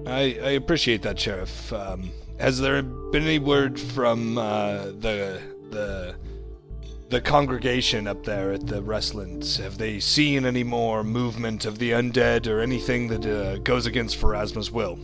I, 0.06 0.38
I 0.44 0.52
appreciate 0.60 1.04
that, 1.04 1.18
Sheriff. 1.18 1.72
Um, 1.72 2.12
has 2.38 2.60
there 2.60 2.82
been 2.82 3.24
any 3.24 3.40
word 3.40 3.80
from 3.80 4.38
uh, 4.38 4.88
the 5.00 5.42
the 5.70 6.16
the 7.12 7.22
congregation 7.22 8.08
up 8.08 8.24
there 8.24 8.54
at 8.54 8.66
the 8.66 8.82
Restlands? 8.82 9.58
Have 9.62 9.78
they 9.78 10.00
seen 10.00 10.46
any 10.46 10.64
more 10.64 11.04
movement 11.04 11.66
of 11.66 11.78
the 11.78 11.92
undead 11.92 12.48
or 12.48 12.62
anything 12.62 13.10
that 13.10 13.26
uh, 13.26 13.58
goes 13.58 13.86
against 13.86 14.18
Pharasma's 14.18 14.72
will? 14.72 14.98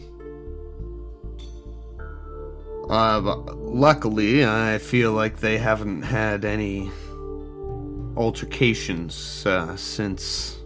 Uh, 2.90 3.20
luckily, 3.56 4.46
I 4.46 4.78
feel 4.78 5.12
like 5.12 5.42
they 5.42 5.58
haven't 5.58 6.04
had 6.04 6.46
any 6.46 6.90
altercations 8.16 9.46
uh, 9.46 9.76
since 9.76 10.58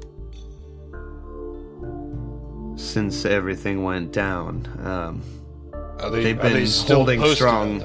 since 2.76 3.26
everything 3.26 3.84
went 3.84 4.12
down. 4.12 4.68
Um, 4.84 5.24
Are 6.00 6.12
they, 6.12 6.22
they 6.22 6.34
been 6.34 6.68
still 6.68 6.98
holding 6.98 7.26
strong. 7.34 7.80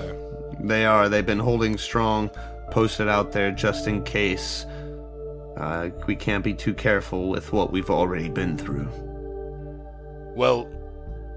they 0.60 0.84
are. 0.84 1.08
They've 1.08 1.24
been 1.24 1.38
holding 1.38 1.78
strong, 1.78 2.30
posted 2.76 3.08
out 3.08 3.32
there 3.32 3.50
just 3.50 3.86
in 3.86 4.04
case. 4.04 4.66
Uh, 5.56 5.88
we 6.06 6.14
can't 6.14 6.44
be 6.44 6.52
too 6.52 6.74
careful 6.74 7.30
with 7.30 7.50
what 7.50 7.72
we've 7.72 7.88
already 7.88 8.28
been 8.28 8.58
through. 8.58 8.86
Well, 10.36 10.68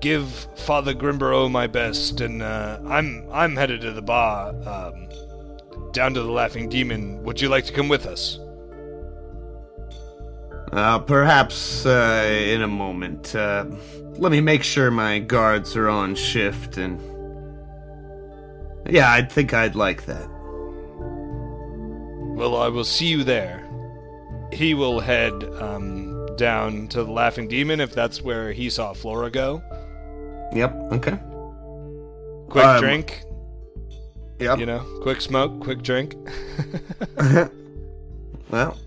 give 0.02 0.28
Father 0.58 0.94
Grimburrow 0.94 1.50
my 1.50 1.66
best, 1.66 2.20
and 2.20 2.42
uh, 2.42 2.82
I'm 2.86 3.26
I'm 3.32 3.56
headed 3.56 3.80
to 3.82 3.94
the 3.94 4.02
bar, 4.02 4.50
um, 4.68 5.08
down 5.94 6.14
to 6.16 6.22
the 6.22 6.30
Laughing 6.30 6.68
Demon. 6.68 7.24
Would 7.24 7.40
you 7.40 7.48
like 7.48 7.64
to 7.68 7.72
come 7.72 7.88
with 7.88 8.06
us? 8.06 8.38
Uh, 10.74 11.00
perhaps 11.00 11.86
uh, 11.86 12.28
in 12.28 12.64
a 12.64 12.68
moment. 12.68 13.34
Uh, 13.34 13.66
let 14.18 14.34
me 14.34 14.42
make 14.42 14.62
sure 14.62 14.92
my 14.92 15.20
guards 15.20 15.78
are 15.78 15.88
on 15.88 16.16
shift 16.16 16.76
and. 16.76 17.00
Yeah, 18.90 19.10
I 19.10 19.22
think 19.22 19.54
I'd 19.54 19.76
like 19.76 20.06
that. 20.08 20.30
Well, 22.40 22.56
I 22.56 22.70
will 22.70 22.86
see 22.86 23.08
you 23.08 23.24
there. 23.26 23.68
He 24.54 24.74
will 24.74 25.02
head 25.02 25.34
um, 25.62 26.26
down 26.38 26.88
to 26.88 27.04
the 27.04 27.12
Laughing 27.12 27.48
Demon 27.50 27.82
if 27.82 27.94
that's 27.94 28.22
where 28.22 28.54
he 28.54 28.70
saw 28.70 28.94
Flora 28.94 29.30
go. 29.30 29.62
Yep, 30.56 30.74
okay. 30.94 31.20
Quick 32.50 32.66
Um, 32.66 32.80
drink, 32.82 33.24
Yep. 34.40 34.58
you 34.60 34.66
know, 34.66 34.80
quick 35.02 35.20
smoke, 35.22 35.60
quick 35.60 35.82
drink. 35.84 36.16
well, 38.50 38.78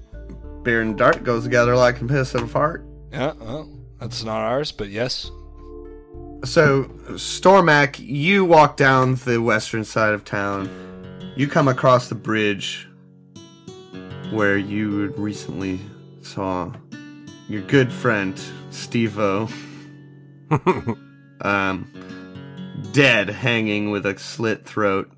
beer 0.62 0.80
and 0.80 0.96
dart 0.96 1.22
goes 1.22 1.44
together 1.44 1.76
like 1.76 2.00
a 2.00 2.06
piss 2.06 2.34
and 2.34 2.44
a 2.44 2.48
fart. 2.48 2.84
yeah, 3.12 3.32
well, 3.38 3.68
that's 4.00 4.24
not 4.24 4.38
ours, 4.40 4.72
but 4.72 4.88
yes. 4.88 5.30
So, 6.44 6.84
Stormak, 7.10 7.98
you 8.00 8.44
walk 8.44 8.76
down 8.76 9.14
the 9.26 9.40
western 9.40 9.84
side 9.84 10.12
of 10.14 10.24
town. 10.24 10.68
You 11.36 11.46
come 11.46 11.68
across 11.68 12.08
the 12.08 12.14
bridge 12.16 12.88
where 14.32 14.56
you 14.56 15.08
recently 15.18 15.78
saw 16.22 16.72
your 17.48 17.60
good 17.62 17.92
friend 17.92 18.40
Steve-O, 18.70 19.46
um, 21.42 21.92
dead, 22.92 23.28
hanging 23.28 23.90
with 23.90 24.06
a 24.06 24.18
slit 24.18 24.64
throat. 24.64 25.12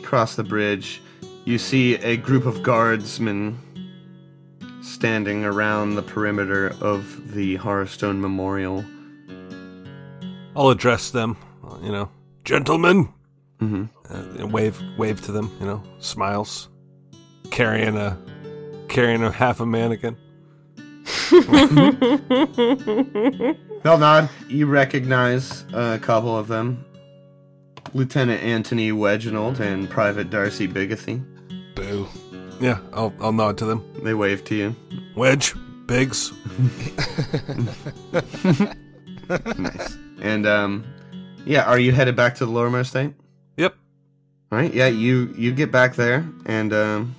Across 0.00 0.34
the 0.34 0.42
bridge, 0.42 1.00
you 1.44 1.58
see 1.58 1.94
a 1.96 2.16
group 2.16 2.44
of 2.44 2.64
guardsmen 2.64 3.56
standing 4.82 5.44
around 5.44 5.94
the 5.94 6.02
perimeter 6.02 6.74
of 6.80 7.34
the 7.34 7.56
Harrowstone 7.58 8.18
Memorial. 8.18 8.84
I'll 10.56 10.70
address 10.70 11.10
them, 11.10 11.36
you 11.82 11.92
know, 11.92 12.10
gentlemen. 12.44 13.10
Mm-hmm. 13.60 14.42
Uh, 14.42 14.46
wave, 14.46 14.80
wave 14.96 15.20
to 15.22 15.32
them, 15.32 15.50
you 15.60 15.66
know, 15.66 15.82
smiles, 15.98 16.68
carrying 17.50 17.96
a, 17.96 18.18
carrying 18.88 19.22
a 19.22 19.30
half 19.30 19.60
a 19.60 19.66
mannequin. 19.66 20.16
Belnod, 23.82 24.30
you 24.48 24.66
recognize 24.66 25.64
a 25.72 25.98
couple 25.98 26.36
of 26.36 26.48
them. 26.48 26.84
Lieutenant 27.94 28.42
Anthony 28.42 28.92
Wedgenold 28.92 29.60
and 29.60 29.88
Private 29.88 30.30
Darcy 30.30 30.68
Bigathy. 30.68 31.24
Boo. 31.74 32.06
Yeah, 32.60 32.78
I'll, 32.92 33.14
I'll 33.20 33.32
nod 33.32 33.56
to 33.58 33.64
them. 33.64 33.84
They 34.02 34.14
wave 34.14 34.44
to 34.44 34.54
you. 34.54 34.76
Wedge, 35.16 35.54
Biggs. 35.86 36.32
Nice. 39.58 39.98
And 40.22 40.46
um 40.46 40.84
yeah, 41.44 41.64
are 41.64 41.78
you 41.78 41.92
headed 41.92 42.16
back 42.16 42.34
to 42.36 42.46
the 42.46 42.50
Lorimer 42.50 42.80
estate? 42.80 43.12
All 44.50 44.58
right, 44.58 44.72
yeah, 44.72 44.86
you 44.86 45.34
you 45.36 45.52
get 45.52 45.70
back 45.70 45.94
there 45.94 46.26
and 46.46 46.72
um 46.72 47.14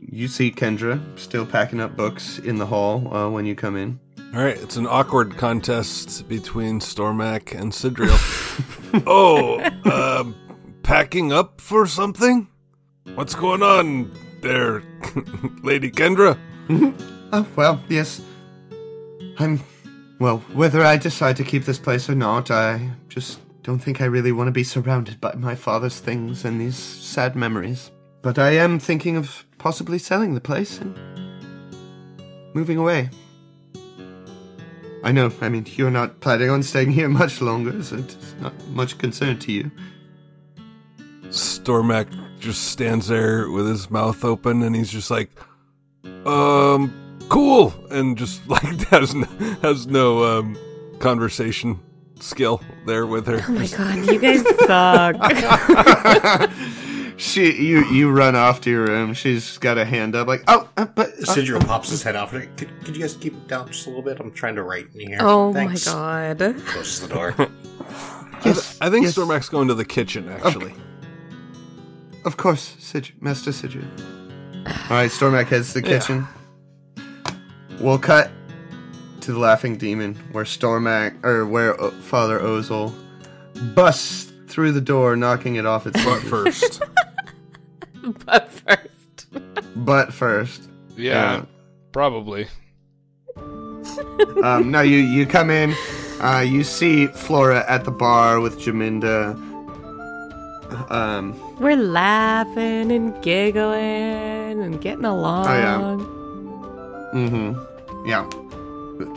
you 0.00 0.28
see 0.28 0.52
Kendra 0.52 1.00
still 1.18 1.46
packing 1.46 1.80
up 1.80 1.96
books 1.96 2.38
in 2.38 2.58
the 2.58 2.66
hall 2.66 3.12
uh, 3.12 3.28
when 3.28 3.46
you 3.46 3.54
come 3.54 3.76
in. 3.76 3.98
All 4.34 4.42
right, 4.42 4.56
it's 4.56 4.76
an 4.76 4.86
awkward 4.86 5.36
contest 5.36 6.28
between 6.28 6.80
Stormak 6.80 7.58
and 7.58 7.72
Sidriel. 7.72 8.18
oh, 9.06 9.58
uh, 9.84 10.24
packing 10.82 11.32
up 11.32 11.60
for 11.60 11.86
something? 11.86 12.48
What's 13.14 13.34
going 13.34 13.62
on 13.62 14.12
there, 14.42 14.82
Lady 15.62 15.90
Kendra? 15.90 16.38
Oh, 17.32 17.46
well, 17.56 17.80
yes. 17.88 18.20
I'm 19.38 19.60
well, 20.20 20.38
whether 20.52 20.82
I 20.82 20.96
decide 20.96 21.36
to 21.36 21.44
keep 21.44 21.64
this 21.64 21.78
place 21.78 22.08
or 22.08 22.14
not, 22.14 22.50
I 22.50 22.90
just 23.08 23.40
don't 23.64 23.78
think 23.78 24.02
I 24.02 24.04
really 24.04 24.30
want 24.30 24.48
to 24.48 24.52
be 24.52 24.62
surrounded 24.62 25.22
by 25.22 25.34
my 25.36 25.54
father's 25.54 25.98
things 25.98 26.44
and 26.44 26.60
these 26.60 26.76
sad 26.76 27.34
memories. 27.34 27.90
But 28.20 28.38
I 28.38 28.50
am 28.50 28.78
thinking 28.78 29.16
of 29.16 29.46
possibly 29.56 29.98
selling 29.98 30.34
the 30.34 30.40
place 30.40 30.78
and 30.78 30.94
moving 32.54 32.76
away. 32.76 33.08
I 35.02 35.12
know, 35.12 35.32
I 35.40 35.48
mean, 35.48 35.66
you're 35.76 35.90
not 35.90 36.20
planning 36.20 36.50
on 36.50 36.62
staying 36.62 36.92
here 36.92 37.08
much 37.08 37.40
longer, 37.40 37.82
so 37.82 37.96
it's 37.96 38.34
not 38.38 38.52
much 38.68 38.98
concern 38.98 39.38
to 39.40 39.52
you. 39.52 39.70
Stormak 41.28 42.08
just 42.40 42.64
stands 42.68 43.08
there 43.08 43.50
with 43.50 43.66
his 43.66 43.90
mouth 43.90 44.22
open 44.24 44.62
and 44.62 44.76
he's 44.76 44.90
just 44.90 45.10
like, 45.10 45.30
um, 46.26 47.18
cool, 47.30 47.72
and 47.90 48.18
just 48.18 48.46
like 48.48 48.62
has 48.88 49.14
no, 49.14 49.26
has 49.62 49.86
no 49.86 50.24
um 50.38 50.58
conversation 50.98 51.80
skill 52.24 52.60
there 52.86 53.06
with 53.06 53.26
her. 53.26 53.44
Oh 53.48 53.52
my 53.52 53.66
god, 53.66 54.06
you 54.06 54.18
guys 54.18 54.42
suck. 54.66 56.50
She, 57.16 57.52
you, 57.64 57.84
you 57.92 58.10
run 58.10 58.34
off 58.34 58.60
to 58.62 58.70
your 58.70 58.86
room. 58.88 59.14
She's 59.14 59.56
got 59.58 59.78
a 59.78 59.84
hand 59.84 60.16
up, 60.16 60.26
like, 60.26 60.42
oh, 60.48 60.68
uh, 60.76 60.84
but 60.84 61.10
uh, 61.10 61.32
Sidriel 61.32 61.64
pops 61.64 61.88
his 61.88 62.02
head 62.02 62.16
off. 62.16 62.32
Could, 62.32 62.56
could 62.56 62.96
you 62.96 63.02
guys 63.02 63.14
keep 63.14 63.34
it 63.34 63.46
down 63.46 63.68
just 63.68 63.86
a 63.86 63.90
little 63.90 64.02
bit? 64.02 64.18
I'm 64.18 64.32
trying 64.32 64.56
to 64.56 64.64
write 64.64 64.86
in 64.96 65.06
here. 65.10 65.18
oh 65.20 65.52
Thanks. 65.52 65.86
my 65.86 66.34
god. 66.38 66.56
Closes 66.66 67.06
the 67.06 67.14
door. 67.14 67.34
yes, 68.44 68.76
I 68.80 68.90
think 68.90 69.04
yes. 69.04 69.14
Stormak's 69.16 69.48
going 69.48 69.68
to 69.68 69.74
the 69.74 69.84
kitchen 69.84 70.28
actually. 70.28 70.74
Of 72.24 72.36
course, 72.36 72.74
Sid- 72.80 73.12
Master 73.20 73.52
Sidru. 73.52 73.84
All 74.90 74.96
right, 74.96 75.08
Stormak 75.10 75.46
heads 75.46 75.72
to 75.74 75.80
the 75.82 75.88
Yeah. 75.88 75.98
kitchen. 76.00 76.26
We'll 77.78 77.98
cut 78.00 78.28
to 79.24 79.32
the 79.32 79.38
Laughing 79.38 79.76
Demon, 79.76 80.14
where 80.32 80.44
Stormak 80.44 81.24
or 81.24 81.46
where 81.46 81.80
uh, 81.80 81.90
Father 82.02 82.38
Ozel 82.40 82.92
busts 83.74 84.32
through 84.48 84.72
the 84.72 84.80
door, 84.80 85.16
knocking 85.16 85.56
it 85.56 85.66
off 85.66 85.86
its 85.86 86.02
butt 86.04 86.20
first, 86.22 86.82
But 88.26 88.50
first. 88.52 89.26
But 89.76 90.12
first, 90.12 90.68
Yeah, 90.96 91.12
Yeah. 91.36 91.44
probably. 91.92 92.46
um, 93.36 94.70
now 94.70 94.80
you 94.82 94.98
you 94.98 95.24
come 95.26 95.50
in, 95.50 95.74
uh, 96.20 96.44
you 96.46 96.62
see 96.64 97.06
Flora 97.06 97.64
at 97.68 97.84
the 97.84 97.90
bar 97.90 98.40
with 98.40 98.58
Jaminda. 98.60 99.34
Um, 100.90 101.34
We're 101.60 101.76
laughing 101.76 102.90
and 102.92 103.14
giggling 103.22 104.60
and 104.62 104.80
getting 104.80 105.04
along. 105.04 105.46
Oh 105.46 105.56
yeah. 107.14 107.18
mm-hmm, 107.20 108.06
yeah, 108.08 108.28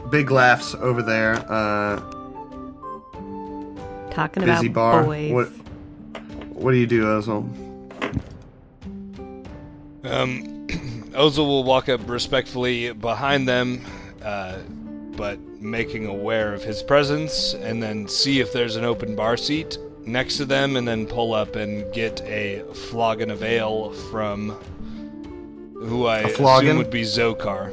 big 0.09 0.31
laughs 0.31 0.75
over 0.75 1.01
there. 1.01 1.33
Uh, 1.51 1.99
Talking 4.11 4.43
busy 4.45 4.67
about 4.67 4.73
bar. 4.73 5.03
boys. 5.03 5.31
What 5.31 5.47
what 6.53 6.71
do 6.71 6.77
you 6.77 6.87
do, 6.87 7.03
Ozel? 7.05 7.43
Um, 10.03 10.67
Ozel 11.13 11.39
will 11.45 11.63
walk 11.63 11.89
up 11.89 12.01
respectfully 12.09 12.93
behind 12.93 13.47
them, 13.47 13.85
uh, 14.23 14.57
but 15.15 15.39
making 15.61 16.05
aware 16.07 16.53
of 16.53 16.63
his 16.63 16.81
presence, 16.81 17.53
and 17.53 17.81
then 17.81 18.07
see 18.07 18.39
if 18.39 18.53
there's 18.53 18.75
an 18.75 18.85
open 18.85 19.15
bar 19.15 19.37
seat 19.37 19.77
next 20.05 20.37
to 20.37 20.45
them, 20.45 20.77
and 20.77 20.87
then 20.87 21.05
pull 21.05 21.33
up 21.33 21.55
and 21.55 21.91
get 21.93 22.21
a 22.21 22.63
flogging 22.73 23.29
of 23.29 23.43
ale 23.43 23.91
from 24.09 24.49
who 25.79 26.07
I 26.07 26.27
flagon? 26.29 26.69
assume 26.69 26.77
would 26.79 26.89
be 26.89 27.03
Zokar, 27.03 27.71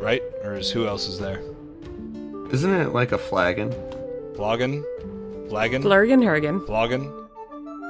right? 0.00 0.22
Or 0.42 0.54
is 0.54 0.70
who 0.70 0.86
else 0.86 1.06
is 1.08 1.18
there? 1.18 1.40
Isn't 2.52 2.72
it 2.74 2.92
like 2.92 3.12
a 3.12 3.18
flagon? 3.18 3.72
Flagon, 4.34 4.84
flagon, 5.48 5.82
Flurgan 5.82 6.24
Hurgan. 6.24 6.64
flagon. 6.66 7.12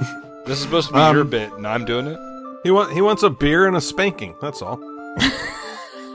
This 0.46 0.56
is 0.58 0.64
supposed 0.64 0.88
to 0.88 0.94
be 0.94 0.98
Um, 1.00 1.14
your 1.14 1.24
bit, 1.24 1.52
and 1.52 1.66
I'm 1.66 1.84
doing 1.84 2.06
it. 2.06 2.18
he 2.64 2.70
want 2.70 2.92
he 2.92 3.00
wants 3.02 3.22
a 3.22 3.30
beer 3.30 3.66
and 3.68 3.76
a 3.76 3.80
spanking. 3.80 4.34
That's 4.40 4.62
all. 4.62 4.78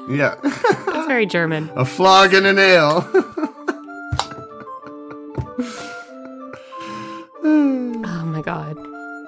Yeah, 0.08 0.36
That's 0.44 1.08
very 1.08 1.26
German. 1.26 1.72
a 1.76 1.84
flagon 1.84 2.46
and 2.46 2.60
ale. 2.60 3.08
Oh 7.44 8.24
my 8.26 8.42
god. 8.44 8.78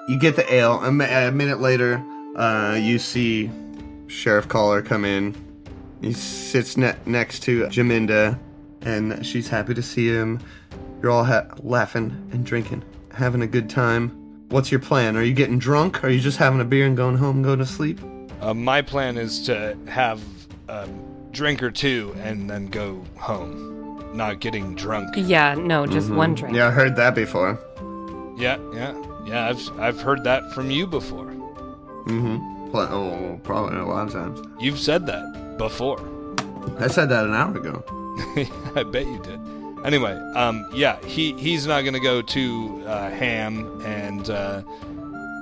you 0.08 0.18
get 0.18 0.36
the 0.36 0.52
ale. 0.52 0.80
A, 0.82 0.92
mi- 0.92 1.04
a 1.04 1.30
minute 1.32 1.60
later, 1.60 2.02
uh, 2.36 2.76
you 2.80 2.98
see 2.98 3.50
Sheriff 4.06 4.48
Caeller 4.48 4.82
come 4.82 5.04
in. 5.04 5.34
He 6.00 6.12
sits 6.12 6.76
ne- 6.76 6.96
next 7.06 7.40
to 7.44 7.64
Jaminda, 7.66 8.38
and 8.82 9.24
she's 9.26 9.48
happy 9.48 9.74
to 9.74 9.82
see 9.82 10.08
him. 10.08 10.40
You're 11.02 11.10
all 11.10 11.24
ha- 11.24 11.46
laughing 11.62 12.28
and 12.32 12.44
drinking, 12.44 12.84
having 13.12 13.42
a 13.42 13.46
good 13.46 13.68
time. 13.68 14.10
What's 14.48 14.70
your 14.70 14.80
plan? 14.80 15.16
Are 15.16 15.22
you 15.22 15.34
getting 15.34 15.58
drunk? 15.58 16.02
Are 16.04 16.08
you 16.08 16.20
just 16.20 16.38
having 16.38 16.60
a 16.60 16.64
beer 16.64 16.86
and 16.86 16.96
going 16.96 17.16
home, 17.16 17.42
going 17.42 17.58
to 17.58 17.66
sleep? 17.66 18.00
Uh, 18.40 18.54
my 18.54 18.80
plan 18.82 19.18
is 19.18 19.42
to 19.46 19.76
have 19.88 20.22
a 20.68 20.88
drink 21.32 21.62
or 21.62 21.70
two 21.70 22.14
and 22.18 22.48
then 22.48 22.66
go 22.68 23.04
home, 23.16 24.16
not 24.16 24.40
getting 24.40 24.74
drunk. 24.74 25.14
Yeah, 25.16 25.54
no, 25.54 25.86
just 25.86 26.10
one 26.10 26.34
drink. 26.34 26.56
Yeah, 26.56 26.68
I 26.68 26.70
heard 26.70 26.96
that 26.96 27.14
before. 27.14 27.58
Yeah, 28.38 28.58
yeah, 28.72 29.04
yeah. 29.26 29.48
I've 29.48 29.80
I've 29.80 30.00
heard 30.00 30.22
that 30.24 30.52
from 30.52 30.70
you 30.70 30.86
before. 30.86 31.26
Mm-hmm. 32.06 32.70
Pl- 32.70 32.80
oh, 32.80 33.40
probably 33.42 33.76
a 33.78 33.84
lot 33.84 34.06
of 34.06 34.12
times. 34.12 34.40
You've 34.60 34.78
said 34.78 35.06
that 35.06 35.47
before. 35.58 35.98
I 36.78 36.88
said 36.88 37.08
that 37.10 37.24
an 37.24 37.34
hour 37.34 37.56
ago. 37.56 37.84
I 38.76 38.84
bet 38.84 39.06
you 39.06 39.18
did. 39.18 39.40
Anyway, 39.84 40.12
um, 40.34 40.68
yeah, 40.72 40.98
he 41.04 41.32
he's 41.34 41.66
not 41.66 41.84
gonna 41.84 42.00
go 42.00 42.20
to 42.22 42.82
uh, 42.86 43.10
ham 43.10 43.80
and 43.84 44.28
uh, 44.28 44.62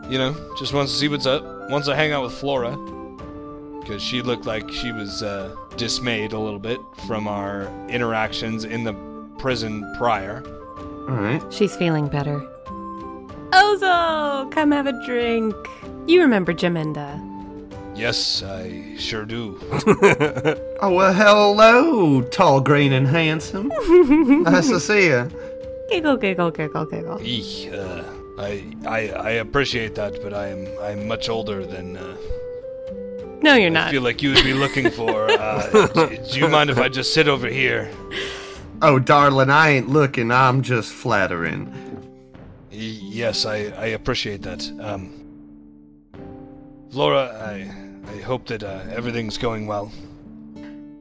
you 0.08 0.18
know 0.18 0.34
just 0.58 0.72
wants 0.74 0.92
to 0.92 0.98
see 0.98 1.08
what's 1.08 1.26
up. 1.26 1.42
Wants 1.70 1.86
to 1.88 1.96
hang 1.96 2.12
out 2.12 2.22
with 2.22 2.32
Flora 2.32 2.76
because 3.80 4.02
she 4.02 4.20
looked 4.20 4.46
like 4.46 4.70
she 4.70 4.92
was 4.92 5.22
uh, 5.22 5.54
dismayed 5.76 6.32
a 6.32 6.38
little 6.38 6.58
bit 6.58 6.80
from 7.06 7.28
our 7.28 7.66
interactions 7.88 8.64
in 8.64 8.84
the 8.84 8.92
prison 9.38 9.90
prior. 9.96 10.42
All 11.08 11.14
right. 11.14 11.42
She's 11.52 11.76
feeling 11.76 12.08
better. 12.08 12.40
Ozo, 13.52 14.50
come 14.50 14.72
have 14.72 14.86
a 14.86 15.04
drink. 15.06 15.54
You 16.06 16.20
remember 16.20 16.52
Jaminda. 16.52 17.35
Yes, 17.96 18.42
I 18.42 18.94
sure 18.98 19.24
do. 19.24 19.58
Oh 20.78 20.92
well, 20.92 21.14
hello, 21.14 22.20
tall, 22.20 22.60
green, 22.60 22.92
and 22.92 23.06
handsome. 23.06 23.68
nice 24.42 24.68
to 24.68 24.78
see 24.78 25.06
you. 25.06 25.30
Giggle, 25.88 26.18
giggle, 26.18 26.50
giggle, 26.50 26.84
giggle. 26.84 27.18
Eek, 27.22 27.72
uh, 27.72 28.02
I, 28.38 28.66
I 28.86 28.98
I 29.08 29.30
appreciate 29.40 29.94
that, 29.94 30.20
but 30.22 30.34
I 30.34 30.48
am 30.48 30.68
I'm 30.82 31.08
much 31.08 31.30
older 31.30 31.64
than 31.64 31.96
uh, 31.96 32.14
No, 33.40 33.54
you're 33.54 33.70
I 33.70 33.80
not. 33.80 33.90
feel 33.90 34.02
like 34.02 34.20
you 34.22 34.34
would 34.34 34.44
be 34.44 34.52
looking 34.52 34.90
for. 34.90 35.30
Uh, 35.30 35.86
d- 36.08 36.18
do 36.30 36.38
you 36.38 36.48
mind 36.48 36.68
if 36.68 36.76
I 36.78 36.90
just 36.90 37.14
sit 37.14 37.26
over 37.26 37.48
here? 37.48 37.90
Oh, 38.82 38.98
darling, 38.98 39.48
I 39.48 39.70
ain't 39.70 39.88
looking. 39.88 40.30
I'm 40.30 40.60
just 40.60 40.92
flattering. 40.92 41.72
Y- 42.70 43.00
yes, 43.22 43.46
I, 43.46 43.56
I 43.80 43.86
appreciate 43.96 44.42
that. 44.42 44.60
Um, 44.78 45.08
Flora, 46.92 47.32
I 47.42 47.72
I 48.08 48.18
hope 48.20 48.46
that 48.46 48.62
uh, 48.62 48.80
everything's 48.90 49.38
going 49.38 49.66
well. 49.66 49.90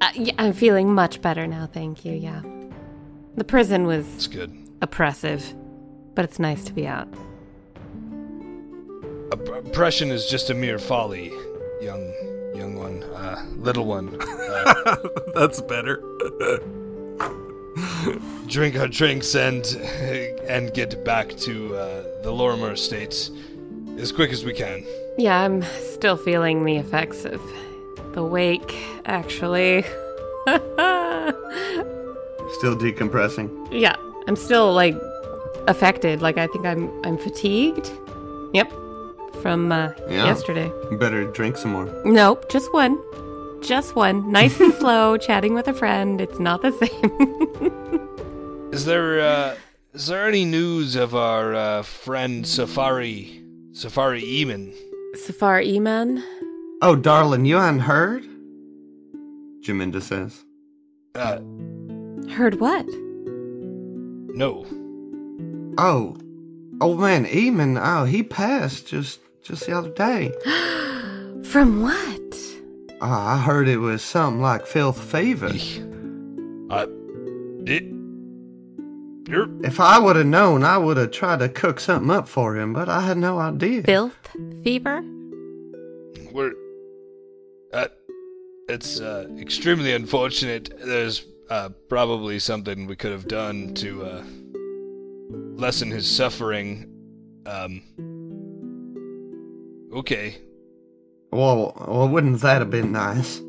Uh, 0.01 0.09
yeah, 0.15 0.33
I'm 0.37 0.53
feeling 0.53 0.93
much 0.93 1.21
better 1.21 1.47
now, 1.47 1.67
thank 1.71 2.03
you. 2.05 2.13
Yeah. 2.13 2.41
The 3.35 3.43
prison 3.43 3.85
was 3.85 4.05
It's 4.15 4.27
good. 4.27 4.55
oppressive, 4.81 5.53
but 6.15 6.25
it's 6.25 6.39
nice 6.39 6.63
to 6.65 6.73
be 6.73 6.87
out. 6.87 7.07
Opp- 9.31 9.65
oppression 9.67 10.11
is 10.11 10.27
just 10.27 10.49
a 10.49 10.53
mere 10.53 10.79
folly, 10.79 11.31
young 11.81 12.13
young 12.55 12.75
one, 12.75 13.03
uh, 13.03 13.45
little 13.57 13.85
one. 13.85 14.15
Uh, 14.21 14.95
That's 15.35 15.61
better. 15.61 16.01
drink 18.47 18.77
our 18.77 18.87
drinks 18.87 19.35
and 19.35 19.65
and 20.47 20.73
get 20.73 21.03
back 21.03 21.29
to 21.35 21.75
uh, 21.75 22.03
the 22.23 22.31
Lorrimor 22.31 22.71
estates 22.73 23.31
as 23.97 24.11
quick 24.11 24.31
as 24.31 24.45
we 24.45 24.53
can. 24.53 24.85
Yeah, 25.17 25.39
I'm 25.41 25.61
still 25.93 26.17
feeling 26.17 26.65
the 26.65 26.75
effects 26.77 27.25
of 27.25 27.41
the 28.13 28.23
wake, 28.23 28.75
actually. 29.05 29.83
Still 32.57 32.75
decompressing. 32.77 33.49
yeah, 33.71 33.95
I'm 34.27 34.35
still 34.35 34.71
like 34.73 34.95
affected. 35.67 36.21
Like 36.21 36.37
I 36.37 36.47
think 36.47 36.65
I'm 36.65 36.89
I'm 37.05 37.17
fatigued. 37.17 37.91
Yep. 38.53 38.71
From 39.41 39.71
uh, 39.71 39.91
Yeah. 40.09 40.25
yesterday. 40.25 40.71
You 40.91 40.97
better 40.97 41.25
drink 41.25 41.57
some 41.57 41.71
more. 41.73 41.85
Nope, 42.05 42.49
just 42.49 42.71
one. 42.73 42.97
Just 43.61 43.95
one. 43.95 44.31
Nice 44.31 44.59
and 44.59 44.73
slow, 44.81 45.17
chatting 45.17 45.53
with 45.55 45.67
a 45.67 45.73
friend. 45.73 46.21
It's 46.21 46.39
not 46.39 46.61
the 46.61 46.71
same. 46.81 48.71
Is 48.71 48.85
there 48.85 49.19
uh, 49.21 49.55
is 49.93 50.07
there 50.07 50.27
any 50.27 50.45
news 50.45 50.95
of 50.95 51.15
our 51.15 51.53
uh, 51.55 51.81
friend 51.81 52.45
Safari 52.47 53.43
Safari 53.73 54.21
Eamon? 54.21 54.71
Safar 55.17 55.61
Eman? 55.61 56.23
Oh, 56.81 56.95
darling, 56.95 57.45
you 57.45 57.55
hadn't 57.57 57.81
heard? 57.81 58.23
Jaminda 59.61 60.01
says. 60.01 60.43
Uh, 61.15 61.39
Heard 62.33 62.59
what? 62.59 62.85
no. 64.35 64.65
Oh, 65.77 66.15
oh 66.81 66.95
man, 66.95 67.25
Eamon. 67.25 67.79
Oh, 67.81 68.05
he 68.05 68.23
passed 68.23 68.87
just 68.87 69.19
just 69.43 69.65
the 69.65 69.77
other 69.77 69.89
day. 69.89 70.31
From 71.43 71.81
what? 71.81 72.37
Ah, 73.01 73.35
I 73.35 73.41
heard 73.41 73.67
it 73.67 73.77
was 73.77 74.01
something 74.01 74.41
like 74.41 74.65
filth 74.65 75.01
fever. 75.01 75.51
Uh, 76.69 76.87
it, 77.65 77.83
you're 79.27 79.47
If 79.63 79.79
I 79.79 79.99
would 79.99 80.15
have 80.15 80.25
known, 80.25 80.63
I 80.63 80.77
would 80.77 80.97
have 80.97 81.11
tried 81.11 81.39
to 81.39 81.49
cook 81.49 81.79
something 81.79 82.11
up 82.11 82.27
for 82.27 82.57
him, 82.57 82.73
but 82.73 82.89
I 82.89 83.01
had 83.01 83.17
no 83.17 83.39
idea. 83.39 83.83
Filth? 83.83 84.15
Fever? 84.63 85.03
we're 86.31 86.51
uh, 87.73 87.87
it's 88.67 88.99
uh, 88.99 89.27
extremely 89.39 89.93
unfortunate. 89.93 90.73
There's 90.79 91.25
uh, 91.49 91.69
probably 91.87 92.39
something 92.39 92.87
we 92.87 92.95
could 92.95 93.11
have 93.11 93.27
done 93.27 93.73
to 93.75 94.03
uh, 94.05 94.23
lessen 95.55 95.91
his 95.91 96.09
suffering. 96.13 96.91
Um. 97.45 97.81
Okay. 99.93 100.37
Well, 101.31 101.73
well, 101.87 102.09
wouldn't 102.09 102.41
that 102.41 102.59
have 102.59 102.69
been 102.69 102.91
nice? 102.91 103.41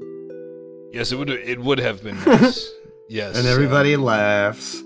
Yes, 0.92 1.12
it 1.12 1.16
would. 1.18 1.30
It 1.30 1.60
would 1.60 1.78
have 1.80 2.02
been 2.02 2.18
nice. 2.26 2.70
yes. 3.08 3.36
And 3.36 3.46
everybody 3.46 3.96
laughs. 3.96 4.82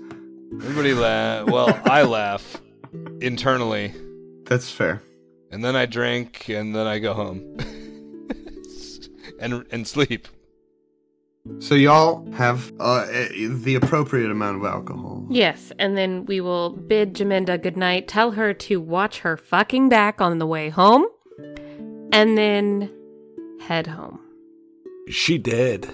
Everybody 0.53 0.93
laugh. 0.93 1.47
Well, 1.47 1.79
I 1.85 2.03
laugh 2.19 2.61
internally, 3.21 3.93
That's 4.45 4.69
fair. 4.71 5.01
and 5.51 5.63
then 5.63 5.75
I 5.75 5.85
drink, 5.85 6.49
and 6.49 6.75
then 6.75 6.87
I 6.87 6.99
go 6.99 7.13
home, 7.13 7.57
and 9.39 9.65
and 9.71 9.87
sleep. 9.87 10.27
So 11.59 11.73
y'all 11.73 12.31
have 12.33 12.71
uh, 12.79 13.05
the 13.07 13.73
appropriate 13.81 14.29
amount 14.29 14.57
of 14.57 14.65
alcohol. 14.65 15.25
Yes, 15.31 15.71
and 15.79 15.97
then 15.97 16.25
we 16.25 16.39
will 16.39 16.69
bid 16.69 17.15
Jaminda 17.15 17.59
goodnight, 17.61 18.07
tell 18.07 18.31
her 18.31 18.53
to 18.53 18.79
watch 18.79 19.19
her 19.21 19.37
fucking 19.37 19.89
back 19.89 20.21
on 20.21 20.37
the 20.37 20.45
way 20.45 20.69
home, 20.69 21.05
and 22.11 22.37
then 22.37 22.91
head 23.61 23.87
home. 23.87 24.19
She 25.09 25.39
dead. 25.39 25.89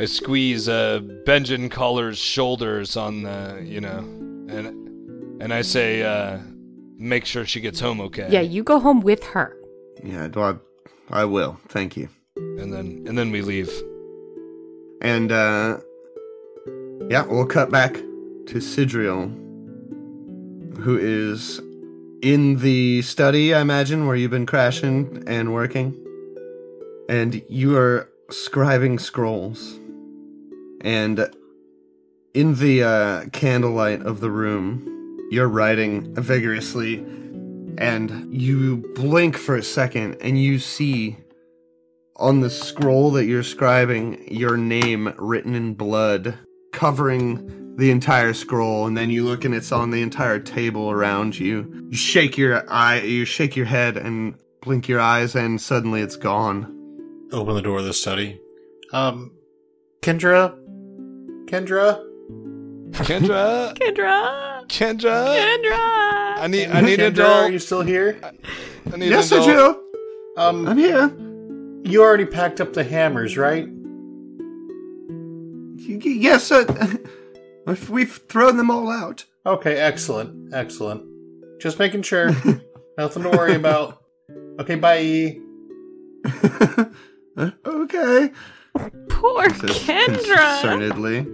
I 0.00 0.04
squeeze 0.04 0.68
uh, 0.68 1.00
Benjamin 1.26 1.70
Caeller's 1.70 2.18
shoulders 2.18 2.96
on 2.96 3.22
the, 3.22 3.62
you 3.64 3.80
know, 3.80 3.98
and 4.48 5.42
and 5.42 5.52
I 5.52 5.62
say, 5.62 6.02
uh, 6.02 6.38
make 6.96 7.24
sure 7.24 7.44
she 7.44 7.60
gets 7.60 7.80
home 7.80 8.00
okay. 8.00 8.28
Yeah, 8.30 8.40
you 8.40 8.62
go 8.62 8.78
home 8.78 9.00
with 9.00 9.24
her. 9.24 9.56
Yeah, 10.02 10.28
do 10.28 10.40
I, 10.40 10.54
I 11.10 11.24
will. 11.24 11.58
Thank 11.68 11.96
you. 11.96 12.08
And 12.36 12.72
then 12.72 13.04
and 13.06 13.18
then 13.18 13.30
we 13.32 13.42
leave. 13.42 13.70
And 15.02 15.32
uh 15.32 15.78
yeah, 17.08 17.24
we'll 17.24 17.46
cut 17.46 17.70
back 17.70 17.94
to 17.94 18.58
Sidriel, 18.60 19.30
who 20.78 20.98
is 20.98 21.60
in 22.22 22.58
the 22.58 23.02
study, 23.02 23.54
I 23.54 23.60
imagine, 23.60 24.06
where 24.06 24.16
you've 24.16 24.30
been 24.30 24.46
crashing 24.46 25.24
and 25.26 25.52
working. 25.54 25.94
And 27.08 27.42
you 27.48 27.76
are 27.76 28.10
scribing 28.30 29.00
scrolls. 29.00 29.77
And 30.82 31.30
in 32.34 32.54
the 32.56 32.82
uh, 32.82 33.24
candlelight 33.32 34.02
of 34.02 34.20
the 34.20 34.30
room, 34.30 35.26
you're 35.30 35.48
writing 35.48 36.14
vigorously, 36.14 36.98
and 37.78 38.32
you 38.32 38.78
blink 38.94 39.36
for 39.36 39.56
a 39.56 39.62
second, 39.62 40.16
and 40.20 40.42
you 40.42 40.58
see 40.58 41.18
on 42.16 42.40
the 42.40 42.50
scroll 42.50 43.10
that 43.12 43.26
you're 43.26 43.42
scribing 43.42 44.24
your 44.28 44.56
name 44.56 45.14
written 45.18 45.54
in 45.54 45.74
blood 45.74 46.36
covering 46.72 47.76
the 47.76 47.92
entire 47.92 48.34
scroll 48.34 48.88
and 48.88 48.96
then 48.96 49.08
you 49.08 49.24
look 49.24 49.44
and 49.44 49.54
it's 49.54 49.70
on 49.70 49.92
the 49.92 50.02
entire 50.02 50.40
table 50.40 50.90
around 50.90 51.38
you 51.38 51.88
you 51.88 51.96
shake 51.96 52.36
your 52.36 52.68
eye 52.68 53.00
you 53.00 53.24
shake 53.24 53.54
your 53.54 53.66
head 53.66 53.96
and 53.96 54.34
blink 54.62 54.88
your 54.88 54.98
eyes 54.98 55.36
and 55.36 55.60
suddenly 55.60 56.00
it's 56.00 56.16
gone 56.16 56.78
Open 57.30 57.54
the 57.54 57.62
door 57.62 57.78
of 57.78 57.84
the 57.84 57.92
study. 57.92 58.40
Um, 58.92 59.32
Kendra? 60.00 60.56
Kendra? 61.48 62.04
Kendra, 62.92 63.72
Kendra! 63.74 64.66
Kendra, 64.68 65.26
Kendra! 65.34 66.38
I 66.38 66.46
need 66.46 66.68
I 66.68 66.80
need 66.82 67.00
a 67.00 67.10
Kendra, 67.10 67.44
are 67.44 67.50
you 67.50 67.58
still 67.58 67.80
here? 67.80 68.18
I 68.92 68.96
need 68.96 69.08
yes 69.08 69.32
a 69.32 69.36
doll. 69.36 69.46
Sidriel, 69.46 69.78
Um, 70.36 70.68
i'm 70.68 70.76
here 70.78 71.10
you 71.84 72.02
already 72.02 72.26
packed 72.26 72.60
up 72.60 72.74
the 72.74 72.84
hammers, 72.84 73.38
right? 73.38 73.66
Y- 75.78 75.96
y- 76.04 76.18
yes 76.20 76.44
sir. 76.48 76.66
If 77.66 77.88
we've 77.88 78.12
thrown 78.28 78.56
them 78.58 78.70
all 78.70 78.90
out 78.90 79.24
Okay, 79.46 79.76
excellent, 79.76 80.52
excellent. 80.52 81.02
Just 81.60 81.78
making 81.78 82.02
sure. 82.02 82.30
Nothing 82.98 83.22
to 83.22 83.30
worry 83.30 83.54
about. 83.54 84.02
Okay, 84.60 84.74
bye. 84.74 85.38
Uh, 87.38 87.52
okay 87.64 88.32
Poor 89.08 89.50
says 89.50 89.70
Kendra! 89.80 90.60
concernedly 90.60 91.26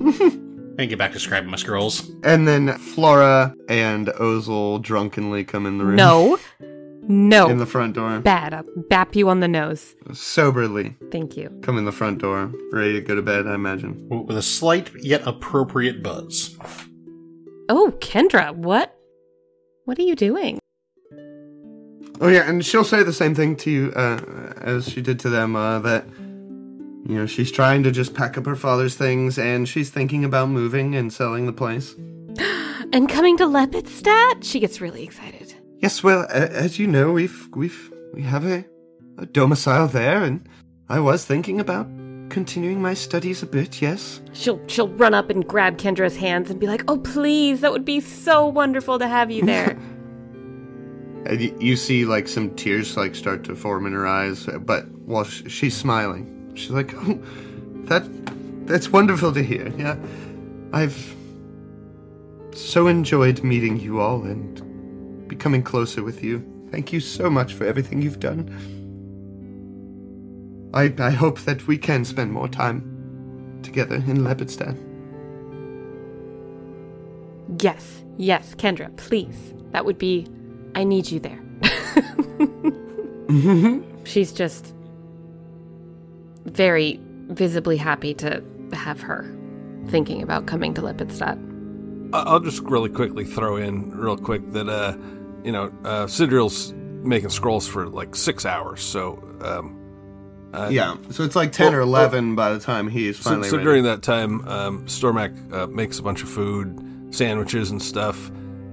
And 0.78 0.88
get 0.88 0.98
back 0.98 1.12
to 1.12 1.18
scribing 1.18 1.46
my 1.48 1.56
scrolls. 1.56 2.10
and 2.24 2.48
then 2.48 2.72
flora 2.78 3.54
and 3.68 4.08
ozel 4.08 4.80
drunkenly 4.80 5.44
come 5.44 5.66
in 5.66 5.78
the 5.78 5.84
room 5.84 5.96
No. 5.96 6.38
No. 7.02 7.48
in 7.50 7.58
the 7.58 7.66
front 7.66 7.94
door 7.94 8.20
Bad. 8.20 8.54
I'll 8.54 8.64
bap 8.88 9.14
you 9.16 9.28
on 9.28 9.40
the 9.40 9.48
nose. 9.48 9.94
soberly 10.12 10.96
Thank 11.10 11.36
you. 11.36 11.50
come 11.62 11.76
in 11.76 11.84
the 11.84 11.92
front 11.92 12.18
door, 12.18 12.52
ready 12.72 12.92
to 12.94 13.00
go 13.00 13.14
to 13.14 13.22
bed, 13.22 13.46
I 13.46 13.54
imagine. 13.54 14.06
With 14.08 14.36
a 14.36 14.42
slight 14.42 14.90
yet 15.02 15.26
appropriate 15.26 16.02
buzz. 16.02 16.56
Oh, 17.68 17.92
Kendra, 18.00 18.54
what? 18.54 18.96
What 19.84 19.98
are 19.98 20.02
you 20.02 20.14
doing? 20.16 20.58
Oh 22.22 22.28
yeah, 22.28 22.48
and 22.48 22.64
she'll 22.64 22.84
say 22.84 23.02
the 23.02 23.12
same 23.12 23.34
thing 23.34 23.56
to 23.56 23.70
you 23.70 23.92
uh, 23.96 24.52
as 24.60 24.88
she 24.88 25.00
did 25.00 25.18
to 25.20 25.30
them. 25.30 25.56
Uh, 25.56 25.78
that 25.80 26.04
you 27.06 27.16
know 27.16 27.26
she's 27.26 27.50
trying 27.50 27.82
to 27.84 27.90
just 27.90 28.14
pack 28.14 28.36
up 28.38 28.46
her 28.46 28.56
father's 28.56 28.94
things, 28.96 29.38
and 29.38 29.68
she's 29.68 29.90
thinking 29.90 30.24
about 30.24 30.48
moving 30.48 30.94
and 30.94 31.12
selling 31.12 31.46
the 31.46 31.52
place. 31.52 31.94
And 32.92 33.08
coming 33.08 33.36
to 33.36 33.44
Lepidstadt? 33.44 34.42
She 34.42 34.58
gets 34.58 34.80
really 34.80 35.04
excited. 35.04 35.54
Yes, 35.78 36.02
well, 36.02 36.22
a- 36.28 36.50
as 36.50 36.76
you 36.80 36.88
know, 36.88 37.12
we've 37.12 37.48
we've 37.54 37.92
we 38.12 38.22
have 38.22 38.44
a, 38.44 38.64
a 39.16 39.26
domicile 39.26 39.86
there, 39.86 40.24
and 40.24 40.48
I 40.88 40.98
was 40.98 41.24
thinking 41.24 41.60
about 41.60 41.86
continuing 42.30 42.82
my 42.82 42.94
studies 42.94 43.42
a 43.44 43.46
bit. 43.46 43.80
Yes. 43.80 44.20
She'll 44.32 44.60
she'll 44.66 44.88
run 44.88 45.14
up 45.14 45.30
and 45.30 45.46
grab 45.46 45.76
Kendra's 45.78 46.16
hands 46.16 46.50
and 46.50 46.58
be 46.58 46.66
like, 46.66 46.82
"Oh, 46.88 46.98
please, 46.98 47.60
that 47.60 47.70
would 47.70 47.84
be 47.84 48.00
so 48.00 48.44
wonderful 48.46 48.98
to 48.98 49.06
have 49.06 49.30
you 49.30 49.44
there." 49.44 49.78
And 51.26 51.62
you 51.62 51.76
see 51.76 52.06
like 52.06 52.26
some 52.28 52.50
tears 52.56 52.96
like 52.96 53.14
start 53.14 53.44
to 53.44 53.54
form 53.54 53.84
in 53.86 53.92
her 53.92 54.06
eyes, 54.06 54.48
but 54.62 54.90
while 55.04 55.24
sh- 55.24 55.42
she's 55.48 55.76
smiling, 55.76 56.39
she's 56.60 56.70
like, 56.70 56.94
"Oh, 56.94 57.18
that 57.88 58.04
that's 58.66 58.90
wonderful 58.90 59.32
to 59.32 59.42
hear. 59.42 59.68
Yeah, 59.76 59.96
I've 60.72 61.16
so 62.52 62.86
enjoyed 62.86 63.42
meeting 63.42 63.78
you 63.78 64.00
all 64.00 64.22
and 64.22 65.28
becoming 65.28 65.62
closer 65.62 66.02
with 66.02 66.22
you. 66.22 66.44
Thank 66.70 66.92
you 66.92 67.00
so 67.00 67.30
much 67.30 67.54
for 67.54 67.64
everything 67.64 68.02
you've 68.02 68.20
done. 68.20 68.48
I 70.74 70.94
I 70.98 71.10
hope 71.10 71.40
that 71.40 71.66
we 71.66 71.78
can 71.78 72.04
spend 72.04 72.32
more 72.32 72.48
time 72.48 73.60
together 73.62 73.96
in 73.96 74.18
Lepidstadt. 74.18 74.76
Yes, 77.60 78.04
yes, 78.16 78.54
Kendra, 78.54 78.96
please. 78.96 79.54
That 79.72 79.84
would 79.84 79.98
be. 79.98 80.26
I 80.76 80.84
need 80.84 81.10
you 81.10 81.18
there. 81.18 81.40
She's 84.04 84.32
just 84.32 84.72
very 86.46 87.00
visibly 87.28 87.76
happy 87.76 88.14
to 88.14 88.42
have 88.72 89.00
her 89.00 89.30
thinking 89.88 90.22
about 90.22 90.46
coming 90.46 90.74
to 90.74 90.82
Lepidstadt. 90.82 91.38
I- 92.12 92.22
I'll 92.22 92.40
just 92.40 92.60
really 92.62 92.90
quickly 92.90 93.24
throw 93.24 93.56
in 93.56 93.90
real 93.96 94.16
quick 94.16 94.42
that 94.52 94.68
uh, 94.68 94.96
you 95.44 95.52
know, 95.52 95.66
uh, 95.84 96.06
Sidriel's 96.06 96.72
making 97.02 97.30
scrolls 97.30 97.66
for 97.66 97.88
like 97.88 98.14
six 98.14 98.44
hours, 98.44 98.82
so 98.82 99.22
um, 99.42 99.76
Yeah, 100.70 100.96
so 101.10 101.22
it's 101.24 101.36
like 101.36 101.52
ten 101.52 101.68
Well, 101.72 101.76
or 101.76 101.80
eleven 101.80 102.34
by 102.34 102.52
the 102.52 102.58
time 102.60 102.88
he 102.88 103.08
is 103.08 103.16
so, 103.16 103.30
finally 103.30 103.48
so 103.48 103.58
during 103.58 103.84
that 103.84 104.02
time, 104.02 104.46
um, 104.48 104.84
Stormak 104.86 105.32
uh, 105.52 105.66
makes 105.68 105.98
a 105.98 106.02
bunch 106.02 106.22
of 106.22 106.28
food, 106.28 107.08
sandwiches 107.10 107.70
and 107.70 107.80
stuff, 107.80 108.30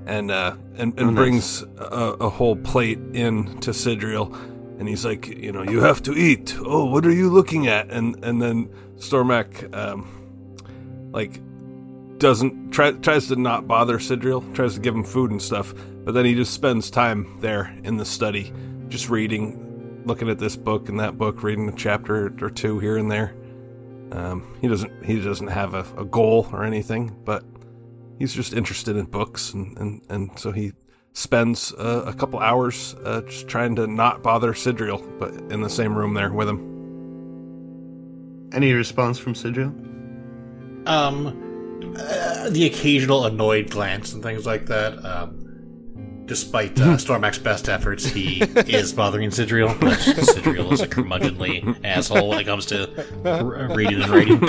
and 0.07 0.29
uh, 0.31 0.55
and, 0.75 0.93
and 0.99 0.99
Oh, 0.99 1.05
nice. 1.05 1.15
brings 1.15 1.61
a, 1.77 2.15
a 2.19 2.29
whole 2.29 2.55
plate 2.57 2.99
in 3.13 3.59
to 3.61 3.71
Sidril, 3.71 4.35
and 4.77 4.87
he's 4.87 5.05
like, 5.05 5.27
you 5.27 5.51
know, 5.51 5.63
you 5.63 5.81
have 5.81 6.01
to 6.03 6.13
eat. 6.13 6.55
Oh, 6.59 6.85
what 6.85 7.05
are 7.05 7.13
you 7.13 7.29
looking 7.29 7.67
at? 7.67 7.89
And 7.89 8.23
and 8.23 8.41
then 8.41 8.69
Stormak, 8.97 9.75
um, 9.75 11.09
like, 11.11 11.41
doesn't 12.17 12.71
try, 12.71 12.91
tries 12.91 13.27
to 13.27 13.35
not 13.35 13.67
bother 13.67 13.97
Sidriel, 13.97 14.53
tries 14.53 14.75
to 14.75 14.79
give 14.79 14.95
him 14.95 15.03
food 15.03 15.31
and 15.31 15.41
stuff, 15.41 15.73
but 16.03 16.13
then 16.13 16.25
he 16.25 16.35
just 16.35 16.53
spends 16.53 16.89
time 16.89 17.37
there 17.41 17.75
in 17.83 17.97
the 17.97 18.05
study, 18.05 18.51
just 18.87 19.09
reading, 19.09 20.03
looking 20.05 20.29
at 20.29 20.39
this 20.39 20.55
book 20.55 20.89
and 20.89 20.99
that 20.99 21.17
book, 21.17 21.43
reading 21.43 21.69
a 21.69 21.75
chapter 21.75 22.33
or 22.41 22.49
two 22.49 22.79
here 22.79 22.97
and 22.97 23.11
there. 23.11 23.35
Um, 24.11 24.57
he 24.61 24.67
doesn't 24.67 25.03
he 25.03 25.21
doesn't 25.21 25.47
have 25.47 25.73
a, 25.73 25.85
a 25.97 26.05
goal 26.05 26.47
or 26.51 26.63
anything, 26.63 27.15
but 27.25 27.43
he's 28.17 28.33
just 28.33 28.53
interested 28.53 28.95
in 28.95 29.05
books, 29.05 29.53
and 29.53 29.77
and, 29.77 30.01
and 30.09 30.39
so 30.39 30.51
he 30.51 30.71
spends 31.17 31.73
uh, 31.73 32.03
a 32.05 32.13
couple 32.13 32.37
hours 32.39 32.95
uh, 33.03 33.21
just 33.21 33.47
trying 33.47 33.75
to 33.75 33.87
not 33.87 34.21
bother 34.21 34.53
Sidriel, 34.53 35.01
but 35.17 35.33
in 35.51 35.61
the 35.61 35.69
same 35.69 35.97
room 35.97 36.13
there 36.13 36.31
with 36.31 36.47
him. 36.47 36.59
Any 38.53 38.71
response 38.73 39.17
from 39.17 39.33
Sidriel? 39.33 39.73
Um, 40.87 41.95
uh, 41.97 42.51
the 42.51 42.67
occasional 42.67 43.25
annoyed 43.25 43.71
glance 43.71 44.13
and 44.13 44.21
things 44.21 44.45
like 44.45 44.67
that. 44.67 45.03
Um, 45.03 45.46
despite 46.27 46.79
uh, 46.79 46.97
Stormak's 46.97 47.37
best 47.39 47.67
efforts, 47.69 48.05
he 48.05 48.41
is 48.67 48.93
bothering 48.93 49.29
Sidriel. 49.31 49.73
Sidriel 49.77 50.71
is 50.71 50.81
a 50.81 50.87
curmudgeonly 50.87 51.79
asshole 51.85 52.29
when 52.29 52.39
it 52.39 52.43
comes 52.43 52.65
to 52.67 52.89
r- 53.25 53.73
reading 53.75 54.01
and 54.03 54.09
writing. 54.11 54.39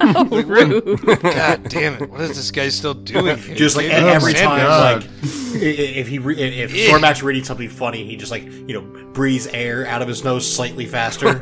Oh, 0.00 0.42
rude. 0.46 1.00
God 1.22 1.68
damn 1.68 1.94
it! 2.02 2.10
What 2.10 2.20
is 2.20 2.36
this 2.36 2.50
guy 2.50 2.68
still 2.68 2.94
doing? 2.94 3.38
Here? 3.38 3.54
Just 3.56 3.76
like 3.76 3.86
Dude, 3.86 3.94
every 3.94 4.34
time, 4.34 4.58
God. 4.60 5.02
like 5.04 5.10
i- 5.54 5.56
i- 5.66 5.94
if 5.98 6.08
he 6.08 6.18
re- 6.18 6.36
if 6.38 6.74
Yeah. 6.74 6.88
Stormak's 6.90 7.22
reading 7.22 7.44
something 7.44 7.68
funny, 7.68 8.04
he 8.04 8.16
just 8.16 8.30
like 8.30 8.44
you 8.44 8.74
know 8.74 8.82
breathes 9.12 9.46
air 9.48 9.86
out 9.86 10.02
of 10.02 10.08
his 10.08 10.24
nose 10.24 10.50
slightly 10.50 10.86
faster. 10.86 11.40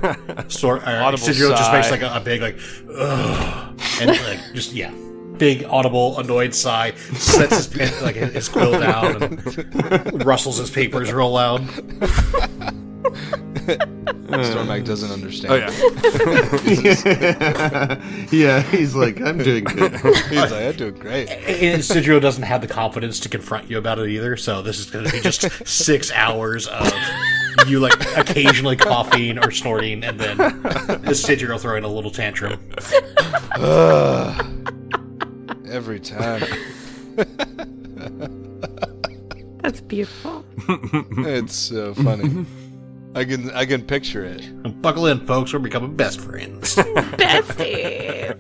Stor- 0.49 0.79
uh, 0.87 1.03
Audible 1.03 1.27
Sidriel 1.27 1.57
just 1.57 1.73
makes 1.73 1.91
like 1.91 2.03
a, 2.03 2.15
a 2.17 2.21
big 2.21 2.41
like, 2.41 2.59
Ugh, 2.95 3.81
and 4.01 4.11
like 4.11 4.41
just 4.55 4.73
yeah, 4.73 4.91
big 5.39 5.65
audible 5.65 6.19
annoyed 6.19 6.55
sigh. 6.55 6.95
Sets 7.15 7.57
his 7.57 7.67
pen, 7.67 8.03
like 8.03 8.17
his 8.17 8.49
quill 8.49 8.79
down 8.79 9.23
and 9.23 10.25
rustles 10.25 10.59
his 10.59 10.71
papers 10.71 11.13
real 11.13 11.31
loud. 11.31 11.63
Stormak 13.67 14.85
doesn't 14.85 15.11
understand. 15.11 15.53
Oh 15.53 15.57
yeah, 15.57 15.71
yeah, 18.31 18.63
he's 18.63 18.95
like, 18.95 19.21
I'm 19.21 19.39
doing 19.39 19.65
good. 19.65 19.93
he's 20.29 20.37
like, 20.37 20.53
I'm 20.53 20.77
doing 20.77 20.95
great. 20.95 21.29
And 21.31 21.83
Sidriel 21.83 22.21
doesn't 22.21 22.43
have 22.45 22.61
the 22.61 22.69
confidence 22.69 23.21
to 23.21 23.29
confront 23.29 23.71
you 23.71 23.79
about 23.79 23.99
it 23.99 24.09
either. 24.09 24.37
So 24.37 24.63
this 24.63 24.79
is 24.79 24.91
going 24.91 25.05
to 25.07 25.13
be 25.13 25.21
just 25.21 25.67
six 25.67 26.11
hours 26.13 26.67
of 26.67 26.93
you 27.67 27.81
like 27.81 27.95
occasionally 28.17 28.77
coughing 28.77 29.39
or 29.39 29.51
snorting, 29.51 30.05
and 30.05 30.19
then 30.19 30.37
Sidrio 30.39 31.59
throwing 31.61 31.85
a 31.85 31.89
little 31.89 32.11
tantrum. 32.11 32.61
Every 35.77 36.01
time. 36.01 36.43
That's 39.63 39.83
beautiful. 39.83 40.43
It's 40.67 41.55
so 41.55 41.93
funny. 41.93 42.47
I 43.15 43.27
can 43.27 43.51
I 43.51 43.67
can 43.67 43.83
picture 43.83 44.25
it. 44.25 44.81
Buckle 44.81 45.07
in, 45.07 45.27
folks. 45.27 45.53
We're 45.53 45.59
becoming 45.59 45.95
best 45.95 46.19
friends. 46.19 46.77
Besties. 46.77 48.39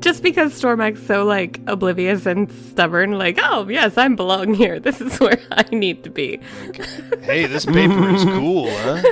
Just 0.00 0.22
because 0.22 0.58
Stormak's 0.58 1.06
so 1.06 1.26
like 1.26 1.60
oblivious 1.66 2.24
and 2.24 2.50
stubborn, 2.50 3.18
like, 3.18 3.38
oh 3.42 3.68
yes, 3.68 3.98
I 3.98 4.08
belong 4.08 4.54
here. 4.54 4.80
This 4.80 5.02
is 5.02 5.20
where 5.20 5.38
I 5.50 5.64
need 5.70 6.02
to 6.04 6.10
be. 6.10 6.40
Hey, 7.20 7.44
this 7.44 7.66
paper 7.66 8.08
is 8.08 8.24
cool, 8.24 8.70
huh? 8.70 9.02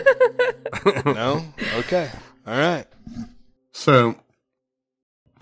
no? 1.05 1.45
Okay. 1.81 2.11
All 2.47 2.59
right. 2.59 2.87
So, 3.73 4.17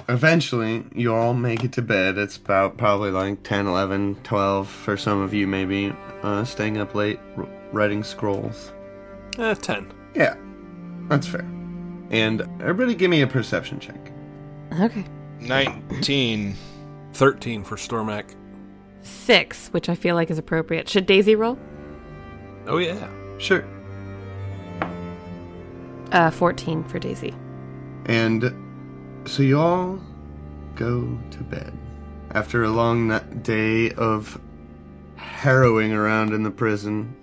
eventually, 0.08 0.84
you 0.94 1.14
all 1.14 1.34
make 1.34 1.64
it 1.64 1.72
to 1.72 1.82
bed. 1.82 2.18
It's 2.18 2.36
about 2.36 2.76
probably 2.76 3.10
like 3.10 3.42
10, 3.42 3.66
11, 3.66 4.16
12 4.22 4.68
for 4.68 4.96
some 4.96 5.20
of 5.20 5.34
you, 5.34 5.46
maybe, 5.46 5.92
uh, 6.22 6.44
staying 6.44 6.78
up 6.78 6.94
late, 6.94 7.18
r- 7.36 7.46
writing 7.72 8.02
scrolls. 8.02 8.72
uh, 9.38 9.54
ten. 9.54 9.92
Yeah, 10.14 10.34
that's 11.08 11.26
fair. 11.26 11.46
And 12.10 12.40
everybody 12.60 12.94
give 12.94 13.10
me 13.10 13.20
a 13.22 13.26
perception 13.26 13.78
check. 13.80 14.12
Okay. 14.80 15.04
19. 15.40 16.54
Thirteen 17.12 17.62
for 17.64 17.76
Stormak. 17.76 18.34
Six, 19.02 19.68
which 19.68 19.88
I 19.88 19.94
feel 19.94 20.14
like 20.14 20.30
is 20.30 20.38
appropriate. 20.38 20.88
Should 20.88 21.06
Daisy 21.06 21.34
roll? 21.34 21.58
Oh 22.66 22.78
yeah. 22.78 23.08
Sure. 23.38 23.64
Uh, 26.12 26.30
14 26.30 26.84
for 26.84 26.98
Daisy. 26.98 27.34
And 28.06 28.52
so 29.28 29.42
you 29.42 29.58
all 29.60 30.00
go 30.74 31.18
to 31.30 31.38
bed 31.44 31.72
after 32.32 32.64
a 32.64 32.70
long 32.70 33.08
na- 33.08 33.18
day 33.42 33.90
of 33.92 34.40
harrowing 35.16 35.92
around 35.92 36.32
in 36.32 36.42
the 36.42 36.50
prison. 36.50 37.14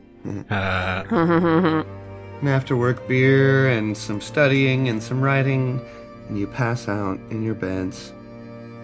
Uh, 0.49 1.83
And 2.41 2.49
after 2.49 2.75
work 2.75 3.07
beer 3.07 3.69
and 3.69 3.95
some 3.97 4.19
studying 4.19 4.89
and 4.89 5.01
some 5.01 5.21
writing, 5.21 5.79
and 6.27 6.37
you 6.37 6.47
pass 6.47 6.89
out 6.89 7.17
in 7.31 7.43
your 7.43 7.55
beds. 7.55 8.11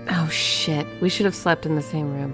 Oh 0.09 0.27
shit. 0.29 0.87
We 1.01 1.09
should 1.09 1.25
have 1.25 1.35
slept 1.35 1.65
in 1.65 1.75
the 1.75 1.81
same 1.81 2.13
room. 2.13 2.33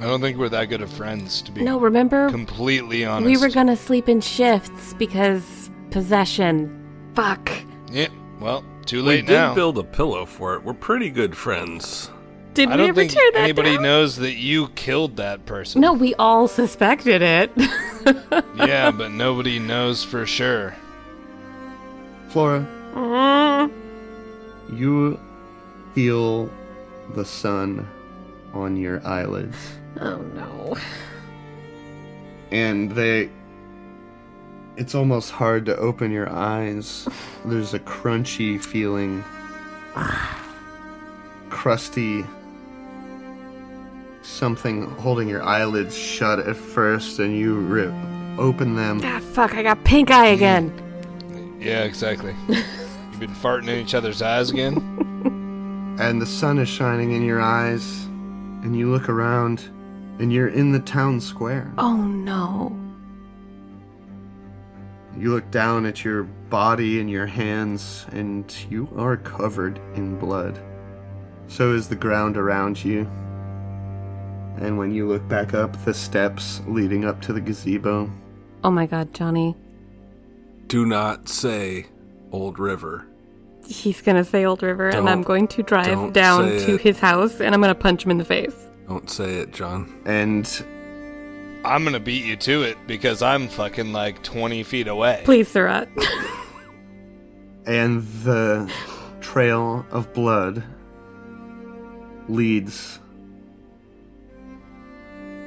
I 0.00 0.04
don't 0.04 0.20
think 0.20 0.36
we're 0.36 0.50
that 0.50 0.66
good 0.66 0.82
of 0.82 0.90
friends, 0.92 1.40
to 1.42 1.52
be 1.52 1.62
No, 1.64 1.80
remember? 1.80 2.28
completely 2.30 3.02
honest. 3.04 3.26
We 3.26 3.38
were 3.38 3.48
gonna 3.52 3.76
sleep 3.76 4.08
in 4.10 4.20
shifts 4.20 4.92
because 4.98 5.70
possession. 5.90 6.68
Fuck. 7.14 7.50
Yeah, 7.90 8.08
well, 8.38 8.62
too 8.86 8.98
We 8.98 9.08
late 9.08 9.26
did 9.26 9.32
now. 9.34 9.54
build 9.54 9.78
a 9.78 9.82
pillow 9.84 10.24
for 10.26 10.54
it. 10.54 10.62
We're 10.64 10.74
pretty 10.74 11.10
good 11.10 11.36
friends. 11.36 12.10
Did 12.54 12.68
I 12.68 12.72
we 12.72 12.76
don't 12.78 12.88
ever 12.90 13.00
think 13.00 13.12
tear 13.12 13.32
that 13.32 13.40
anybody 13.44 13.74
down? 13.74 13.82
knows 13.82 14.16
that 14.16 14.34
you 14.34 14.68
killed 14.68 15.16
that 15.16 15.46
person. 15.46 15.80
No, 15.80 15.92
we 15.94 16.14
all 16.16 16.46
suspected 16.48 17.22
it. 17.22 17.50
Yeah, 18.56 18.90
but 18.96 19.12
nobody 19.12 19.58
knows 19.60 20.02
for 20.04 20.26
sure. 20.26 20.74
Flora, 22.30 22.66
Mm. 22.94 23.70
you 24.74 25.18
feel 25.94 26.50
the 27.14 27.24
sun 27.24 27.86
on 28.52 28.76
your 28.76 29.06
eyelids, 29.06 29.56
oh 30.00 30.16
no. 30.34 30.76
and 32.50 32.90
they. 32.92 33.30
It's 34.76 34.94
almost 34.94 35.30
hard 35.30 35.66
to 35.66 35.76
open 35.76 36.10
your 36.10 36.30
eyes. 36.30 37.06
There's 37.44 37.74
a 37.74 37.78
crunchy 37.78 38.62
feeling, 38.62 39.22
crusty 41.50 42.24
something 44.22 44.88
holding 44.96 45.28
your 45.28 45.42
eyelids 45.42 45.96
shut 45.96 46.38
at 46.38 46.56
first, 46.56 47.18
and 47.18 47.36
you 47.36 47.54
rip 47.56 47.92
open 48.38 48.74
them. 48.74 49.00
Ah, 49.04 49.20
fuck, 49.20 49.54
I 49.54 49.62
got 49.62 49.82
pink 49.84 50.10
eye 50.10 50.28
again. 50.28 50.72
Yeah, 51.60 51.84
exactly. 51.84 52.34
You've 52.48 53.20
been 53.20 53.34
farting 53.34 53.68
in 53.68 53.78
each 53.78 53.94
other's 53.94 54.22
eyes 54.22 54.50
again? 54.50 54.76
and 56.00 56.20
the 56.20 56.26
sun 56.26 56.58
is 56.58 56.68
shining 56.68 57.12
in 57.12 57.22
your 57.22 57.40
eyes, 57.40 58.04
and 58.62 58.76
you 58.76 58.90
look 58.90 59.08
around 59.08 59.68
and 60.18 60.32
you're 60.32 60.48
in 60.48 60.72
the 60.72 60.80
town 60.80 61.20
square. 61.20 61.72
Oh 61.78 61.96
no. 61.96 62.76
You 65.22 65.30
look 65.30 65.52
down 65.52 65.86
at 65.86 66.04
your 66.04 66.24
body 66.24 66.98
and 66.98 67.08
your 67.08 67.26
hands, 67.26 68.06
and 68.10 68.52
you 68.68 68.88
are 68.96 69.16
covered 69.16 69.78
in 69.94 70.18
blood. 70.18 70.58
So 71.46 71.72
is 71.74 71.88
the 71.88 71.94
ground 71.94 72.36
around 72.36 72.84
you. 72.84 73.02
And 74.58 74.78
when 74.78 74.90
you 74.92 75.06
look 75.06 75.26
back 75.28 75.54
up 75.54 75.76
the 75.84 75.94
steps 75.94 76.60
leading 76.66 77.04
up 77.04 77.20
to 77.22 77.32
the 77.32 77.40
gazebo, 77.40 78.10
Oh 78.64 78.72
my 78.72 78.84
god, 78.86 79.14
Johnny. 79.14 79.54
Do 80.66 80.84
not 80.86 81.28
say 81.28 81.86
Old 82.32 82.58
River. 82.58 83.06
He's 83.64 84.02
gonna 84.02 84.24
say 84.24 84.44
Old 84.44 84.60
River, 84.64 84.86
and 84.86 85.06
Don't- 85.06 85.08
I'm 85.08 85.22
going 85.22 85.46
to 85.46 85.62
drive 85.62 86.12
down 86.12 86.46
to 86.46 86.74
it. 86.74 86.80
his 86.80 86.98
house, 86.98 87.40
and 87.40 87.54
I'm 87.54 87.60
gonna 87.60 87.76
punch 87.76 88.04
him 88.04 88.10
in 88.10 88.18
the 88.18 88.24
face. 88.24 88.56
Don't 88.88 89.08
say 89.08 89.36
it, 89.36 89.52
John. 89.52 89.94
and 90.04 90.64
I'm 91.64 91.84
gonna 91.84 92.00
beat 92.00 92.24
you 92.24 92.36
to 92.36 92.62
it 92.62 92.76
because 92.86 93.22
I'm 93.22 93.48
fucking 93.48 93.92
like 93.92 94.22
20 94.22 94.62
feet 94.64 94.88
away. 94.88 95.22
Please, 95.24 95.48
Surratt. 95.48 95.88
and 97.66 98.02
the 98.24 98.70
trail 99.20 99.86
of 99.90 100.12
blood 100.12 100.62
leads 102.28 102.98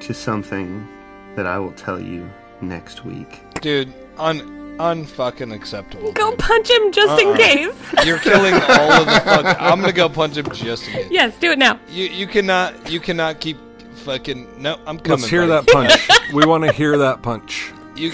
to 0.01 0.13
something 0.13 0.87
that 1.35 1.45
I 1.45 1.59
will 1.59 1.73
tell 1.73 1.99
you 1.99 2.29
next 2.61 3.03
week. 3.05 3.41
Dude, 3.61 3.93
un 4.17 4.53
unfucking 4.77 5.53
acceptable. 5.53 6.11
Go 6.11 6.31
dude. 6.31 6.39
punch 6.39 6.69
him 6.69 6.91
just 6.91 7.21
in 7.21 7.29
Uh-uh. 7.29 7.37
case. 7.37 7.75
You're 8.05 8.19
killing 8.19 8.53
all 8.53 8.91
of 8.91 9.05
the 9.05 9.21
fuck. 9.21 9.61
I'm 9.61 9.79
gonna 9.79 9.93
go 9.93 10.09
punch 10.09 10.37
him 10.37 10.49
just 10.51 10.85
in 10.87 10.93
case. 11.03 11.07
yes, 11.11 11.37
do 11.39 11.51
it 11.51 11.59
now. 11.59 11.79
You 11.89 12.05
you 12.05 12.27
cannot 12.27 12.89
you 12.91 12.99
cannot 12.99 13.39
keep 13.39 13.57
fucking 14.05 14.61
no. 14.61 14.75
I'm 14.87 14.99
coming. 14.99 15.19
Let's 15.19 15.27
hear 15.27 15.45
buddy. 15.47 15.65
that 15.65 16.07
punch. 16.07 16.33
we 16.33 16.45
want 16.47 16.63
to 16.63 16.71
hear 16.71 16.97
that 16.97 17.21
punch. 17.21 17.71
You 17.95 18.11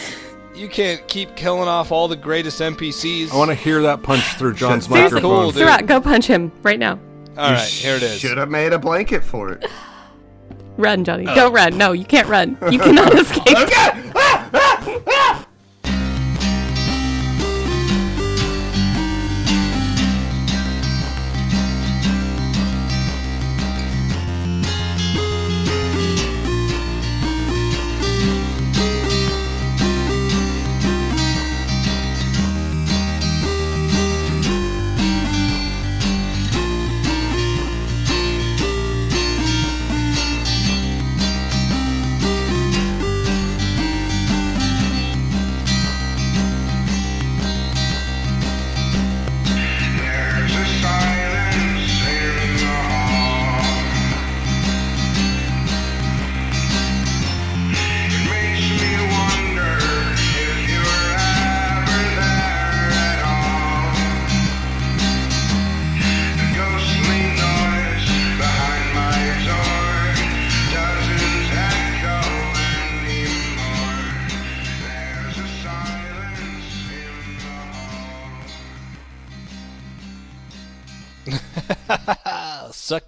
you 0.56 0.68
can't 0.68 1.06
keep 1.08 1.36
killing 1.36 1.68
off 1.68 1.92
all 1.92 2.08
the 2.08 2.16
greatest 2.16 2.60
NPCs. 2.60 3.32
I 3.32 3.38
want 3.38 3.50
to 3.50 3.56
hear 3.56 3.82
that 3.84 4.02
punch 4.04 4.24
through 4.38 4.54
John's 4.56 4.86
Seriously? 4.88 5.16
microphone. 5.16 5.22
Cool, 5.44 5.52
dude. 5.52 5.62
Surratt, 5.62 5.86
go 5.86 6.02
punch 6.02 6.26
him 6.28 6.52
right 6.64 6.80
now. 6.80 7.00
All 7.38 7.52
right, 7.52 7.68
here 7.68 7.96
it 7.96 8.04
is. 8.04 8.20
Should 8.20 8.38
have 8.38 8.50
made 8.50 8.74
a 8.74 8.80
blanket 8.80 9.24
for 9.24 9.54
it. 9.54 9.66
Run, 10.78 11.04
Johnny. 11.04 11.26
Oh. 11.28 11.36
Don't 11.36 11.54
run. 11.54 11.78
No, 11.78 11.92
you 11.92 12.06
can't 12.06 12.28
run. 12.28 12.58
You 12.72 12.80
cannot 12.80 13.14
escape. 13.20 13.44
There's 13.46 13.70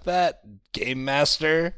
that, 0.04 0.40
game 0.72 1.04
master. 1.04 1.76